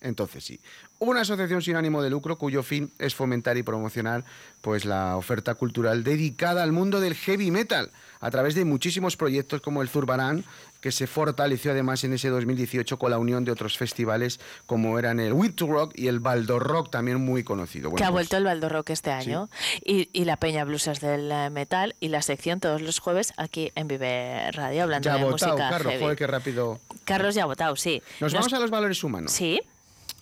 entonces 0.00 0.44
sí. 0.44 0.60
Una 0.98 1.22
asociación 1.22 1.62
sin 1.62 1.76
ánimo 1.76 2.02
de 2.02 2.10
lucro 2.10 2.38
cuyo 2.38 2.62
fin 2.62 2.92
es 2.98 3.14
fomentar 3.14 3.56
y 3.56 3.62
promocionar 3.62 4.24
pues 4.60 4.84
la 4.84 5.16
oferta 5.16 5.54
cultural 5.54 6.04
dedicada 6.04 6.62
al 6.62 6.72
mundo 6.72 7.00
del 7.00 7.14
heavy 7.14 7.50
metal 7.50 7.90
a 8.20 8.30
través 8.30 8.54
de 8.54 8.64
muchísimos 8.64 9.16
proyectos 9.16 9.62
como 9.62 9.80
el 9.80 9.88
Zurbarán, 9.88 10.44
que 10.80 10.92
se 10.92 11.06
fortaleció 11.06 11.72
además 11.72 12.04
en 12.04 12.12
ese 12.12 12.28
2018 12.28 12.98
con 12.98 13.10
la 13.10 13.18
unión 13.18 13.44
de 13.44 13.52
otros 13.52 13.78
festivales 13.78 14.40
como 14.66 14.98
eran 14.98 15.20
el 15.20 15.32
Wit 15.32 15.60
Rock 15.60 15.92
y 15.94 16.08
el 16.08 16.20
Baldo 16.20 16.58
Rock, 16.58 16.90
también 16.90 17.18
muy 17.18 17.44
conocido. 17.44 17.94
que 17.94 18.04
ha 18.04 18.10
vuelto 18.10 18.36
el 18.36 18.44
Baldo 18.44 18.68
Rock 18.68 18.90
este 18.90 19.10
año. 19.10 19.48
Y, 19.84 20.08
la 20.24 20.36
Peña 20.36 20.64
Bluesas 20.64 21.00
del 21.00 21.30
eh, 21.32 21.50
Metal 21.50 21.96
y 21.98 22.08
la 22.08 22.22
sección 22.22 22.60
todos 22.60 22.82
los 22.82 22.98
jueves 23.00 23.32
aquí 23.36 23.72
en 23.74 23.88
Vive 23.88 24.52
Radio 24.52 24.84
hablando 24.84 25.06
ya 25.06 25.16
de 25.16 25.24
votado, 25.24 25.52
música 25.52 25.70
Carlos, 25.70 25.92
heavy. 25.94 26.16
qué 26.16 26.26
rápido. 26.26 26.80
Carlos 27.04 27.34
ya 27.34 27.42
ha 27.42 27.46
votado, 27.46 27.74
sí. 27.74 28.02
Nos, 28.20 28.32
vamos 28.32 28.52
a 28.52 28.60
los 28.60 28.70
valores 28.70 29.02
humanos. 29.02 29.32
Sí. 29.32 29.60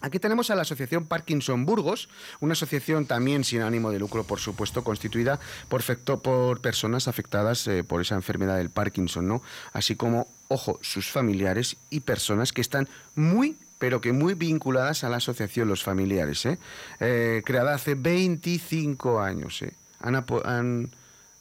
Aquí 0.01 0.19
tenemos 0.19 0.51
a 0.51 0.55
la 0.55 0.63
Asociación 0.63 1.07
Parkinson 1.07 1.67
Burgos, 1.67 2.09
una 2.41 2.53
asociación 2.53 3.07
también 3.07 3.43
sin 3.45 3.63
ánimo 3.63 3.91
de 3.91 3.99
lucro, 3.99 4.25
por 4.25 4.39
supuesto, 4.39 4.85
constituida 4.85 5.41
por, 5.69 5.83
por 6.21 6.61
personas 6.61 7.09
afectadas 7.09 7.67
eh, 7.67 7.83
por 7.83 8.01
esa 8.01 8.15
enfermedad 8.15 8.57
del 8.57 8.71
Parkinson, 8.71 9.27
¿no? 9.27 9.43
Así 9.73 9.97
como, 9.97 10.29
ojo, 10.49 10.79
sus 10.83 11.11
familiares 11.11 11.77
y 11.91 12.01
personas 12.01 12.53
que 12.53 12.61
están 12.61 12.89
muy 13.15 13.57
pero 13.79 14.01
que 14.01 14.13
muy 14.13 14.35
vinculadas 14.35 15.05
a 15.05 15.09
la 15.09 15.19
asociación 15.19 15.69
Los 15.69 15.85
Familiares, 15.85 16.45
¿eh? 16.47 16.59
Eh, 17.01 17.43
creada 17.45 17.75
hace 17.75 17.95
25 17.95 19.21
años. 19.21 19.63
¿eh? 19.63 19.73
Han, 20.01 20.25
han 20.45 20.91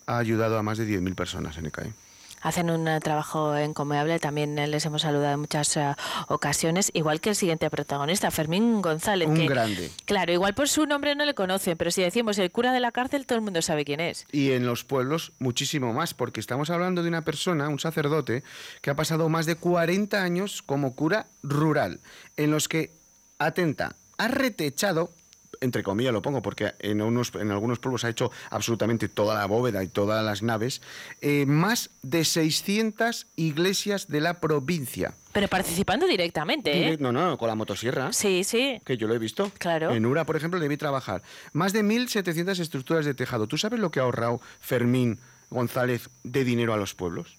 ayudado 0.06 0.58
a 0.58 0.64
más 0.64 0.78
de 0.78 0.88
10.000 0.88 1.16
personas 1.16 1.58
en 1.58 1.66
ECAE. 1.66 1.94
Hacen 2.42 2.70
un 2.70 2.88
eh, 2.88 3.00
trabajo 3.00 3.56
encomiable, 3.56 4.20
también 4.20 4.58
eh, 4.60 4.68
les 4.68 4.86
hemos 4.86 5.02
saludado 5.02 5.34
en 5.34 5.40
muchas 5.42 5.76
eh, 5.78 5.96
ocasiones, 6.28 6.92
igual 6.94 7.20
que 7.20 7.30
el 7.30 7.36
siguiente 7.36 7.70
protagonista, 7.70 8.32
Fermín 8.32 8.82
González. 8.82 9.28
Un 9.28 9.36
que, 9.36 9.48
grande. 9.48 9.92
Claro, 10.06 10.32
igual 10.32 10.54
por 10.54 10.70
su 10.70 10.86
nombre 10.86 11.16
no 11.16 11.26
le 11.26 11.34
conocen, 11.34 11.78
pero 11.78 11.92
si 11.92 12.02
decimos 12.02 12.38
el 12.38 12.52
cura 12.52 12.74
de 12.74 12.80
la 12.80 12.92
cárcel, 12.92 13.26
todo 13.26 13.38
el 13.38 13.44
mundo 13.44 13.62
sabe 13.62 13.86
quién 13.86 14.00
es. 14.00 14.26
Y 14.32 14.52
en 14.52 14.66
los 14.66 14.84
pueblos 14.84 15.34
muchísimo 15.40 15.94
más, 15.94 16.14
porque 16.14 16.40
estamos 16.40 16.70
hablando 16.70 17.04
de 17.04 17.10
una 17.10 17.24
persona, 17.24 17.70
un 17.70 17.80
sacerdote, 17.80 18.44
que 18.82 18.90
ha 18.90 18.96
pasado 18.96 19.30
más 19.30 19.46
de 19.46 19.56
40 19.56 20.22
años 20.22 20.62
como 20.62 20.96
cura 20.96 21.28
rural, 21.44 22.00
en 22.38 22.52
los 22.52 22.68
que, 22.68 22.92
atenta, 23.40 23.96
ha 24.18 24.28
retechado, 24.28 25.12
entre 25.62 25.84
comillas 25.84 26.14
lo 26.14 26.22
pongo, 26.22 26.42
porque 26.42 26.74
en, 26.80 27.02
unos, 27.02 27.34
en 27.36 27.52
algunos 27.52 27.80
pueblos 27.80 28.04
ha 28.04 28.10
hecho 28.10 28.32
absolutamente 28.50 29.10
toda 29.10 29.36
la 29.36 29.46
bóveda 29.46 29.84
y 29.84 29.88
todas 29.88 30.24
las 30.24 30.44
naves, 30.44 30.82
eh, 31.22 31.46
más 31.48 31.90
de 32.04 32.26
600 32.26 33.28
iglesias 33.36 34.08
de 34.08 34.22
la 34.22 34.40
provincia. 34.40 35.14
Pero 35.34 35.48
participando 35.48 36.08
directamente, 36.08 36.72
¿eh? 36.72 36.92
Direct- 36.98 37.00
No, 37.00 37.12
no, 37.12 37.38
con 37.38 37.48
la 37.48 37.56
motosierra. 37.56 38.12
Sí, 38.14 38.44
sí. 38.44 38.82
Que 38.86 38.98
yo 38.98 39.08
lo 39.08 39.14
he 39.14 39.20
visto. 39.20 39.52
Claro. 39.60 39.92
En 39.94 40.06
Ura, 40.06 40.26
por 40.26 40.36
ejemplo, 40.36 40.60
debí 40.60 40.78
trabajar. 40.78 41.22
Más 41.54 41.74
de 41.74 41.84
1.700 41.84 42.60
estructuras 42.60 43.06
de 43.06 43.14
tejado. 43.14 43.48
¿Tú 43.48 43.58
sabes 43.58 43.80
lo 43.80 43.92
que 43.92 44.00
ha 44.00 44.04
ahorrado 44.04 44.42
Fermín 44.60 45.20
González 45.50 46.10
de 46.24 46.44
dinero 46.44 46.74
a 46.74 46.78
los 46.78 46.96
pueblos? 46.96 47.36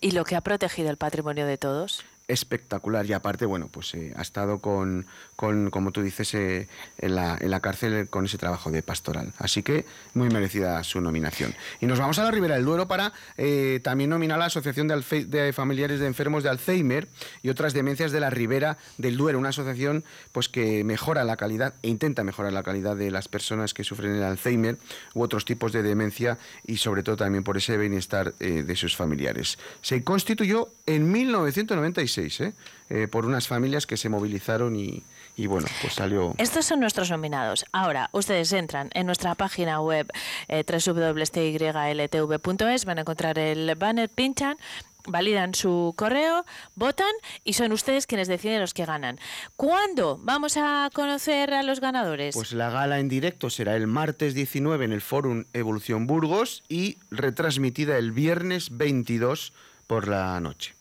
Y 0.00 0.12
lo 0.12 0.24
que 0.24 0.36
ha 0.36 0.40
protegido 0.40 0.90
el 0.90 0.96
patrimonio 0.96 1.46
de 1.46 1.58
todos. 1.58 2.02
Espectacular. 2.32 3.04
Y 3.06 3.12
aparte, 3.12 3.46
bueno, 3.46 3.68
pues 3.70 3.94
eh, 3.94 4.12
ha 4.16 4.22
estado 4.22 4.58
con, 4.58 5.06
con, 5.36 5.70
como 5.70 5.92
tú 5.92 6.02
dices, 6.02 6.32
eh, 6.34 6.68
en, 6.98 7.14
la, 7.14 7.36
en 7.40 7.50
la 7.50 7.60
cárcel 7.60 8.08
con 8.08 8.24
ese 8.24 8.38
trabajo 8.38 8.70
de 8.70 8.82
pastoral. 8.82 9.32
Así 9.38 9.62
que 9.62 9.84
muy 10.14 10.28
merecida 10.30 10.82
su 10.84 11.00
nominación. 11.00 11.54
Y 11.80 11.86
nos 11.86 11.98
vamos 11.98 12.18
a 12.18 12.24
la 12.24 12.30
Ribera 12.30 12.54
del 12.56 12.64
Duero 12.64 12.88
para 12.88 13.12
eh, 13.36 13.80
también 13.84 14.10
nominar 14.10 14.36
a 14.36 14.40
la 14.40 14.44
Asociación 14.46 14.88
de, 14.88 14.94
Alfe- 14.94 15.26
de 15.26 15.52
Familiares 15.52 16.00
de 16.00 16.06
Enfermos 16.06 16.42
de 16.42 16.48
Alzheimer 16.50 17.08
y 17.42 17.48
otras 17.50 17.74
demencias 17.74 18.12
de 18.12 18.20
la 18.20 18.30
Ribera 18.30 18.78
del 18.98 19.16
Duero, 19.16 19.38
una 19.38 19.50
asociación 19.50 20.04
pues 20.32 20.48
que 20.48 20.84
mejora 20.84 21.24
la 21.24 21.36
calidad 21.36 21.74
e 21.82 21.88
intenta 21.88 22.24
mejorar 22.24 22.52
la 22.52 22.62
calidad 22.62 22.96
de 22.96 23.10
las 23.10 23.28
personas 23.28 23.74
que 23.74 23.84
sufren 23.84 24.14
el 24.14 24.22
Alzheimer 24.22 24.78
u 25.14 25.22
otros 25.22 25.44
tipos 25.44 25.72
de 25.72 25.82
demencia 25.82 26.38
y 26.66 26.78
sobre 26.78 27.02
todo 27.02 27.16
también 27.16 27.44
por 27.44 27.56
ese 27.56 27.76
bienestar 27.76 28.34
de 28.34 28.76
sus 28.76 28.96
familiares. 28.96 29.58
Se 29.82 30.02
constituyó 30.02 30.68
en 30.86 31.10
1996 31.12 32.21
¿eh? 32.40 32.52
Eh, 32.90 33.08
por 33.08 33.26
unas 33.26 33.48
familias 33.48 33.86
que 33.86 33.96
se 33.96 34.08
movilizaron 34.08 34.76
y, 34.76 35.02
y 35.36 35.46
bueno, 35.46 35.66
pues 35.80 35.94
salió... 35.94 36.34
Estos 36.38 36.66
son 36.66 36.80
nuestros 36.80 37.10
nominados. 37.10 37.64
Ahora, 37.72 38.10
ustedes 38.12 38.52
entran 38.52 38.90
en 38.94 39.06
nuestra 39.06 39.34
página 39.34 39.80
web 39.80 40.06
eh, 40.48 40.64
www.styltv.es, 40.66 42.04
van 42.84 42.98
a 42.98 43.00
encontrar 43.00 43.38
el 43.38 43.74
banner, 43.76 44.08
pinchan, 44.08 44.56
validan 45.06 45.54
su 45.54 45.94
correo, 45.96 46.44
votan 46.74 47.12
y 47.44 47.54
son 47.54 47.72
ustedes 47.72 48.06
quienes 48.06 48.28
deciden 48.28 48.60
los 48.60 48.74
que 48.74 48.84
ganan. 48.84 49.18
¿Cuándo 49.56 50.18
vamos 50.22 50.56
a 50.56 50.90
conocer 50.92 51.54
a 51.54 51.62
los 51.62 51.80
ganadores? 51.80 52.34
Pues 52.34 52.52
la 52.52 52.70
gala 52.70 52.98
en 52.98 53.08
directo 53.08 53.50
será 53.50 53.76
el 53.76 53.86
martes 53.86 54.34
19 54.34 54.84
en 54.84 54.92
el 54.92 55.00
Fórum 55.00 55.44
Evolución 55.52 56.06
Burgos 56.06 56.62
y 56.68 56.98
retransmitida 57.10 57.96
el 57.98 58.12
viernes 58.12 58.76
22 58.76 59.52
por 59.86 60.08
la 60.08 60.38
noche. 60.40 60.74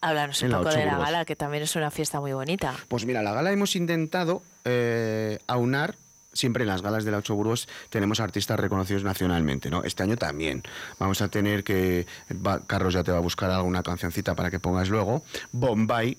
Háblanos 0.00 0.40
un 0.42 0.50
poco 0.52 0.70
de 0.70 0.84
la 0.86 0.96
gala, 0.98 1.24
que 1.24 1.34
también 1.34 1.62
es 1.64 1.74
una 1.74 1.90
fiesta 1.90 2.20
muy 2.20 2.32
bonita. 2.32 2.74
Pues 2.88 3.04
mira, 3.04 3.22
la 3.22 3.32
gala 3.32 3.50
hemos 3.52 3.74
intentado 3.76 4.42
eh, 4.64 5.38
aunar. 5.46 5.96
Siempre 6.34 6.62
en 6.62 6.68
las 6.68 6.82
galas 6.82 7.04
de 7.04 7.10
la 7.10 7.16
Ocho 7.18 7.34
Burgos 7.34 7.68
tenemos 7.90 8.20
artistas 8.20 8.60
reconocidos 8.60 9.02
nacionalmente, 9.02 9.70
¿no? 9.70 9.82
Este 9.82 10.04
año 10.04 10.16
también. 10.16 10.62
Vamos 11.00 11.20
a 11.20 11.28
tener 11.28 11.64
que. 11.64 12.06
va- 12.46 12.60
Carlos 12.64 12.94
ya 12.94 13.02
te 13.02 13.10
va 13.10 13.18
a 13.18 13.20
buscar 13.22 13.50
alguna 13.50 13.82
cancioncita 13.82 14.36
para 14.36 14.50
que 14.50 14.60
pongas 14.60 14.88
luego. 14.88 15.24
Bombay, 15.50 16.16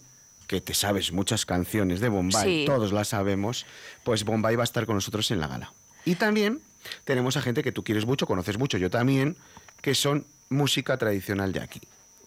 que 0.47 0.59
te 0.59 0.73
sabes 0.73 1.13
muchas 1.13 1.45
canciones 1.45 2.01
de 2.01 2.09
Bombay, 2.09 2.43
Sí. 2.61 2.65
todos 2.65 2.91
las 2.91 3.09
sabemos. 3.09 3.65
Pues 4.03 4.25
Bombay 4.25 4.57
va 4.57 4.63
a 4.63 4.65
estar 4.65 4.85
con 4.85 4.95
nosotros 4.95 5.29
en 5.31 5.39
la 5.39 5.47
gala. 5.47 5.71
Y 6.03 6.15
también 6.15 6.59
tenemos 7.05 7.37
a 7.37 7.41
gente 7.41 7.63
que 7.63 7.71
tú 7.71 7.83
quieres 7.85 8.05
mucho, 8.05 8.25
conoces 8.27 8.57
mucho, 8.57 8.77
yo 8.77 8.89
también, 8.89 9.37
que 9.81 9.95
son 9.95 10.25
música 10.49 10.97
tradicional 10.97 11.53
de 11.53 11.61
aquí. 11.61 11.79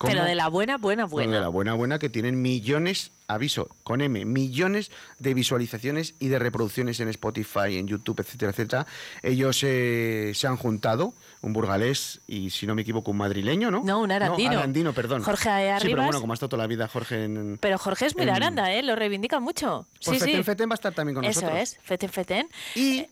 Pero 0.09 0.25
de 0.25 0.35
la 0.35 0.49
buena, 0.49 0.77
buena, 0.79 1.05
buena. 1.07 1.35
de 1.37 1.41
la 1.41 1.49
buena, 1.49 1.75
buena, 1.75 1.99
que 1.99 2.09
tienen 2.09 2.41
millones, 2.43 3.11
aviso, 3.29 3.69
con 3.85 4.01
M, 4.01 4.25
millones 4.25 4.91
de 5.19 5.35
visualizaciones 5.35 6.15
y 6.19 6.29
de 6.29 6.39
reproducciones 6.39 6.99
en 7.01 7.09
Spotify, 7.09 7.77
en 7.79 7.87
YouTube, 7.89 8.21
etcétera, 8.21 8.51
etcétera. 8.53 8.87
Ellos 9.23 9.61
eh, 9.63 10.33
se 10.35 10.47
han 10.47 10.57
juntado, 10.57 11.15
un 11.41 11.53
burgalés 11.53 12.21
y, 12.27 12.51
si 12.51 12.67
no 12.67 12.75
me 12.75 12.83
equivoco, 12.83 13.11
un 13.11 13.17
madrileño, 13.17 13.71
¿no? 13.71 13.83
No, 13.85 14.01
un 14.01 14.13
arandino. 14.13 14.53
arandino, 14.53 14.93
perdón. 14.93 15.23
Jorge 15.23 15.43
Sí, 15.43 15.49
pero 15.55 15.75
Arribas. 15.77 16.05
bueno, 16.07 16.21
como 16.21 16.33
ha 16.33 16.35
estado 16.35 16.51
toda 16.51 16.63
la 16.63 16.67
vida 16.69 16.87
Jorge 16.89 17.25
en... 17.25 17.59
Pero 17.61 17.79
Jorge 17.79 18.07
es 18.07 18.15
muy 18.17 18.25
en- 18.25 18.31
Aranda, 18.31 18.73
¿eh? 18.73 18.83
Lo 18.83 18.95
reivindica 18.97 19.41
mucho. 19.41 19.87
Pues 20.05 20.19
sí, 20.19 20.25
Feten 20.25 20.37
sí. 20.37 20.43
Feten 20.45 20.69
va 20.69 20.75
a 20.75 20.77
estar 20.77 20.95
también 20.95 21.15
con 21.17 21.25
Eso 21.25 21.41
nosotros. 21.41 21.63
es, 21.63 21.79
Feten 21.83 22.11
Feten. 22.11 22.49
Y, 22.77 23.07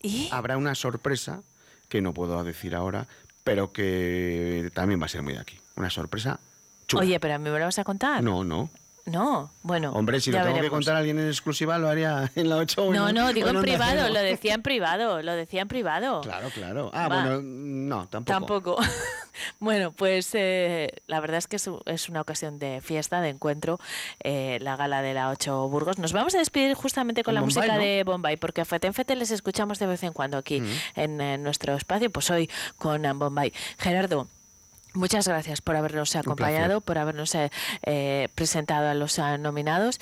¿Y? 0.00 0.28
habrá 0.32 0.56
una 0.56 0.74
sorpresa 0.74 1.42
que 1.88 2.00
no 2.00 2.12
puedo 2.14 2.42
decir 2.42 2.74
ahora, 2.74 3.06
pero 3.46 3.72
que 3.72 4.72
también 4.74 5.00
va 5.00 5.06
a 5.06 5.08
ser 5.08 5.22
muy 5.22 5.32
de 5.34 5.38
aquí. 5.38 5.56
Una 5.76 5.88
sorpresa 5.88 6.40
chula. 6.88 7.04
Oye, 7.04 7.20
pero 7.20 7.34
a 7.34 7.38
mí 7.38 7.48
me 7.48 7.56
lo 7.60 7.64
vas 7.64 7.78
a 7.78 7.84
contar. 7.84 8.20
No, 8.20 8.42
no. 8.42 8.70
No, 9.06 9.50
bueno. 9.62 9.92
Hombre, 9.92 10.20
si 10.20 10.32
lo 10.32 10.42
tengo 10.42 10.60
que 10.60 10.68
contar 10.68 10.96
a 10.96 10.98
alguien 10.98 11.18
en 11.20 11.28
exclusiva, 11.28 11.78
lo 11.78 11.88
haría 11.88 12.28
en 12.34 12.48
la 12.48 12.56
8 12.56 12.86
o 12.86 12.92
No, 12.92 13.08
en- 13.08 13.14
no, 13.14 13.32
digo 13.32 13.48
en 13.50 13.60
privado, 13.60 13.92
Cero. 14.02 14.08
lo 14.12 14.20
decía 14.20 14.54
en 14.54 14.62
privado, 14.62 15.22
lo 15.22 15.32
decía 15.32 15.62
en 15.62 15.68
privado. 15.68 16.22
Claro, 16.22 16.50
claro. 16.50 16.90
Ah, 16.92 17.06
Va. 17.08 17.22
bueno, 17.22 17.40
no, 17.42 18.08
tampoco. 18.08 18.32
Tampoco. 18.32 18.76
bueno, 19.60 19.92
pues 19.92 20.30
eh, 20.34 20.90
la 21.06 21.20
verdad 21.20 21.38
es 21.38 21.46
que 21.46 21.54
es, 21.54 21.70
es 21.86 22.08
una 22.08 22.20
ocasión 22.20 22.58
de 22.58 22.80
fiesta, 22.80 23.20
de 23.20 23.28
encuentro, 23.28 23.78
eh, 24.24 24.58
la 24.60 24.74
gala 24.74 25.02
de 25.02 25.14
la 25.14 25.30
8 25.30 25.68
Burgos. 25.68 25.98
Nos 25.98 26.12
vamos 26.12 26.34
a 26.34 26.38
despedir 26.38 26.74
justamente 26.74 27.22
con 27.22 27.30
En 27.30 27.34
la 27.36 27.40
Bombay, 27.42 27.54
música 27.54 27.74
¿no? 27.76 27.80
de 27.80 28.02
Bombay, 28.04 28.36
porque 28.38 28.62
a 28.62 28.64
Feten 28.64 28.92
Feten 28.92 29.20
les 29.20 29.30
escuchamos 29.30 29.78
de 29.78 29.86
vez 29.86 30.02
en 30.02 30.12
cuando 30.14 30.36
aquí 30.36 30.60
en, 30.96 31.20
eh, 31.20 31.38
nuestro 31.38 31.76
espacio, 31.76 32.10
pues 32.10 32.28
hoy 32.30 32.50
con 32.76 33.02
Bombay. 33.20 33.52
Gerardo. 33.78 34.26
Muchas 34.96 35.28
gracias 35.28 35.60
por 35.60 35.76
habernos 35.76 36.16
acompañado, 36.16 36.80
por 36.80 36.98
habernos 36.98 37.34
eh, 37.34 37.50
eh, 37.84 38.28
presentado 38.34 38.88
a 38.88 38.94
los 38.94 39.18
eh, 39.18 39.38
nominados. 39.38 40.00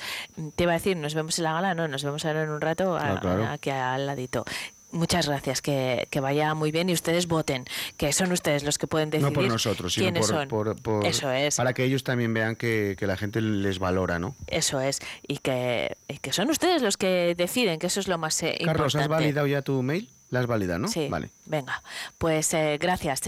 Te 0.55 0.63
iba 0.63 0.71
a 0.71 0.75
decir, 0.75 0.97
nos 0.97 1.13
vemos 1.13 1.37
en 1.37 1.43
la 1.43 1.53
gala, 1.53 1.75
no, 1.75 1.87
nos 1.87 2.03
vemos 2.03 2.23
ahora 2.25 2.43
en 2.43 2.49
un 2.49 2.61
rato 2.61 2.95
a- 2.95 2.99
Claro, 3.01 3.19
claro. 3.21 3.47
aquí 3.47 3.69
al 3.69 4.05
ladito. 4.07 4.45
Muchas 4.91 5.27
gracias, 5.27 5.61
que, 5.61 6.07
que 6.09 6.21
vaya 6.21 6.53
muy 6.53 6.71
bien 6.71 6.89
y 6.89 6.93
ustedes 6.93 7.27
voten, 7.27 7.65
que 7.97 8.13
son 8.13 8.31
ustedes 8.31 8.63
los 8.63 8.77
que 8.77 8.87
pueden 8.87 9.09
decidir 9.09 9.33
No 9.33 9.41
por 9.41 9.47
nosotros, 9.49 9.93
sino 9.93 10.05
quiénes 10.05 10.27
por, 10.27 10.35
son. 10.39 10.47
por- 10.47 10.81
por- 10.81 11.05
Eso 11.05 11.29
es. 11.31 11.57
Para 11.57 11.73
que 11.73 11.83
ellos 11.83 12.05
también 12.05 12.33
vean 12.33 12.55
que, 12.55 12.95
que 12.97 13.05
la 13.05 13.17
gente 13.17 13.41
les 13.41 13.77
valora, 13.79 14.19
¿no? 14.19 14.35
Eso 14.47 14.79
es, 14.79 14.99
y 15.27 15.39
que, 15.39 15.97
y 16.07 16.19
que 16.19 16.31
son 16.31 16.49
ustedes 16.49 16.81
los 16.81 16.95
que 16.95 17.35
deciden, 17.35 17.77
que 17.79 17.87
eso 17.87 17.99
es 17.99 18.07
lo 18.07 18.17
más 18.17 18.41
eh, 18.43 18.55
Carlos, 18.63 18.95
¿has 18.95 19.01
importante. 19.01 19.09
validado 19.25 19.47
ya 19.47 19.61
tu 19.61 19.83
mail? 19.83 20.09
La 20.29 20.39
has 20.39 20.47
validado, 20.47 20.79
¿no? 20.79 20.87
Sí, 20.87 21.07
Vale. 21.09 21.29
venga, 21.45 21.83
pues 22.17 22.53
eh, 22.53 22.77
gracias. 22.79 23.21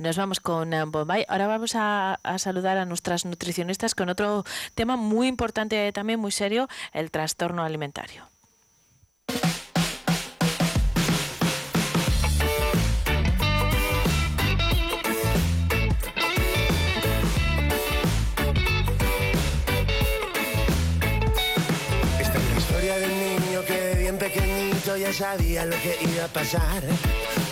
Nos 0.00 0.16
vamos 0.16 0.40
con 0.40 0.72
eh, 0.72 0.82
Bombay. 0.86 1.26
Ahora 1.28 1.46
vamos 1.46 1.72
a 1.74 2.18
saludar 2.38 2.78
a 2.78 2.86
nuestras 2.86 3.26
nutricionistas 3.26 3.94
con 3.94 4.08
otro 4.08 4.44
tema 4.74 4.96
muy 4.96 5.28
importante, 5.28 5.92
también 5.92 6.18
muy 6.18 6.32
serio, 6.32 6.68
el 6.94 7.10
trastorno 7.10 7.64
alimentario. 7.64 8.26
Ya 25.10 25.16
sabía 25.16 25.64
lo 25.66 25.76
que 25.76 25.98
iba 26.02 26.24
a 26.24 26.28
pasar. 26.28 26.82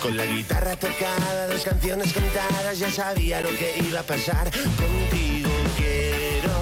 Con 0.01 0.15
la 0.15 0.25
guitarra 0.25 0.75
tocada, 0.77 1.47
dos 1.47 1.63
canciones 1.63 2.13
cantadas, 2.13 2.79
ya 2.79 2.89
sabía 2.89 3.41
lo 3.41 3.49
que 3.49 3.75
iba 3.85 3.99
a 3.99 4.03
pasar. 4.03 4.49
Contigo 4.51 5.49
quiero 5.75 6.53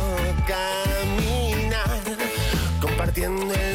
caminar, 0.47 2.01
compartiendo 2.81 3.53
el 3.53 3.66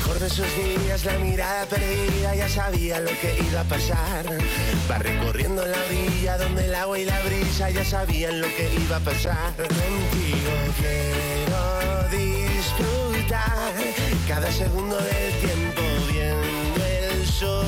mejor 0.00 0.18
de 0.18 0.30
sus 0.30 0.46
días, 0.56 1.04
la 1.04 1.18
mirada 1.18 1.66
perdida, 1.66 2.34
ya 2.34 2.48
sabía 2.48 3.00
lo 3.00 3.10
que 3.20 3.36
iba 3.50 3.60
a 3.60 3.64
pasar. 3.64 4.24
Va 4.90 4.98
recorriendo 4.98 5.64
la 5.66 5.76
orilla 5.88 6.38
donde 6.38 6.64
el 6.64 6.74
agua 6.74 6.98
y 6.98 7.04
la 7.04 7.20
brisa 7.20 7.68
ya 7.68 7.84
sabían 7.84 8.40
lo 8.40 8.46
que 8.46 8.70
iba 8.82 8.96
a 8.96 9.00
pasar. 9.00 9.52
Contigo 9.56 10.52
quiero 10.78 12.08
disfrutar 12.08 13.74
cada 14.26 14.50
segundo 14.50 14.96
del 14.96 15.32
tiempo 15.40 15.82
viendo 16.10 16.86
el 16.86 17.26
sol 17.26 17.66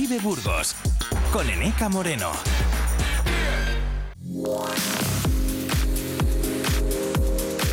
Vive 0.00 0.20
Burgos 0.20 0.76
con 1.32 1.50
Eneca 1.50 1.88
Moreno. 1.88 2.30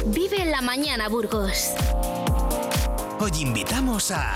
Vive 0.08 0.42
en 0.42 0.50
la 0.50 0.62
mañana, 0.64 1.08
Burgos. 1.08 1.76
Hoy 3.20 3.30
invitamos 3.42 4.10
a 4.10 4.34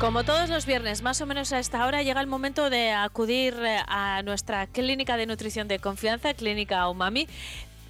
Como 0.00 0.24
todos 0.24 0.48
los 0.48 0.64
viernes, 0.64 1.02
más 1.02 1.20
o 1.20 1.26
menos 1.26 1.52
a 1.52 1.58
esta 1.58 1.84
hora, 1.84 2.02
llega 2.02 2.22
el 2.22 2.26
momento 2.26 2.70
de 2.70 2.90
acudir 2.92 3.54
eh, 3.60 3.80
a 3.86 4.22
nuestra 4.22 4.66
clínica 4.66 5.18
de 5.18 5.26
nutrición 5.26 5.68
de 5.68 5.78
confianza, 5.78 6.32
Clínica 6.32 6.88
Umami, 6.88 7.28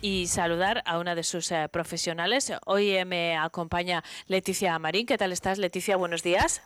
y 0.01 0.27
saludar 0.27 0.83
a 0.87 0.99
una 0.99 1.15
de 1.15 1.23
sus 1.23 1.51
eh, 1.53 1.69
profesionales. 1.71 2.53
Hoy 2.67 2.91
eh, 2.91 3.05
me 3.05 3.37
acompaña 3.37 4.03
Leticia 4.27 4.79
Marín. 4.79 5.07
¿Qué 5.07 5.19
tal 5.19 5.33
estás, 5.33 5.59
Leticia? 5.59 5.97
Buenos 5.97 6.23
días. 6.23 6.63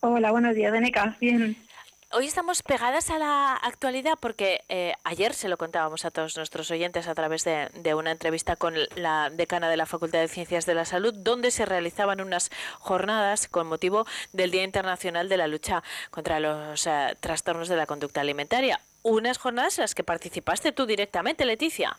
Hola, 0.00 0.32
buenos 0.32 0.54
días, 0.54 0.72
Beneca. 0.72 1.16
Bien. 1.20 1.56
Hoy 2.14 2.26
estamos 2.26 2.62
pegadas 2.62 3.08
a 3.08 3.18
la 3.18 3.54
actualidad 3.54 4.18
porque 4.20 4.60
eh, 4.68 4.92
ayer 5.02 5.32
se 5.32 5.48
lo 5.48 5.56
contábamos 5.56 6.04
a 6.04 6.10
todos 6.10 6.36
nuestros 6.36 6.70
oyentes 6.70 7.08
a 7.08 7.14
través 7.14 7.42
de, 7.44 7.70
de, 7.72 7.94
una 7.94 8.10
entrevista 8.10 8.54
con 8.54 8.74
la 8.96 9.30
decana 9.30 9.70
de 9.70 9.78
la 9.78 9.86
Facultad 9.86 10.18
de 10.18 10.28
Ciencias 10.28 10.66
de 10.66 10.74
la 10.74 10.84
Salud, 10.84 11.14
donde 11.14 11.50
se 11.50 11.64
realizaban 11.64 12.20
unas 12.20 12.50
jornadas 12.80 13.48
con 13.48 13.66
motivo 13.66 14.06
del 14.34 14.50
Día 14.50 14.62
Internacional 14.62 15.30
de 15.30 15.38
la 15.38 15.46
Lucha 15.46 15.82
contra 16.10 16.38
los 16.38 16.86
eh, 16.86 17.16
Trastornos 17.20 17.68
de 17.68 17.76
la 17.76 17.86
Conducta 17.86 18.20
Alimentaria. 18.20 18.80
Unas 19.02 19.38
jornadas 19.38 19.78
en 19.78 19.82
las 19.82 19.94
que 19.94 20.04
participaste 20.04 20.72
tú 20.72 20.84
directamente, 20.84 21.46
Leticia. 21.46 21.96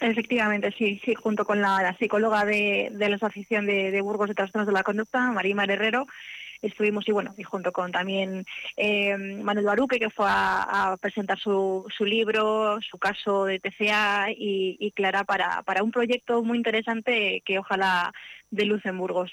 Efectivamente, 0.00 0.72
sí, 0.78 1.00
sí, 1.04 1.14
junto 1.14 1.44
con 1.44 1.60
la, 1.60 1.96
psicóloga 1.98 2.44
de, 2.44 2.90
de, 2.92 3.08
la 3.08 3.16
Asociación 3.16 3.66
de, 3.66 3.90
de 3.90 4.00
Burgos 4.00 4.28
de 4.28 4.34
Trastornos 4.34 4.66
de 4.66 4.72
la 4.72 4.84
Conducta, 4.84 5.32
Marimar 5.32 5.70
Herrero, 5.70 6.06
estuvimos 6.62 7.08
y 7.08 7.12
bueno 7.12 7.34
y 7.36 7.42
junto 7.42 7.72
con 7.72 7.92
también 7.92 8.44
eh, 8.76 9.16
Manuel 9.16 9.66
Baruque 9.66 9.98
que 9.98 10.10
fue 10.10 10.26
a, 10.28 10.92
a 10.92 10.96
presentar 10.96 11.38
su, 11.38 11.86
su, 11.96 12.04
libro 12.04 12.80
su 12.80 12.98
caso 12.98 13.44
de 13.44 13.60
TCA 13.60 14.30
y, 14.30 14.76
y 14.80 14.90
Clara 14.92 15.24
para, 15.24 15.62
para, 15.62 15.82
un 15.82 15.90
proyecto 15.90 16.42
muy 16.42 16.58
interesante 16.58 17.42
que 17.44 17.58
ojalá 17.58 18.12
de 18.50 18.64
luz 18.64 18.84
en 18.86 18.98
Burgos 18.98 19.32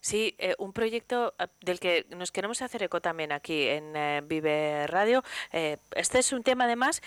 Sí, 0.00 0.34
eh, 0.38 0.54
un 0.58 0.72
proyecto 0.72 1.34
del 1.60 1.80
que 1.80 2.06
nos 2.10 2.32
queremos 2.32 2.62
hacer 2.62 2.82
eco 2.82 3.00
también 3.00 3.32
aquí 3.32 3.68
en 3.68 3.96
eh, 3.96 4.22
Vive 4.24 4.86
Radio. 4.86 5.22
Eh, 5.52 5.78
este 5.94 6.18
es 6.18 6.32
un 6.32 6.42
tema 6.42 6.64
además 6.64 7.02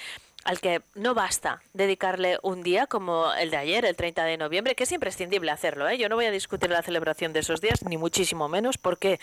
al 0.48 0.62
que 0.62 0.82
no 0.96 1.14
basta 1.14 1.62
dedicarle 1.74 2.40
un 2.42 2.64
día 2.64 2.88
como 2.88 3.34
el 3.34 3.52
de 3.52 3.58
ayer, 3.58 3.84
el 3.84 3.98
30 3.98 4.24
de 4.24 4.38
noviembre, 4.38 4.76
que 4.76 4.86
es 4.86 4.92
imprescindible 4.94 5.52
hacerlo. 5.52 5.90
¿eh? 5.90 5.98
Yo 5.98 6.08
no 6.08 6.16
voy 6.16 6.26
a 6.26 6.32
discutir 6.32 6.70
la 6.70 6.82
celebración 6.82 7.34
de 7.34 7.42
esos 7.42 7.60
días, 7.60 7.84
ni 7.84 7.98
muchísimo 7.98 8.48
menos, 8.48 8.78
porque 8.78 9.20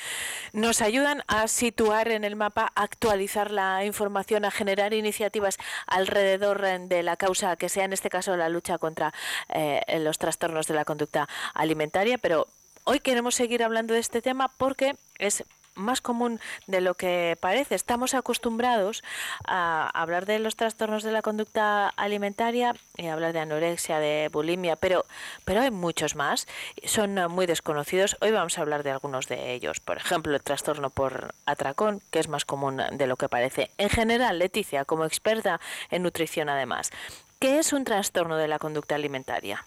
nos 0.53 0.83
ayudan 0.83 1.23
a 1.27 1.49
situar 1.49 2.09
en 2.09 2.25
el 2.25 2.37
mapa, 2.37 2.71
a 2.75 2.83
actualizar 2.83 3.51
la 3.51 3.87
información, 3.87 4.45
a 4.45 4.51
generar 4.51 4.93
iniciativas 4.93 5.57
alrededor 5.87 6.61
de 6.61 7.03
la 7.03 7.17
causa, 7.17 7.57
que 7.57 7.71
sea 7.71 7.85
en 7.85 7.95
este 7.95 8.11
caso 8.11 8.37
la 8.37 8.51
lucha 8.51 8.77
contra 8.77 9.15
eh, 9.49 9.81
los 10.01 10.19
trastornos 10.19 10.67
de 10.67 10.75
la 10.75 10.85
conducta 10.85 11.27
alimentaria, 11.55 12.19
pero 12.19 12.49
Hoy 12.87 13.01
queremos 13.01 13.35
seguir 13.35 13.63
hablando 13.63 13.95
de 13.95 14.01
este 14.01 14.21
tema 14.21 14.49
porque 14.59 14.97
es 15.19 15.43
más 15.75 16.03
común 16.03 16.39
de 16.67 16.83
lo 16.83 16.95
que 16.95 17.37
parece. 17.41 17.75
Estamos 17.75 18.13
acostumbrados 18.13 19.03
a 19.47 19.89
hablar 19.89 20.27
de 20.27 20.39
los 20.39 20.55
trastornos 20.55 21.03
de 21.03 21.11
la 21.11 21.23
conducta 21.23 21.89
alimentaria 21.89 22.77
y 22.99 23.07
hablar 23.07 23.33
de 23.33 23.41
anorexia, 23.41 24.01
de 24.01 24.29
bulimia, 24.31 24.77
pero, 24.77 25.07
pero 25.47 25.63
hay 25.63 25.71
muchos 25.71 26.15
más. 26.15 26.47
Son 26.85 27.15
muy 27.31 27.47
desconocidos. 27.47 28.19
Hoy 28.21 28.33
vamos 28.33 28.59
a 28.59 28.61
hablar 28.61 28.83
de 28.83 28.91
algunos 28.91 29.29
de 29.29 29.55
ellos. 29.55 29.81
Por 29.81 29.97
ejemplo, 29.97 30.35
el 30.35 30.43
trastorno 30.43 30.91
por 30.91 31.35
atracón, 31.47 32.03
que 32.11 32.19
es 32.19 32.29
más 32.29 32.45
común 32.45 32.83
de 32.93 33.07
lo 33.07 33.17
que 33.17 33.31
parece. 33.31 33.71
En 33.79 33.89
general, 33.89 34.39
Leticia, 34.39 34.85
como 34.85 35.07
experta 35.07 35.59
en 35.91 36.03
nutrición 36.03 36.51
además, 36.51 36.91
¿qué 37.39 37.59
es 37.59 37.73
un 37.73 37.85
trastorno 37.85 38.37
de 38.37 38.49
la 38.49 38.59
conducta 38.59 38.95
alimentaria? 38.95 39.65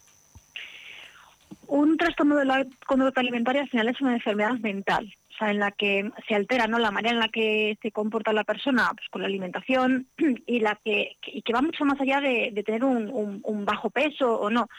Un 1.67 1.97
trastorno 1.97 2.37
de 2.37 2.45
la 2.45 2.65
conducta 2.85 3.21
alimentaria 3.21 3.61
al 3.61 3.69
final 3.69 3.89
es 3.89 3.99
una 4.01 4.13
enfermedad 4.13 4.57
mental, 4.59 5.13
o 5.31 5.37
sea, 5.37 5.51
en 5.51 5.59
la 5.59 5.71
que 5.71 6.09
se 6.27 6.33
altera 6.33 6.67
¿no? 6.67 6.79
la 6.79 6.91
manera 6.91 7.13
en 7.13 7.19
la 7.19 7.27
que 7.27 7.77
se 7.81 7.91
comporta 7.91 8.31
la 8.31 8.45
persona 8.45 8.89
pues, 8.95 9.07
con 9.09 9.21
la 9.21 9.27
alimentación 9.27 10.07
y, 10.47 10.59
la 10.61 10.79
que, 10.83 11.17
y 11.25 11.41
que 11.41 11.53
va 11.53 11.61
mucho 11.61 11.83
más 11.83 11.99
allá 11.99 12.21
de, 12.21 12.63
tener 12.65 12.83
un, 12.83 13.65
bajo 13.65 13.89
peso 13.89 14.39
o 14.39 14.49
no. 14.49 14.69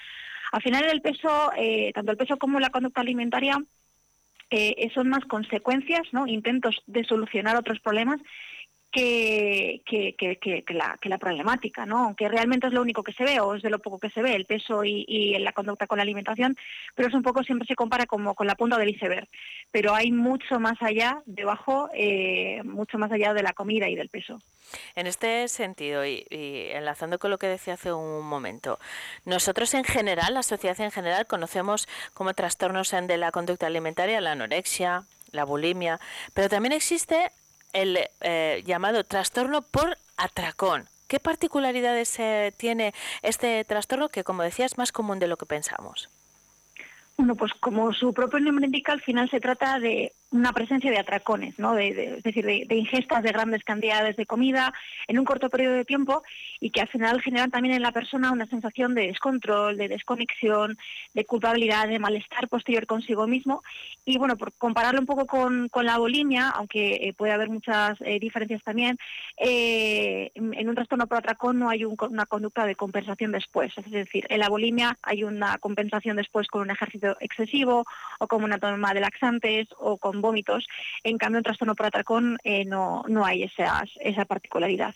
Al 0.51 0.63
final 0.63 0.87
el 0.87 1.03
peso, 1.03 1.53
eh, 1.57 1.93
tanto 1.95 2.13
el 2.13 2.17
peso 2.17 2.39
como 2.39 2.59
la 2.59 2.71
conducta 2.71 3.03
alimentaria, 3.03 3.63
eh, 4.51 4.91
son 4.95 5.11
más 5.11 5.27
consecuencias, 5.27 6.03
¿no? 6.13 6.27
intentos 6.27 6.83
de 6.87 7.05
solucionar 7.05 7.57
otros 7.57 7.81
problemas 7.81 8.19
que, 8.91 9.83
que, 9.85 10.15
que, 10.17 10.39
que, 10.65 10.75
la, 10.75 10.97
que 11.01 11.09
la 11.09 11.19
problemática, 11.19 11.85
¿no? 11.85 12.05
Aunque 12.05 12.29
realmente 12.29 12.67
es 12.67 12.73
lo 12.73 12.83
único 12.83 13.03
que 13.03 13.13
se 13.13 13.25
ve 13.25 13.39
o 13.41 13.55
es 13.55 13.63
de 13.63 13.71
lo 13.71 13.79
poco 13.79 13.99
que 13.99 14.11
se 14.11 14.23
ve, 14.23 14.35
el 14.35 14.47
peso 14.47 14.85
y, 14.85 15.05
y 15.07 15.39
la 15.39 15.53
conducta 15.53 15.87
con 15.87 15.99
la 15.99 16.03
alimentación, 16.03 16.57
pero 16.95 17.09
es 17.09 17.15
un 17.15 17.23
poco, 17.23 17.43
siempre 17.43 17.67
se 17.67 17.75
compara 17.75 18.07
como 18.07 18.35
con 18.35 18.47
la 18.47 18.55
punta 18.55 18.79
del 18.79 18.91
iceberg. 18.91 19.29
Pero 19.71 19.95
hay 19.95 20.11
mucho 20.11 20.59
más 20.59 20.81
allá, 20.81 21.23
debajo, 21.27 21.91
eh, 21.95 22.63
mucho 22.65 22.99
más 22.99 23.13
allá 23.13 23.35
de 23.35 23.43
la 23.43 23.53
comida 23.53 23.89
y 23.89 23.95
del 23.95 24.09
peso. 24.09 24.41
En 24.95 25.07
este 25.07 25.49
sentido, 25.49 26.05
y, 26.05 26.27
y, 26.31 26.71
enlazando 26.73 27.19
con 27.19 27.31
lo 27.31 27.39
que 27.39 27.47
decía 27.47 27.75
hace 27.75 27.93
un 27.93 28.27
momento, 28.27 28.79
nosotros 29.25 29.75
en 29.75 29.85
general, 29.85 30.35
la 30.35 30.43
sociedad 30.43 30.81
en 30.81 30.91
general, 30.91 31.27
conocemos 31.27 31.89
como 32.15 32.35
trastornos 32.35 32.89
de 32.91 33.17
la 33.17 33.33
conducta 33.33 33.67
alimentaria 33.67 34.21
la 34.21 34.33
anorexia, 34.33 35.05
la 35.33 35.45
bulimia, 35.45 36.01
pero 36.33 36.49
también 36.49 36.73
existe 36.73 37.31
el 37.83 37.99
eh, 38.21 38.63
llamado 38.67 39.05
trastorno 39.05 39.63
por 39.63 39.97
atracón. 40.17 40.89
¿Qué 41.07 41.21
particularidades 41.21 42.19
eh, 42.19 42.53
tiene 42.57 42.93
este 43.23 43.65
trastorno 43.65 44.09
que, 44.09 44.25
como 44.25 44.43
decía, 44.43 44.67
es 44.67 44.77
más 44.77 44.93
común 44.93 45.19
de 45.19 45.29
lo 45.29 45.37
que 45.37 45.47
pensamos? 45.47 46.11
Bueno, 47.17 47.35
pues 47.35 47.53
como 47.55 47.93
su 47.93 48.13
propio 48.13 48.41
nombre 48.41 48.67
indica, 48.67 48.93
al 48.93 49.01
final 49.01 49.31
se 49.31 49.41
trata 49.41 49.81
de 49.81 50.13
una 50.31 50.53
presencia 50.53 50.91
de 50.91 50.99
atracones, 50.99 51.59
¿no? 51.59 51.75
de, 51.75 52.17
es 52.17 52.23
decir, 52.23 52.45
de, 52.45 52.67
de, 52.69 52.77
ingestas 52.77 53.23
de 53.23 53.33
grandes 53.33 53.65
cantidades 53.65 54.17
de 54.17 54.27
comida 54.27 54.75
en 55.07 55.19
un 55.19 55.25
corto 55.25 55.49
periodo 55.49 55.75
de 55.75 55.85
tiempo 55.85 56.23
y 56.61 56.71
que 56.71 56.83
al 56.83 56.89
final 56.89 57.23
generan 57.23 57.51
también 57.51 57.75
en 57.75 57.83
la 57.83 57.93
persona 57.93 58.31
una 58.31 58.47
sensación 58.47 58.95
de 58.95 59.07
descontrol, 59.07 59.77
de 59.77 59.89
desconexión, 59.89 60.77
de 61.15 61.25
culpabilidad, 61.25 61.89
de 61.89 61.99
malestar 61.99 62.49
posterior 62.49 62.87
consigo 62.87 63.27
mismo. 63.27 63.63
Y 64.05 64.19
bueno, 64.19 64.37
por 64.37 64.53
compararlo 64.55 65.01
un 65.01 65.07
poco 65.07 65.27
con, 65.27 65.69
con 65.69 65.87
la 65.87 65.99
bulimia, 65.99 66.51
aunque 66.51 67.09
eh, 67.09 67.15
puede 67.15 67.33
haber 67.33 67.49
muchas 67.49 67.99
eh, 68.01 68.19
diferencias 68.21 68.63
también, 68.63 68.99
eh, 69.39 70.31
en 70.35 70.69
un 70.69 70.75
trastorno 70.75 71.07
por 71.07 71.19
atracón 71.19 71.59
no 71.59 71.71
hay 71.71 71.85
un, 71.85 71.97
una 72.11 72.27
conducta 72.27 72.67
de 72.67 72.75
compensación 72.75 73.33
después. 73.33 73.73
Es 73.79 73.91
decir, 73.91 74.27
en 74.29 74.41
la 74.41 74.49
bulimia 74.49 74.99
hay 75.03 75.25
una 75.25 75.57
compensación 75.59 76.17
después 76.17 76.49
con 76.49 76.63
un 76.63 76.71
ejercicio 76.71 77.17
excesivo 77.21 77.87
o 78.19 78.27
con 78.27 78.45
una 78.45 78.59
toma 78.59 78.93
de 78.93 79.01
laxantes 79.01 79.69
o 79.79 79.97
con 79.97 80.18
vómitos. 80.21 80.67
En 81.05 81.19
cambio, 81.19 81.39
en 81.39 81.45
trastorno 81.45 81.75
por 81.75 81.87
atracón 81.87 82.39
eh, 82.45 82.65
no, 82.65 83.05
no 83.09 83.25
hay 83.25 83.45
esas, 83.45 83.91
esa 84.01 84.25
particularidad. 84.25 84.95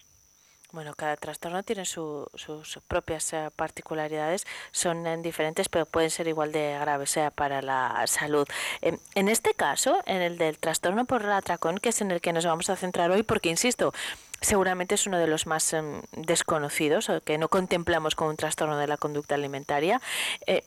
Bueno, 0.73 0.95
cada 0.97 1.19
trastorno 1.19 1.63
tiene 1.63 1.85
su, 1.85 2.27
sus 2.35 2.79
propias 2.89 3.31
eh, 3.35 3.51
particularidades, 3.55 4.47
son 4.71 5.07
eh, 5.07 5.19
diferentes, 5.19 5.69
pero 5.69 5.85
pueden 5.85 6.09
ser 6.09 6.29
igual 6.29 6.51
de 6.51 6.79
graves 6.81 7.15
eh, 7.19 7.31
para 7.35 7.61
la 7.61 8.07
salud. 8.07 8.49
Eh, 8.81 8.97
en 9.15 9.29
este 9.29 9.53
caso, 9.53 10.01
en 10.07 10.23
el 10.23 10.39
del 10.39 10.57
trastorno 10.57 11.05
por 11.05 11.27
atracón, 11.27 11.77
que 11.77 11.91
es 11.91 12.01
en 12.01 12.11
el 12.11 12.23
que 12.23 12.33
nos 12.33 12.47
vamos 12.47 12.71
a 12.71 12.77
centrar 12.77 13.11
hoy, 13.11 13.23
porque 13.23 13.51
insisto, 13.51 13.93
seguramente 14.41 14.95
es 14.95 15.07
uno 15.07 15.19
de 15.19 15.27
los 15.27 15.47
más 15.47 15.75
eh, 15.75 15.83
desconocidos, 16.13 17.11
o 17.11 17.21
que 17.21 17.37
no 17.37 17.49
contemplamos 17.49 18.15
como 18.15 18.31
un 18.31 18.39
trastorno 18.39 18.79
de 18.79 18.87
la 18.87 18.97
conducta 18.97 19.35
alimentaria, 19.35 20.01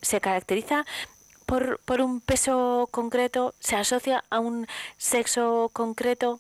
se 0.02 0.22
caracteriza 0.22 0.86
por, 1.46 1.80
por 1.86 2.02
un 2.02 2.22
peso 2.22 2.88
concreto? 2.92 3.54
¿Se 3.60 3.76
asocia 3.76 4.24
a 4.30 4.40
un 4.40 4.68
sexo 4.98 5.70
concreto? 5.74 6.40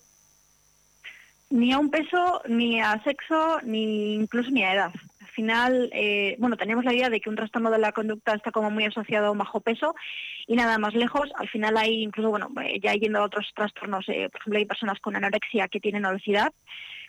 Ni 1.49 1.71
a 1.71 1.79
un 1.79 1.89
peso, 1.89 2.41
ni 2.47 2.81
a 2.81 3.01
sexo, 3.03 3.59
ni 3.63 4.15
incluso 4.15 4.49
ni 4.49 4.63
a 4.63 4.73
edad. 4.73 4.91
Al 5.21 5.27
final, 5.27 5.89
eh, 5.93 6.35
bueno, 6.39 6.57
tenemos 6.57 6.85
la 6.85 6.93
idea 6.93 7.09
de 7.09 7.19
que 7.19 7.29
un 7.29 7.35
trastorno 7.35 7.69
de 7.69 7.77
la 7.77 7.91
conducta 7.91 8.33
está 8.33 8.51
como 8.51 8.71
muy 8.71 8.85
asociado 8.85 9.27
a 9.27 9.31
un 9.31 9.37
bajo 9.37 9.59
peso 9.59 9.95
y 10.47 10.55
nada 10.55 10.77
más 10.77 10.93
lejos. 10.95 11.29
Al 11.35 11.49
final 11.49 11.77
hay 11.77 12.01
incluso, 12.01 12.29
bueno, 12.29 12.49
eh, 12.63 12.79
ya 12.81 12.93
yendo 12.93 13.19
a 13.19 13.23
otros 13.23 13.51
trastornos, 13.55 14.07
eh, 14.09 14.29
por 14.31 14.41
ejemplo, 14.41 14.59
hay 14.59 14.65
personas 14.65 14.99
con 14.99 15.15
anorexia 15.15 15.67
que 15.67 15.79
tienen 15.79 16.05
obesidad 16.05 16.51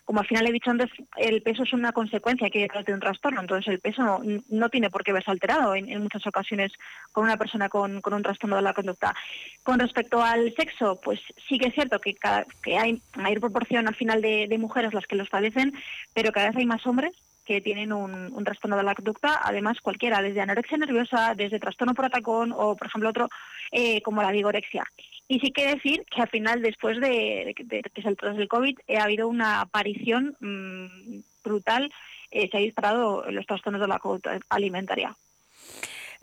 como 0.06 0.20
al 0.20 0.26
final 0.26 0.46
he 0.46 0.52
dicho 0.52 0.70
antes, 0.70 0.88
el 1.16 1.42
peso 1.42 1.64
es 1.64 1.72
una 1.72 1.90
consecuencia 1.90 2.48
que 2.48 2.58
hay 2.58 2.62
detrás 2.62 2.84
de 2.84 2.94
un 2.94 3.00
trastorno, 3.00 3.40
entonces 3.40 3.66
el 3.66 3.80
peso 3.80 4.22
no, 4.48 4.68
tiene 4.68 4.88
por 4.88 5.02
qué 5.02 5.12
verse 5.12 5.32
alterado 5.32 5.74
en, 5.74 6.00
muchas 6.00 6.24
ocasiones 6.28 6.72
con 7.10 7.24
una 7.24 7.36
persona 7.36 7.68
con, 7.68 8.00
un 8.04 8.22
trastorno 8.22 8.54
de 8.54 8.62
la 8.62 8.72
conducta. 8.72 9.16
Con 9.64 9.80
respecto 9.80 10.22
al 10.22 10.54
sexo, 10.54 11.00
pues 11.02 11.18
sí 11.48 11.58
que 11.58 11.68
es 11.68 11.74
cierto 11.74 11.98
que, 12.00 12.14
que 12.62 12.78
hay 12.78 13.02
mayor 13.16 13.40
proporción 13.40 13.88
al 13.88 13.96
final 13.96 14.22
de, 14.22 14.46
de 14.48 14.58
mujeres 14.58 14.94
las 14.94 15.06
que 15.08 15.16
lo 15.16 15.24
establecen, 15.24 15.74
pero 16.14 16.30
cada 16.30 16.48
vez 16.50 16.56
hay 16.56 16.66
más 16.66 16.86
hombres 16.86 17.12
que 17.46 17.60
tienen 17.60 17.92
un, 17.92 18.44
trastorno 18.44 18.76
de 18.76 18.82
la 18.82 18.94
conducta, 18.94 19.40
además 19.42 19.80
cualquiera, 19.80 20.20
desde 20.20 20.40
anorexia 20.40 20.76
nerviosa, 20.76 21.34
desde 21.34 21.60
trastorno 21.60 21.94
por 21.94 22.04
atacón 22.04 22.52
o, 22.52 22.76
por 22.76 22.86
ejemplo, 22.88 23.08
otro 23.08 23.28
eh, 23.70 24.02
como 24.02 24.22
la 24.22 24.32
vigorexia. 24.32 24.84
Y 25.28 25.40
sí 25.40 25.52
que 25.52 25.74
decir 25.74 26.04
que 26.10 26.22
al 26.22 26.28
final, 26.28 26.60
después 26.60 27.00
de, 27.00 27.54
que 27.56 28.14
tras 28.16 28.36
el 28.36 28.48
COVID, 28.48 28.78
ha 28.98 29.04
habido 29.04 29.28
una 29.28 29.60
aparición 29.60 30.36
mm, 30.40 31.20
brutal, 31.42 31.90
eh, 32.30 32.48
se 32.50 32.56
ha 32.56 32.60
disparado 32.60 33.30
los 33.30 33.46
trastornos 33.46 33.80
de 33.80 33.88
la 33.88 33.98
conducta 33.98 34.38
alimentaria. 34.48 35.16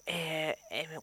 Eh, 0.06 0.56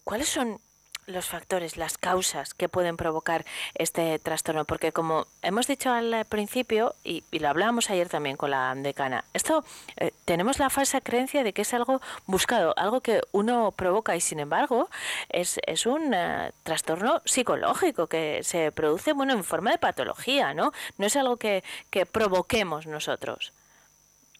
¿Cuáles 0.04 0.28
son 0.28 0.60
los 1.06 1.26
factores, 1.26 1.76
las 1.76 1.98
causas 1.98 2.54
que 2.54 2.68
pueden 2.68 2.96
provocar 2.96 3.44
este 3.74 4.18
trastorno, 4.18 4.64
porque 4.64 4.92
como 4.92 5.26
hemos 5.42 5.66
dicho 5.66 5.90
al 5.90 6.24
principio, 6.28 6.94
y, 7.04 7.24
lo 7.38 7.48
hablábamos 7.48 7.90
ayer 7.90 8.08
también 8.08 8.36
con 8.36 8.50
la 8.50 8.74
decana, 8.74 9.24
esto 9.34 9.64
eh, 9.96 10.12
tenemos 10.24 10.58
la 10.58 10.70
falsa 10.70 11.00
creencia 11.00 11.42
de 11.42 11.52
que 11.52 11.62
es 11.62 11.74
algo 11.74 12.00
buscado, 12.26 12.74
algo 12.76 13.00
que 13.00 13.22
uno 13.32 13.72
provoca 13.72 14.16
y 14.16 14.20
sin 14.20 14.40
embargo 14.40 14.88
es, 15.28 15.58
es 15.66 15.86
un 15.86 16.12
eh, 16.14 16.52
trastorno 16.62 17.22
psicológico 17.24 18.06
que 18.06 18.40
se 18.42 18.72
produce 18.72 19.12
bueno 19.12 19.32
en 19.32 19.44
forma 19.44 19.70
de 19.70 19.78
patología, 19.78 20.54
¿no? 20.54 20.72
No 20.98 21.06
es 21.06 21.16
algo 21.16 21.36
que, 21.36 21.64
que 21.90 22.06
provoquemos 22.06 22.86
nosotros. 22.86 23.52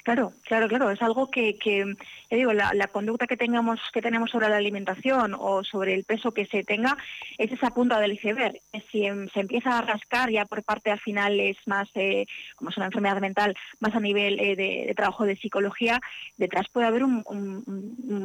Claro, 0.03 0.33
claro, 0.43 0.69
claro. 0.69 0.91
Es 0.91 1.03
algo 1.03 1.31
que, 1.31 1.59
que 1.59 1.85
digo, 2.31 2.53
la, 2.53 2.89
conducta 2.89 3.27
que 3.27 3.37
tengamos, 3.37 3.81
que 3.93 4.03
tenemos 4.03 4.31
sobre 4.31 4.49
la 4.49 4.57
alimentación 4.57 5.35
o 5.39 5.63
sobre 5.63 5.95
el 5.95 6.05
peso 6.05 6.33
que 6.33 6.47
se 6.47 6.65
tenga, 6.65 6.97
es 7.39 7.53
esa 7.53 7.71
punta 7.71 8.01
del 8.01 8.13
iceberg. 8.13 8.55
Si 8.91 9.05
em, 9.05 9.29
se 9.29 9.41
empieza 9.41 9.79
a 9.79 9.83
rascar 9.83 10.31
ya 10.31 10.47
por 10.47 10.63
parte 10.63 10.91
al 10.91 11.01
final 11.01 11.39
es 11.39 11.57
más, 11.67 11.89
eh, 11.95 12.27
como 12.57 12.71
es 12.71 12.77
una 12.77 12.87
enfermedad 12.87 13.21
mental, 13.21 13.55
más 13.81 13.95
a 13.95 14.01
nivel 14.01 14.41
eh, 14.41 14.57
de, 14.57 14.95
trabajo 14.95 15.25
de 15.25 15.37
psicología, 15.37 16.01
detrás 16.37 16.67
puede 16.73 16.87
haber 16.87 17.05
un, 17.05 17.23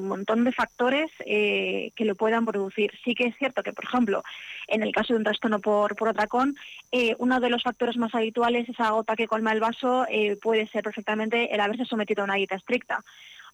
montón 0.07 0.43
de 0.43 0.51
factores 0.51 1.11
eh, 1.25 1.91
que 1.95 2.05
lo 2.05 2.15
puedan 2.15 2.45
producir. 2.45 2.91
Sí 3.03 3.15
que 3.15 3.25
es 3.25 3.37
cierto 3.37 3.63
que, 3.63 3.73
por 3.73 3.85
ejemplo, 3.85 4.23
en 4.67 4.83
el 4.83 4.91
caso 4.91 5.13
de 5.13 5.17
un 5.17 5.23
trastorno 5.23 5.59
por, 5.59 5.95
por 5.95 6.09
atracón, 6.09 6.55
uno 7.17 7.39
de 7.39 7.49
los 7.49 7.63
factores 7.63 7.97
más 7.97 8.15
habituales, 8.15 8.69
esa 8.69 8.91
gota 8.91 9.15
que 9.15 9.27
colma 9.27 9.51
el 9.51 9.59
vaso, 9.59 10.05
puede 10.41 10.67
ser 10.67 10.83
perfectamente 10.83 11.53
el 11.53 11.59
haberse 11.59 11.85
sometido 11.85 12.21
a 12.21 12.25
una 12.25 12.35
dieta 12.35 12.55
estricta. 12.55 13.03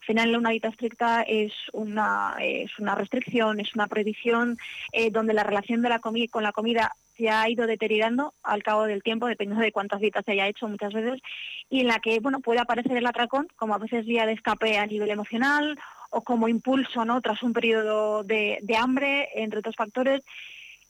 Al 0.01 0.05
final, 0.05 0.35
una 0.35 0.49
dieta 0.49 0.69
estricta 0.69 1.21
es 1.21 1.53
una, 1.73 2.35
es 2.39 2.71
una 2.79 2.95
restricción, 2.95 3.59
es 3.59 3.75
una 3.75 3.85
prohibición 3.85 4.57
eh, 4.93 5.11
donde 5.11 5.35
la 5.35 5.43
relación 5.43 5.83
de 5.83 5.89
la 5.89 5.99
comida 5.99 6.25
con 6.31 6.41
la 6.41 6.51
comida 6.51 6.95
se 7.15 7.29
ha 7.29 7.47
ido 7.47 7.67
deteriorando 7.67 8.33
al 8.41 8.63
cabo 8.63 8.85
del 8.85 9.03
tiempo, 9.03 9.27
dependiendo 9.27 9.63
de 9.63 9.71
cuántas 9.71 9.99
dietas 9.99 10.25
se 10.25 10.31
haya 10.31 10.47
hecho 10.47 10.67
muchas 10.67 10.91
veces, 10.91 11.21
y 11.69 11.81
en 11.81 11.87
la 11.87 11.99
que 11.99 12.19
bueno 12.19 12.39
puede 12.39 12.59
aparecer 12.59 12.97
el 12.97 13.05
atracón 13.05 13.47
como 13.55 13.75
a 13.75 13.77
veces 13.77 14.07
vía 14.07 14.25
de 14.25 14.33
escape 14.33 14.79
a 14.79 14.87
nivel 14.87 15.11
emocional 15.11 15.77
o 16.09 16.21
como 16.23 16.47
impulso 16.47 17.05
no 17.05 17.21
tras 17.21 17.43
un 17.43 17.53
periodo 17.53 18.23
de, 18.23 18.57
de 18.63 18.77
hambre, 18.77 19.29
entre 19.35 19.59
otros 19.59 19.75
factores. 19.75 20.21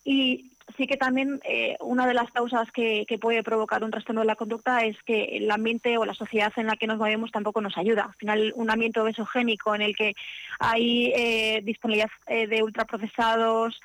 Y 0.04 0.52
sí 0.78 0.88
que 0.88 0.98
también 0.98 1.40
eh, 1.44 1.76
una 1.80 2.08
de 2.08 2.14
las 2.14 2.32
causas 2.32 2.72
que, 2.72 3.06
puede 3.20 3.44
provocar 3.44 3.84
un 3.84 3.92
trastorno 3.92 4.22
de 4.22 4.28
la 4.28 4.36
conducta 4.36 4.84
es 4.84 4.98
que 5.04 5.38
el 5.38 5.52
ambiente 5.52 5.98
o 5.98 6.06
la 6.06 6.14
sociedad 6.14 6.52
en 6.56 6.68
la 6.68 6.76
que 6.76 6.88
nos 6.88 6.98
movemos 6.98 7.32
tampoco 7.32 7.62
nos 7.62 7.78
ayuda. 7.78 8.04
Al 8.04 8.16
final, 8.16 8.54
un 8.56 8.72
ambiente 8.72 9.00
obesogénico 9.00 9.76
en 9.76 9.82
el 9.82 9.96
que 9.96 10.16
hay 10.60 11.12
eh, 11.16 11.62
disponibilidad 11.64 12.10
eh, 12.28 12.48
de 12.48 12.64
ultraprocesados, 12.64 13.80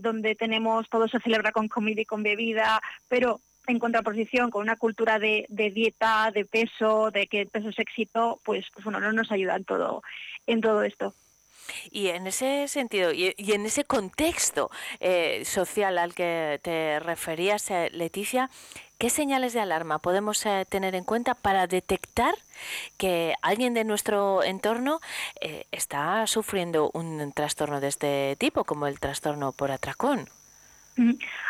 donde 0.00 0.36
tenemos 0.36 0.88
todo 0.88 1.08
se 1.08 1.18
celebra 1.18 1.50
con 1.50 1.66
comida 1.66 2.02
y 2.02 2.04
con 2.04 2.22
bebida, 2.22 2.80
pero 3.08 3.40
en 3.68 3.78
contraposición 3.78 4.50
con 4.50 4.62
una 4.62 4.76
cultura 4.76 5.18
de, 5.18 5.46
dieta, 5.48 6.30
de 6.32 6.44
peso, 6.44 7.10
de 7.10 7.26
que 7.26 7.42
el 7.42 7.48
peso 7.48 7.68
es 7.68 7.78
éxito, 7.78 8.40
pues, 8.44 8.66
pues 8.72 8.84
bueno, 8.84 9.00
no 9.00 9.12
nos 9.12 9.30
ayuda 9.30 9.56
en 9.56 9.64
todo, 9.64 10.02
en 10.46 10.60
todo 10.60 10.82
esto. 10.82 11.14
Y 11.90 12.08
en 12.08 12.26
ese 12.26 12.68
sentido, 12.68 13.12
y, 13.12 13.34
en 13.38 13.66
ese 13.66 13.84
contexto 13.84 14.70
eh, 15.00 15.42
social 15.44 15.98
al 15.98 16.14
que 16.14 16.60
te 16.62 17.00
referías, 17.00 17.70
eh, 17.70 17.90
Leticia, 17.92 18.50
¿qué 18.98 19.10
señales 19.10 19.52
de 19.52 19.60
alarma 19.60 19.98
podemos 19.98 20.44
eh, 20.46 20.66
tener 20.68 20.94
en 20.94 21.04
cuenta 21.04 21.34
para 21.34 21.66
detectar 21.66 22.34
que 22.96 23.34
alguien 23.42 23.74
de 23.74 23.84
nuestro 23.84 24.42
entorno 24.42 25.00
está 25.70 26.26
sufriendo 26.26 26.90
un 26.94 27.32
trastorno 27.32 27.80
de 27.80 27.88
este 27.88 28.36
tipo, 28.38 28.64
como 28.64 28.86
el 28.86 28.98
trastorno 28.98 29.52
por 29.52 29.70
atracón? 29.70 30.28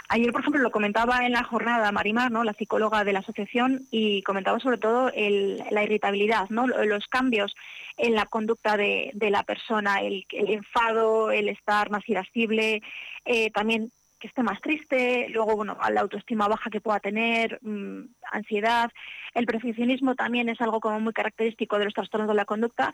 Ayer, 0.09 0.33
por 0.33 0.41
ejemplo, 0.41 0.63
lo 0.63 0.71
comentaba 0.71 1.27
en 1.27 1.33
la 1.33 1.45
jornada 1.45 1.93
Marimar, 1.93 2.31
¿no? 2.31 2.45
la 2.45 2.55
psicóloga 2.55 3.05
de 3.05 3.13
la 3.13 3.19
asociación, 3.21 3.87
y 3.91 4.23
comentaba 4.23 4.59
sobre 4.59 4.79
todo 4.79 5.11
la 5.15 5.83
irritabilidad, 5.83 6.49
los 6.49 7.07
cambios 7.09 7.55
en 7.97 8.15
la 8.15 8.27
conducta 8.27 8.77
de, 8.77 9.13
la 9.15 9.43
persona, 9.43 10.01
el, 10.01 10.25
enfado, 10.31 11.31
el 11.31 11.49
estar 11.49 11.91
más 11.91 12.09
irascible, 12.09 12.83
eh, 13.25 13.51
también 13.51 13.93
que 14.19 14.29
esté 14.29 14.43
más 14.43 14.61
triste, 14.61 15.29
luego 15.31 15.57
bueno, 15.57 15.77
la 15.91 16.01
autoestima 16.01 16.49
baja 16.49 16.71
que 16.71 16.81
pueda 16.81 17.01
tener, 17.01 17.59
mm, 17.62 18.05
ansiedad. 18.33 18.91
El 19.35 19.47
perfeccionismo 19.47 20.14
también 20.14 20.49
es 20.49 20.61
algo 20.61 20.81
como 20.81 21.01
muy 21.01 21.12
característico 21.12 21.79
de 21.79 21.87
los 21.87 21.95
trastornos 21.95 22.29
de 22.29 22.35
la 22.35 22.45
conducta. 22.45 22.93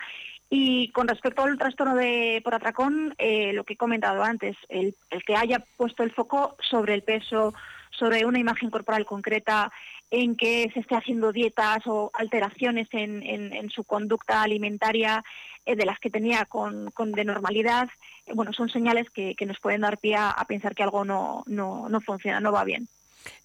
Y 0.50 0.90
con 0.92 1.08
respecto 1.08 1.42
al 1.42 1.58
trastorno 1.58 1.94
de 1.94 2.40
por 2.44 2.54
atracón, 2.54 3.14
eh, 3.18 3.52
lo 3.52 3.64
que 3.64 3.74
he 3.74 3.76
comentado 3.76 4.22
antes, 4.22 4.56
el, 4.68 4.94
que 5.26 5.36
haya 5.36 5.64
puesto 5.76 6.02
el 6.02 6.12
foco 6.12 6.56
sobre 6.60 6.94
el 6.94 7.02
peso, 7.02 7.54
sobre 7.90 8.26
una 8.26 8.38
imagen 8.38 8.70
corporal 8.70 9.06
concreta, 9.06 9.72
en 10.10 10.36
que 10.36 10.70
se 10.72 10.80
esté 10.80 10.96
haciendo 10.96 11.32
dietas 11.32 11.78
o 11.86 12.10
alteraciones 12.14 12.88
en, 12.92 13.70
su 13.70 13.84
conducta 13.84 14.42
alimentaria 14.42 15.24
eh, 15.64 15.74
de 15.74 15.86
las 15.86 15.98
que 15.98 16.10
tenía 16.10 16.44
con, 16.44 16.90
de 17.12 17.24
normalidad, 17.24 17.88
bueno, 18.32 18.52
son 18.52 18.68
señales 18.68 19.10
que, 19.10 19.36
nos 19.46 19.60
pueden 19.60 19.82
dar 19.82 19.98
pie 19.98 20.16
a, 20.16 20.44
pensar 20.48 20.74
que 20.74 20.82
algo 20.82 21.04
no, 21.04 21.44
no, 21.46 21.88
no, 21.88 22.00
funciona, 22.00 22.40
no 22.40 22.52
va 22.52 22.64
bien. 22.64 22.88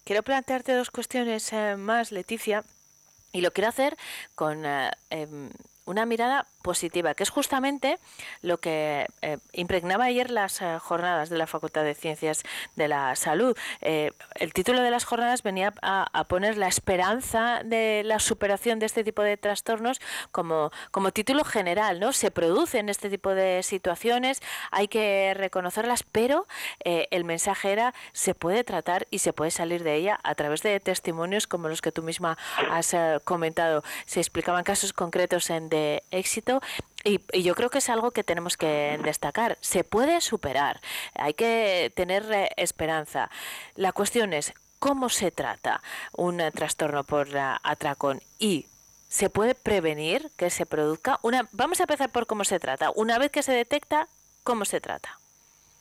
Quiero 0.04 0.22
plantearte 0.22 0.72
dos 0.72 0.90
cuestiones 0.90 1.52
eh, 1.52 1.76
más, 1.76 2.12
Leticia, 2.12 2.64
y 3.32 3.40
lo 3.40 3.52
quiero 3.52 3.68
hacer 3.68 3.96
con 4.34 4.64
em, 5.10 5.50
una 5.84 6.06
mirada 6.06 6.46
positiva, 6.60 7.14
que 7.14 7.22
es 7.22 7.30
justamente 7.30 7.98
lo 8.42 8.58
que 8.58 9.06
eh, 9.22 9.38
impregnaba 9.52 10.04
ayer 10.04 10.30
las 10.30 10.60
eh, 10.60 10.78
jornadas 10.78 11.30
de 11.30 11.38
la 11.38 11.46
Facultad 11.46 11.84
de 11.84 11.94
Ciencias 11.94 12.42
de 12.76 12.88
la 12.88 13.16
Salud. 13.16 13.56
Eh, 13.80 14.12
el 14.34 14.52
título 14.52 14.80
de 14.82 14.90
las 14.90 15.04
jornadas 15.04 15.42
venía 15.42 15.72
a, 15.82 16.24
poner 16.28 16.56
la 16.58 16.68
esperanza 16.68 17.62
de 17.64 18.02
la 18.04 18.20
superación 18.20 18.78
de 18.78 18.86
este 18.86 19.02
tipo 19.02 19.22
de 19.22 19.36
trastornos 19.36 20.00
como, 20.30 20.70
como 20.90 21.10
título 21.12 21.44
general, 21.44 21.98
¿no? 21.98 22.12
Se 22.12 22.30
producen 22.30 22.88
este 22.88 23.08
tipo 23.10 23.30
de 23.34 23.62
situaciones, 23.62 24.42
hay 24.70 24.86
que 24.86 25.32
reconocerlas, 25.34 26.04
pero 26.04 26.46
el 26.84 27.24
mensaje 27.24 27.72
era 27.72 27.94
se 28.12 28.34
puede 28.34 28.64
tratar 28.64 29.08
y 29.10 29.18
se 29.18 29.32
puede 29.32 29.50
salir 29.50 29.82
de 29.82 29.96
ella 29.96 30.20
a 30.22 30.34
través 30.34 30.62
de 30.62 30.78
testimonios 30.78 31.46
como 31.46 31.68
los 31.68 31.80
que 31.80 31.90
tú 31.90 32.02
misma 32.02 32.38
has 32.70 32.94
comentado. 33.24 33.82
Se 34.04 34.20
explicaban 34.20 34.62
casos 34.62 34.92
concretos 34.92 35.50
en 35.50 35.68
de 35.68 36.04
éxito 36.10 36.49
y, 37.04 37.20
yo 37.42 37.54
creo 37.54 37.70
que 37.70 37.78
es 37.78 37.88
algo 37.88 38.10
que 38.10 38.24
tenemos 38.24 38.56
que 38.56 38.98
destacar. 39.02 39.58
Se 39.60 39.84
puede 39.84 40.20
superar, 40.20 40.80
hay 41.14 41.34
que 41.34 41.92
tener 41.94 42.24
eh, 42.32 42.48
esperanza. 42.56 43.30
La 43.76 43.92
cuestión 43.92 44.32
es 44.32 44.52
cómo 44.78 45.08
se 45.08 45.30
trata 45.30 45.82
un 46.12 46.40
eh, 46.40 46.50
trastorno 46.50 47.04
por 47.04 47.28
atracón 47.36 48.20
y 48.38 48.66
se 49.08 49.28
puede 49.30 49.54
prevenir 49.54 50.30
que 50.36 50.50
se 50.50 50.66
produzca. 50.66 51.18
Una, 51.22 51.48
vamos 51.52 51.80
a 51.80 51.84
empezar 51.84 52.10
por 52.10 52.26
cómo 52.26 52.44
se 52.44 52.60
trata. 52.60 52.90
Una 52.94 53.18
vez 53.18 53.30
que 53.30 53.42
se 53.42 53.52
detecta, 53.52 54.08
¿cómo 54.44 54.64
se 54.64 54.80
trata? 54.80 55.18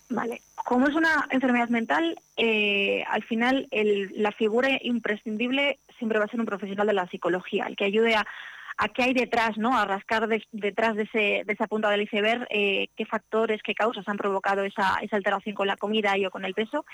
Vale, 0.09 0.41
como 0.55 0.87
es 0.87 0.95
una 0.95 1.27
enfermedad 1.29 1.69
mental, 1.69 2.19
eh, 2.35 3.03
al 3.07 3.23
final 3.23 3.67
la 3.71 4.31
figura 4.31 4.69
imprescindible 4.81 5.77
siempre 5.99 6.17
va 6.17 6.25
a 6.25 6.27
ser 6.29 6.39
un 6.39 6.47
profesional 6.47 6.87
de 6.87 6.93
la 6.93 7.07
psicología, 7.07 7.65
el 7.67 7.75
que 7.75 7.85
ayude 7.85 8.15
a, 8.15 8.25
a 8.81 8.87
qué 8.87 9.03
hay 9.03 9.13
detrás, 9.13 9.57
¿no? 9.57 9.77
A 9.77 9.83
rascar 9.83 10.27
detrás 10.51 10.95
de, 10.95 11.03
ese, 11.03 11.43
de 11.45 11.53
esa 11.53 11.67
punta 11.67 11.89
del 11.89 12.03
iceberg, 12.03 12.47
eh, 12.49 12.87
qué 12.95 13.05
factores, 13.05 13.61
qué 13.61 13.75
causas 13.75 14.07
han 14.07 14.15
provocado 14.15 14.63
esa, 14.63 14.99
esa 15.01 15.17
alteración 15.17 15.53
con 15.53 15.67
la 15.67 15.75
comida 15.75 16.17
y 16.17 16.25
o 16.25 16.31
con 16.31 16.45
el 16.45 16.53
peso. 16.53 16.85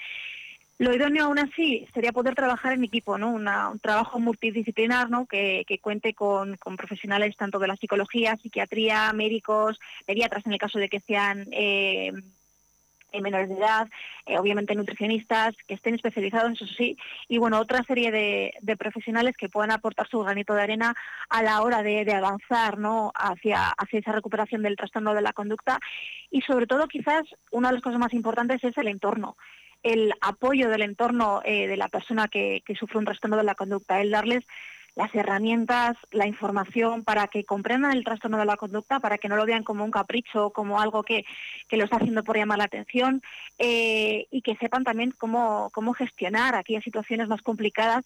Lo 0.79 0.93
idóneo 0.93 1.25
aún 1.25 1.37
así 1.37 1.87
sería 1.93 2.11
poder 2.11 2.33
trabajar 2.33 2.73
en 2.73 2.83
equipo, 2.83 3.19
¿no? 3.19 3.33
Un 3.33 3.45
trabajo 3.79 4.19
multidisciplinar, 4.19 5.11
¿no? 5.11 5.27
Que, 5.27 5.63
que 5.67 5.77
cuente 5.77 6.15
con, 6.15 6.57
con 6.57 6.75
profesionales 6.75 7.37
tanto 7.37 7.59
de 7.59 7.67
la 7.67 7.77
psicología, 7.77 8.35
psiquiatría, 8.41 9.13
médicos, 9.13 9.79
pediatras 10.07 10.43
en 10.47 10.53
el 10.53 10.59
caso 10.59 10.79
de 10.79 10.89
que 10.89 11.01
sean 11.01 11.47
eh, 11.51 12.11
menores 13.21 13.49
de 13.49 13.55
edad, 13.55 13.87
eh, 14.25 14.37
obviamente 14.37 14.75
nutricionistas 14.75 15.55
que 15.67 15.75
estén 15.75 15.95
especializados, 15.95 16.53
eso 16.53 16.65
sí, 16.67 16.97
y 17.27 17.37
bueno, 17.37 17.59
otra 17.59 17.83
serie 17.83 18.11
de, 18.11 18.75
profesionales 18.77 19.35
que 19.37 19.49
puedan 19.49 19.71
aportar 19.71 20.07
su 20.09 20.19
granito 20.19 20.53
de 20.53 20.61
arena 20.61 20.95
a 21.29 21.41
la 21.41 21.61
hora 21.61 21.81
de, 21.81 22.03
de 22.03 22.13
avanzar 22.13 22.77
¿no? 22.77 23.11
hacia, 23.15 23.69
hacia 23.69 23.99
esa 23.99 24.11
recuperación 24.11 24.63
del 24.63 24.75
trastorno 24.75 25.13
de 25.13 25.21
la 25.21 25.33
conducta 25.33 25.79
y 26.29 26.41
sobre 26.41 26.67
todo 26.67 26.87
quizás 26.87 27.23
una 27.51 27.69
de 27.69 27.75
las 27.75 27.83
cosas 27.83 27.99
más 27.99 28.13
importantes 28.13 28.63
es 28.63 28.77
el 28.77 28.87
entorno 28.87 29.37
el 29.83 30.13
apoyo 30.19 30.69
del 30.69 30.81
entorno 30.81 31.41
eh, 31.45 31.67
de 31.67 31.77
la 31.77 31.89
persona 31.89 32.27
que, 32.27 32.63
que 32.65 32.75
sufre 32.75 32.97
un 32.97 33.05
trastorno 33.05 33.37
de 33.37 33.43
la 33.43 33.53
conducta, 33.53 34.01
el 34.01 34.09
darles 34.09 34.43
las 34.95 35.13
herramientas, 35.13 35.97
la 36.11 36.25
información 36.25 37.03
para 37.03 37.27
que 37.27 37.43
comprendan 37.43 37.91
el 37.91 38.03
trastorno 38.05 38.37
de 38.37 38.45
la 38.45 38.55
conducta, 38.57 38.99
para 39.01 39.17
que 39.17 39.27
no 39.27 39.35
lo 39.35 39.45
vean 39.45 39.63
como 39.63 39.83
un 39.83 39.91
capricho, 39.91 40.51
como 40.51 40.79
algo 40.79 41.03
que, 41.03 41.25
que 41.67 41.75
lo 41.77 41.83
está 41.83 41.97
haciendo 41.97 42.23
por 42.23 42.37
llamar 42.37 42.59
la 42.59 42.63
atención 42.63 43.21
eh, 43.57 44.25
y 44.31 44.41
que 44.41 44.55
sepan 44.55 44.83
también 44.85 45.11
cómo, 45.17 45.69
cómo 45.73 45.93
gestionar 45.93 46.55
aquellas 46.55 46.83
situaciones 46.83 47.27
más 47.27 47.41
complicadas 47.41 48.05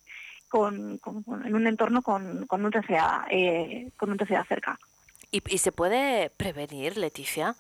con, 0.50 0.98
con- 0.98 1.22
con- 1.22 1.46
en 1.46 1.54
un 1.56 1.68
entorno 1.68 2.02
con, 2.02 2.48
con 2.48 2.66
un 2.66 2.72
TCA, 2.72 3.28
eh, 3.30 3.92
con 3.96 4.10
un 4.12 4.18
TCA 4.18 4.44
cerca. 4.46 4.80
¿Y, 5.32 5.44
y 5.48 5.60
se 5.60 5.72
puede 5.72 6.32
prevenir, 6.32 6.98
Leticia? 6.98 7.56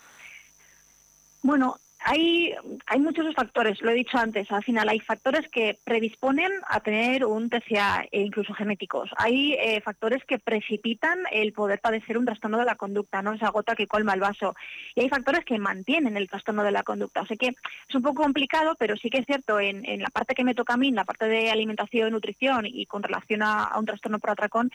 Bueno, 1.44 1.78
hay, 2.02 2.54
hay 2.86 3.00
muchos 3.00 3.34
factores, 3.36 3.82
lo 3.82 3.92
he 3.92 3.94
dicho 3.94 4.18
antes, 4.18 4.50
al 4.52 4.64
final 4.64 4.88
hay 4.88 5.00
factores 5.00 5.48
que 5.50 5.78
predisponen 5.84 6.52
a 6.68 6.80
tener 6.80 7.26
un 7.26 7.50
TCA 7.50 8.06
e 8.12 8.22
incluso 8.22 8.54
genéticos. 8.54 9.10
Hay 9.18 9.54
eh, 9.54 9.82
factores 9.82 10.24
que 10.24 10.40
precipitan 10.40 11.20
el 11.32 11.52
poder 11.52 11.80
padecer 11.82 12.18
un 12.18 12.26
trastorno 12.26 12.58
de 12.58 12.66
la 12.66 12.76
conducta, 12.76 13.22
no 13.22 13.34
esa 13.34 13.50
gota 13.50 13.76
que 13.76 13.88
colma 13.88 14.14
el 14.14 14.22
vaso. 14.22 14.56
Y 14.96 15.02
hay 15.02 15.10
factores 15.10 15.44
que 15.44 15.60
mantienen 15.60 16.16
el 16.16 16.30
trastorno 16.30 16.64
de 16.64 16.72
la 16.72 16.84
conducta. 16.84 17.22
O 17.22 17.26
sea 17.26 17.36
que 17.36 17.48
es 17.48 17.96
un 17.96 18.02
poco 18.02 18.24
complicado, 18.24 18.76
pero 18.80 18.96
sí 18.96 19.10
que 19.10 19.20
es 19.20 19.26
cierto, 19.26 19.60
en, 19.60 19.84
la 20.02 20.10
parte 20.10 20.36
que 20.36 20.46
me 20.46 20.56
toca 20.56 20.76
a 20.76 20.78
mí, 20.78 20.88
en 20.88 20.96
la 20.96 21.06
parte 21.06 21.26
de 21.26 21.52
alimentación 21.52 22.12
nutrición 22.12 22.66
y 22.66 22.86
con 22.86 23.04
relación 23.04 23.44
a, 23.44 23.78
un 23.78 23.86
trastorno 23.86 24.20
por 24.20 24.30
atracón, 24.30 24.72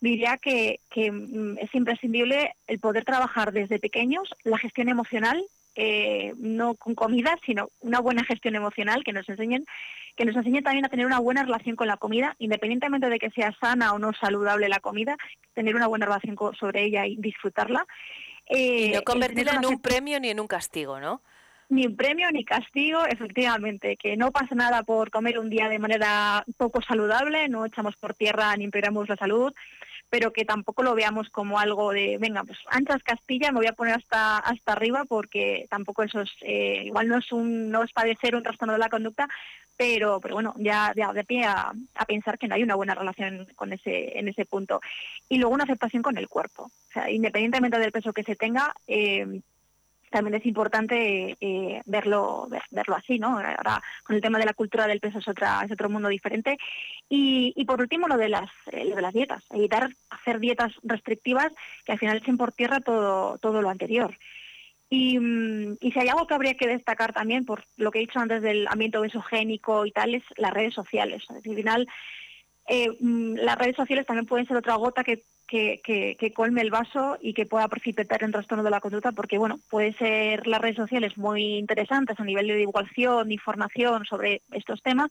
diría 0.00 0.36
que, 0.36 0.80
que, 0.90 1.10
mm, 1.10 1.58
es 1.58 1.74
imprescindible 1.74 2.54
el 2.66 2.78
poder 2.80 3.04
trabajar 3.04 3.52
desde 3.52 3.78
pequeños 3.78 4.28
la 4.44 4.58
gestión 4.58 4.88
emocional 4.88 5.42
eh, 5.76 6.32
no 6.38 6.74
con 6.74 6.94
comida, 6.94 7.38
sino 7.46 7.68
una 7.80 8.00
buena 8.00 8.24
gestión 8.24 8.56
emocional 8.56 9.04
que 9.04 9.12
nos 9.12 9.28
enseñen, 9.28 9.64
que 10.16 10.24
nos 10.24 10.34
enseñen 10.36 10.64
también 10.64 10.84
a 10.86 10.88
tener 10.88 11.06
una 11.06 11.18
buena 11.20 11.42
relación 11.44 11.76
con 11.76 11.86
la 11.86 11.96
comida, 11.98 12.34
independientemente 12.38 13.08
de 13.10 13.18
que 13.18 13.30
sea 13.30 13.54
sana 13.60 13.92
o 13.92 13.98
no 13.98 14.12
saludable 14.14 14.68
la 14.68 14.80
comida, 14.80 15.16
tener 15.54 15.76
una 15.76 15.86
buena 15.86 16.06
relación 16.06 16.34
co- 16.34 16.54
sobre 16.54 16.84
ella 16.84 17.06
y 17.06 17.16
disfrutarla. 17.16 17.86
Y 18.48 18.56
Eh, 18.86 18.92
no 18.94 19.02
convertirla 19.02 19.52
en 19.56 19.66
un 19.66 19.80
premio 19.80 20.18
ni 20.20 20.30
en 20.30 20.40
un 20.40 20.46
castigo, 20.46 20.98
¿no? 21.00 21.20
ni 21.68 21.88
premio 21.88 22.30
ni 22.30 22.44
castigo, 22.44 23.04
efectivamente, 23.06 23.96
que 23.96 24.16
no 24.16 24.30
pasa 24.30 24.54
nada 24.54 24.84
por 24.84 25.10
comer 25.10 25.36
un 25.40 25.50
día 25.50 25.68
de 25.68 25.80
manera 25.80 26.44
poco 26.56 26.80
saludable, 26.80 27.48
no 27.48 27.66
echamos 27.66 27.96
por 27.96 28.14
tierra 28.14 28.56
ni 28.56 28.62
empeoramos 28.62 29.08
la 29.08 29.16
salud, 29.16 29.52
pero 30.10 30.32
que 30.32 30.44
tampoco 30.44 30.82
lo 30.82 30.94
veamos 30.94 31.30
como 31.30 31.58
algo 31.58 31.92
de, 31.92 32.18
venga, 32.18 32.44
pues 32.44 32.58
anchas 32.70 33.02
Castilla, 33.02 33.50
me 33.50 33.58
voy 33.58 33.66
a 33.66 33.72
poner 33.72 33.94
hasta 33.94 34.38
hasta 34.38 34.72
arriba 34.72 35.04
porque 35.04 35.66
tampoco 35.68 36.02
eso 36.02 36.20
es, 36.20 36.30
eh, 36.42 36.82
igual 36.84 37.08
no 37.08 37.18
es 37.18 37.32
un, 37.32 37.70
no 37.70 37.82
es 37.82 37.92
padecer 37.92 38.36
un 38.36 38.42
trastorno 38.42 38.74
de 38.74 38.78
la 38.78 38.88
conducta, 38.88 39.28
pero, 39.76 40.20
pero 40.20 40.34
bueno, 40.34 40.54
ya, 40.58 40.92
ya 40.96 41.12
de 41.12 41.24
pie 41.24 41.44
a, 41.44 41.72
a 41.94 42.04
pensar 42.06 42.38
que 42.38 42.48
no 42.48 42.54
hay 42.54 42.62
una 42.62 42.76
buena 42.76 42.94
relación 42.94 43.46
con 43.56 43.72
ese, 43.72 44.18
en 44.18 44.28
ese 44.28 44.46
punto. 44.46 44.80
Y 45.28 45.38
luego 45.38 45.54
una 45.54 45.64
aceptación 45.64 46.02
con 46.02 46.16
el 46.16 46.28
cuerpo. 46.28 46.64
O 46.64 46.92
sea, 46.92 47.10
independientemente 47.10 47.78
del 47.78 47.92
peso 47.92 48.12
que 48.12 48.22
se 48.22 48.36
tenga, 48.36 48.74
eh, 48.86 49.40
también 50.10 50.34
es 50.34 50.46
importante 50.46 51.36
eh, 51.40 51.82
verlo 51.86 52.46
ver- 52.48 52.62
verlo 52.70 52.96
así, 52.96 53.18
¿no? 53.18 53.38
Ahora 53.38 53.82
con 54.02 54.16
el 54.16 54.22
tema 54.22 54.38
de 54.38 54.46
la 54.46 54.54
cultura 54.54 54.86
del 54.86 55.00
peso 55.00 55.18
es 55.18 55.28
otra 55.28 55.60
es 55.64 55.72
otro 55.72 55.88
mundo 55.88 56.08
diferente 56.08 56.56
y, 57.08 57.52
por 57.66 57.80
último 57.80 58.08
lo 58.08 58.16
de 58.16 58.28
las 58.28 58.48
eh, 58.72 58.84
lo 58.84 58.96
de 58.96 59.02
las 59.02 59.12
dietas, 59.14 59.42
evitar 59.50 59.90
hacer 60.10 60.38
dietas 60.40 60.72
restrictivas 60.82 61.52
que 61.84 61.92
al 61.92 61.98
final 61.98 62.18
echen 62.18 62.36
por 62.36 62.52
tierra 62.52 62.80
todo 62.80 63.38
todo 63.38 63.62
lo 63.62 63.70
anterior. 63.70 64.16
Y, 64.88 65.18
mm, 65.18 65.78
y 65.80 65.90
si 65.90 65.98
hay 65.98 66.08
algo 66.08 66.26
que 66.28 66.34
habría 66.34 66.54
que 66.54 66.68
destacar 66.68 67.12
también, 67.12 67.44
por 67.44 67.64
lo 67.76 67.90
que 67.90 67.98
he 67.98 68.02
dicho 68.06 68.20
antes 68.20 68.40
del 68.40 68.68
ambiente 68.68 68.98
obesogénico 68.98 69.84
y 69.84 69.90
tal, 69.90 70.14
es 70.14 70.22
las 70.36 70.52
redes 70.52 70.74
sociales. 70.74 71.24
Al 71.28 71.42
final, 71.42 71.88
eh, 72.68 72.88
mm, 73.00 73.34
las 73.36 73.56
redes 73.58 73.76
sociales 73.76 74.06
también 74.06 74.26
pueden 74.26 74.46
ser 74.46 74.56
otra 74.56 74.74
gota 74.76 75.04
que, 75.04 75.22
que, 75.46 75.80
que- 75.84 76.16
que 76.18 76.32
colme 76.32 76.60
el 76.62 76.70
vaso 76.70 77.18
y 77.20 77.32
que 77.34 77.46
pueda 77.46 77.68
precipitar 77.68 78.22
en 78.24 78.32
trastorno 78.32 78.64
de 78.64 78.70
la 78.70 78.80
conducta, 78.80 79.12
porque 79.12 79.38
bueno, 79.38 79.58
pueden 79.70 79.96
ser 79.96 80.46
las 80.46 80.60
redes 80.60 80.76
sociales 80.76 81.16
muy 81.16 81.58
interesantes 81.58 82.18
a 82.18 82.24
nivel 82.24 82.48
de 82.48 82.56
divulgación, 82.56 83.28
de 83.28 83.34
información 83.34 84.04
sobre 84.04 84.42
estos 84.52 84.82
temas, 84.82 85.10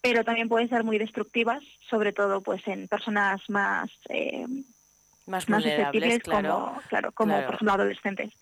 pero 0.00 0.24
también 0.24 0.48
pueden 0.48 0.68
ser 0.70 0.82
muy 0.82 0.96
destructivas, 0.98 1.62
sobre 1.90 2.12
todo 2.12 2.40
pues 2.40 2.66
en 2.66 2.88
personas 2.88 3.42
más 3.50 3.90
eh, 4.08 4.46
Más 5.26 5.46
más 5.48 5.62
susceptibles 5.62 6.20
claro. 6.22 6.48
como, 6.48 6.82
claro, 6.88 7.12
como 7.12 7.32
Claro. 7.34 7.46
por 7.46 7.54
ejemplo 7.56 7.72
adolescentes. 7.74 8.32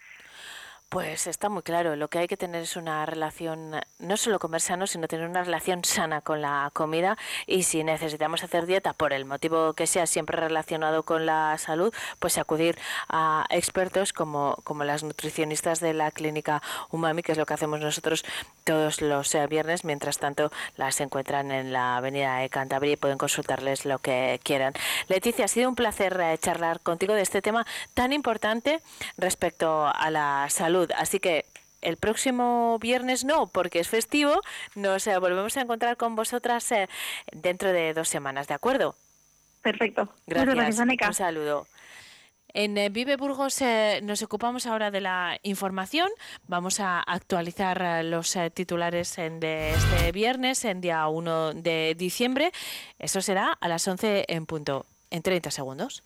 Pues 0.89 1.26
está 1.26 1.51
muy 1.51 1.62
claro, 1.62 1.97
lo 1.97 2.09
que 2.09 2.18
hay 2.18 2.28
que 2.28 2.39
tener 2.39 2.62
es 2.62 2.74
una 2.74 3.05
relación, 3.05 3.72
no 3.99 4.16
solo 4.16 4.39
comer 4.39 4.62
sano, 4.62 4.86
sino 4.86 5.07
tener 5.07 5.28
una 5.28 5.45
relación 5.45 5.84
sana 5.84 6.22
con 6.22 6.41
la 6.41 6.70
comida 6.72 7.18
y 7.47 7.64
si 7.64 7.84
necesitamos 7.84 8.43
hacer 8.43 8.64
dieta 8.64 8.95
por 8.95 9.12
el 9.12 9.26
motivo 9.26 9.74
que 9.74 9.86
sea, 9.86 10.07
siempre 10.07 10.41
relacionado 10.41 11.03
con 11.03 11.26
la 11.26 11.59
salud, 11.59 11.93
pues 12.20 12.39
acudir 12.39 12.78
a 13.11 13.45
expertos 13.51 14.14
como, 14.14 14.57
como 14.64 14.82
las 14.84 15.05
nutricionistas 15.05 15.80
de 15.80 15.93
la 15.93 16.11
clínica 16.11 16.62
Umami, 16.91 17.22
que 17.22 17.32
es 17.32 17.39
lo 17.39 17.45
que 17.45 17.53
hacemos 17.53 17.80
nosotros 17.80 18.24
todos 18.64 19.03
los 19.03 19.34
eh, 19.34 19.47
viernes, 19.47 19.84
mientras 19.84 20.16
tanto 20.16 20.51
las 20.78 21.03
encuentran 21.03 21.53
en 21.53 21.70
la 21.70 21.99
avenida 21.99 22.39
de 22.39 22.49
Cantabria 22.49 22.93
y 22.93 22.97
pueden 22.97 23.18
consultarles 23.18 23.84
lo 23.84 23.99
que 23.99 24.41
quieran. 24.43 24.72
Leticia, 25.09 25.45
ha 25.45 25.49
sido 25.49 25.68
un 25.68 25.74
placer 25.74 26.18
eh, 26.18 26.39
charlar 26.39 26.80
contigo 26.80 27.12
de 27.12 27.20
este 27.20 27.43
tema 27.43 27.66
tan 27.93 28.14
importante 28.14 28.80
respecto 29.18 29.86
a 29.86 30.11
la 30.11 30.47
salud. 30.49 30.78
Así 30.97 31.20
que 31.20 31.45
el 31.81 31.97
próximo 31.97 32.79
viernes 32.81 33.24
no, 33.24 33.47
porque 33.47 33.81
es 33.81 33.89
festivo. 33.89 34.41
Nos 34.74 35.07
eh, 35.07 35.18
volvemos 35.18 35.57
a 35.57 35.61
encontrar 35.62 35.97
con 35.97 36.16
vosotras 36.16 36.70
eh, 36.72 36.89
dentro 37.33 37.72
de 37.72 37.95
dos 37.95 38.09
semanas, 38.09 38.49
¿de 38.49 38.55
acuerdo? 38.55 38.97
Perfecto. 39.62 40.09
Gracias. 40.26 40.79
Un 40.79 41.14
saludo. 41.14 41.66
En 42.55 42.79
eh, 42.79 42.89
Vive 42.89 43.16
Burgos 43.16 43.61
eh, 43.61 44.01
nos 44.03 44.22
ocupamos 44.22 44.66
ahora 44.66 44.91
de 44.91 45.01
la 45.01 45.39
información. 45.43 46.09
Vamos 46.47 46.81
a 46.81 47.01
actualizar 47.01 48.05
los 48.05 48.37
titulares 48.55 49.18
en 49.18 49.39
de 49.39 49.74
este 49.74 50.12
viernes, 50.12 50.64
en 50.64 50.81
día 50.81 51.07
1 51.09 51.55
de 51.55 51.95
diciembre. 51.97 52.53
Eso 52.99 53.20
será 53.20 53.53
a 53.61 53.68
las 53.68 53.87
11 53.87 54.24
en 54.29 54.47
punto, 54.47 54.87
en 55.11 55.22
30 55.22 55.51
segundos. 55.51 56.03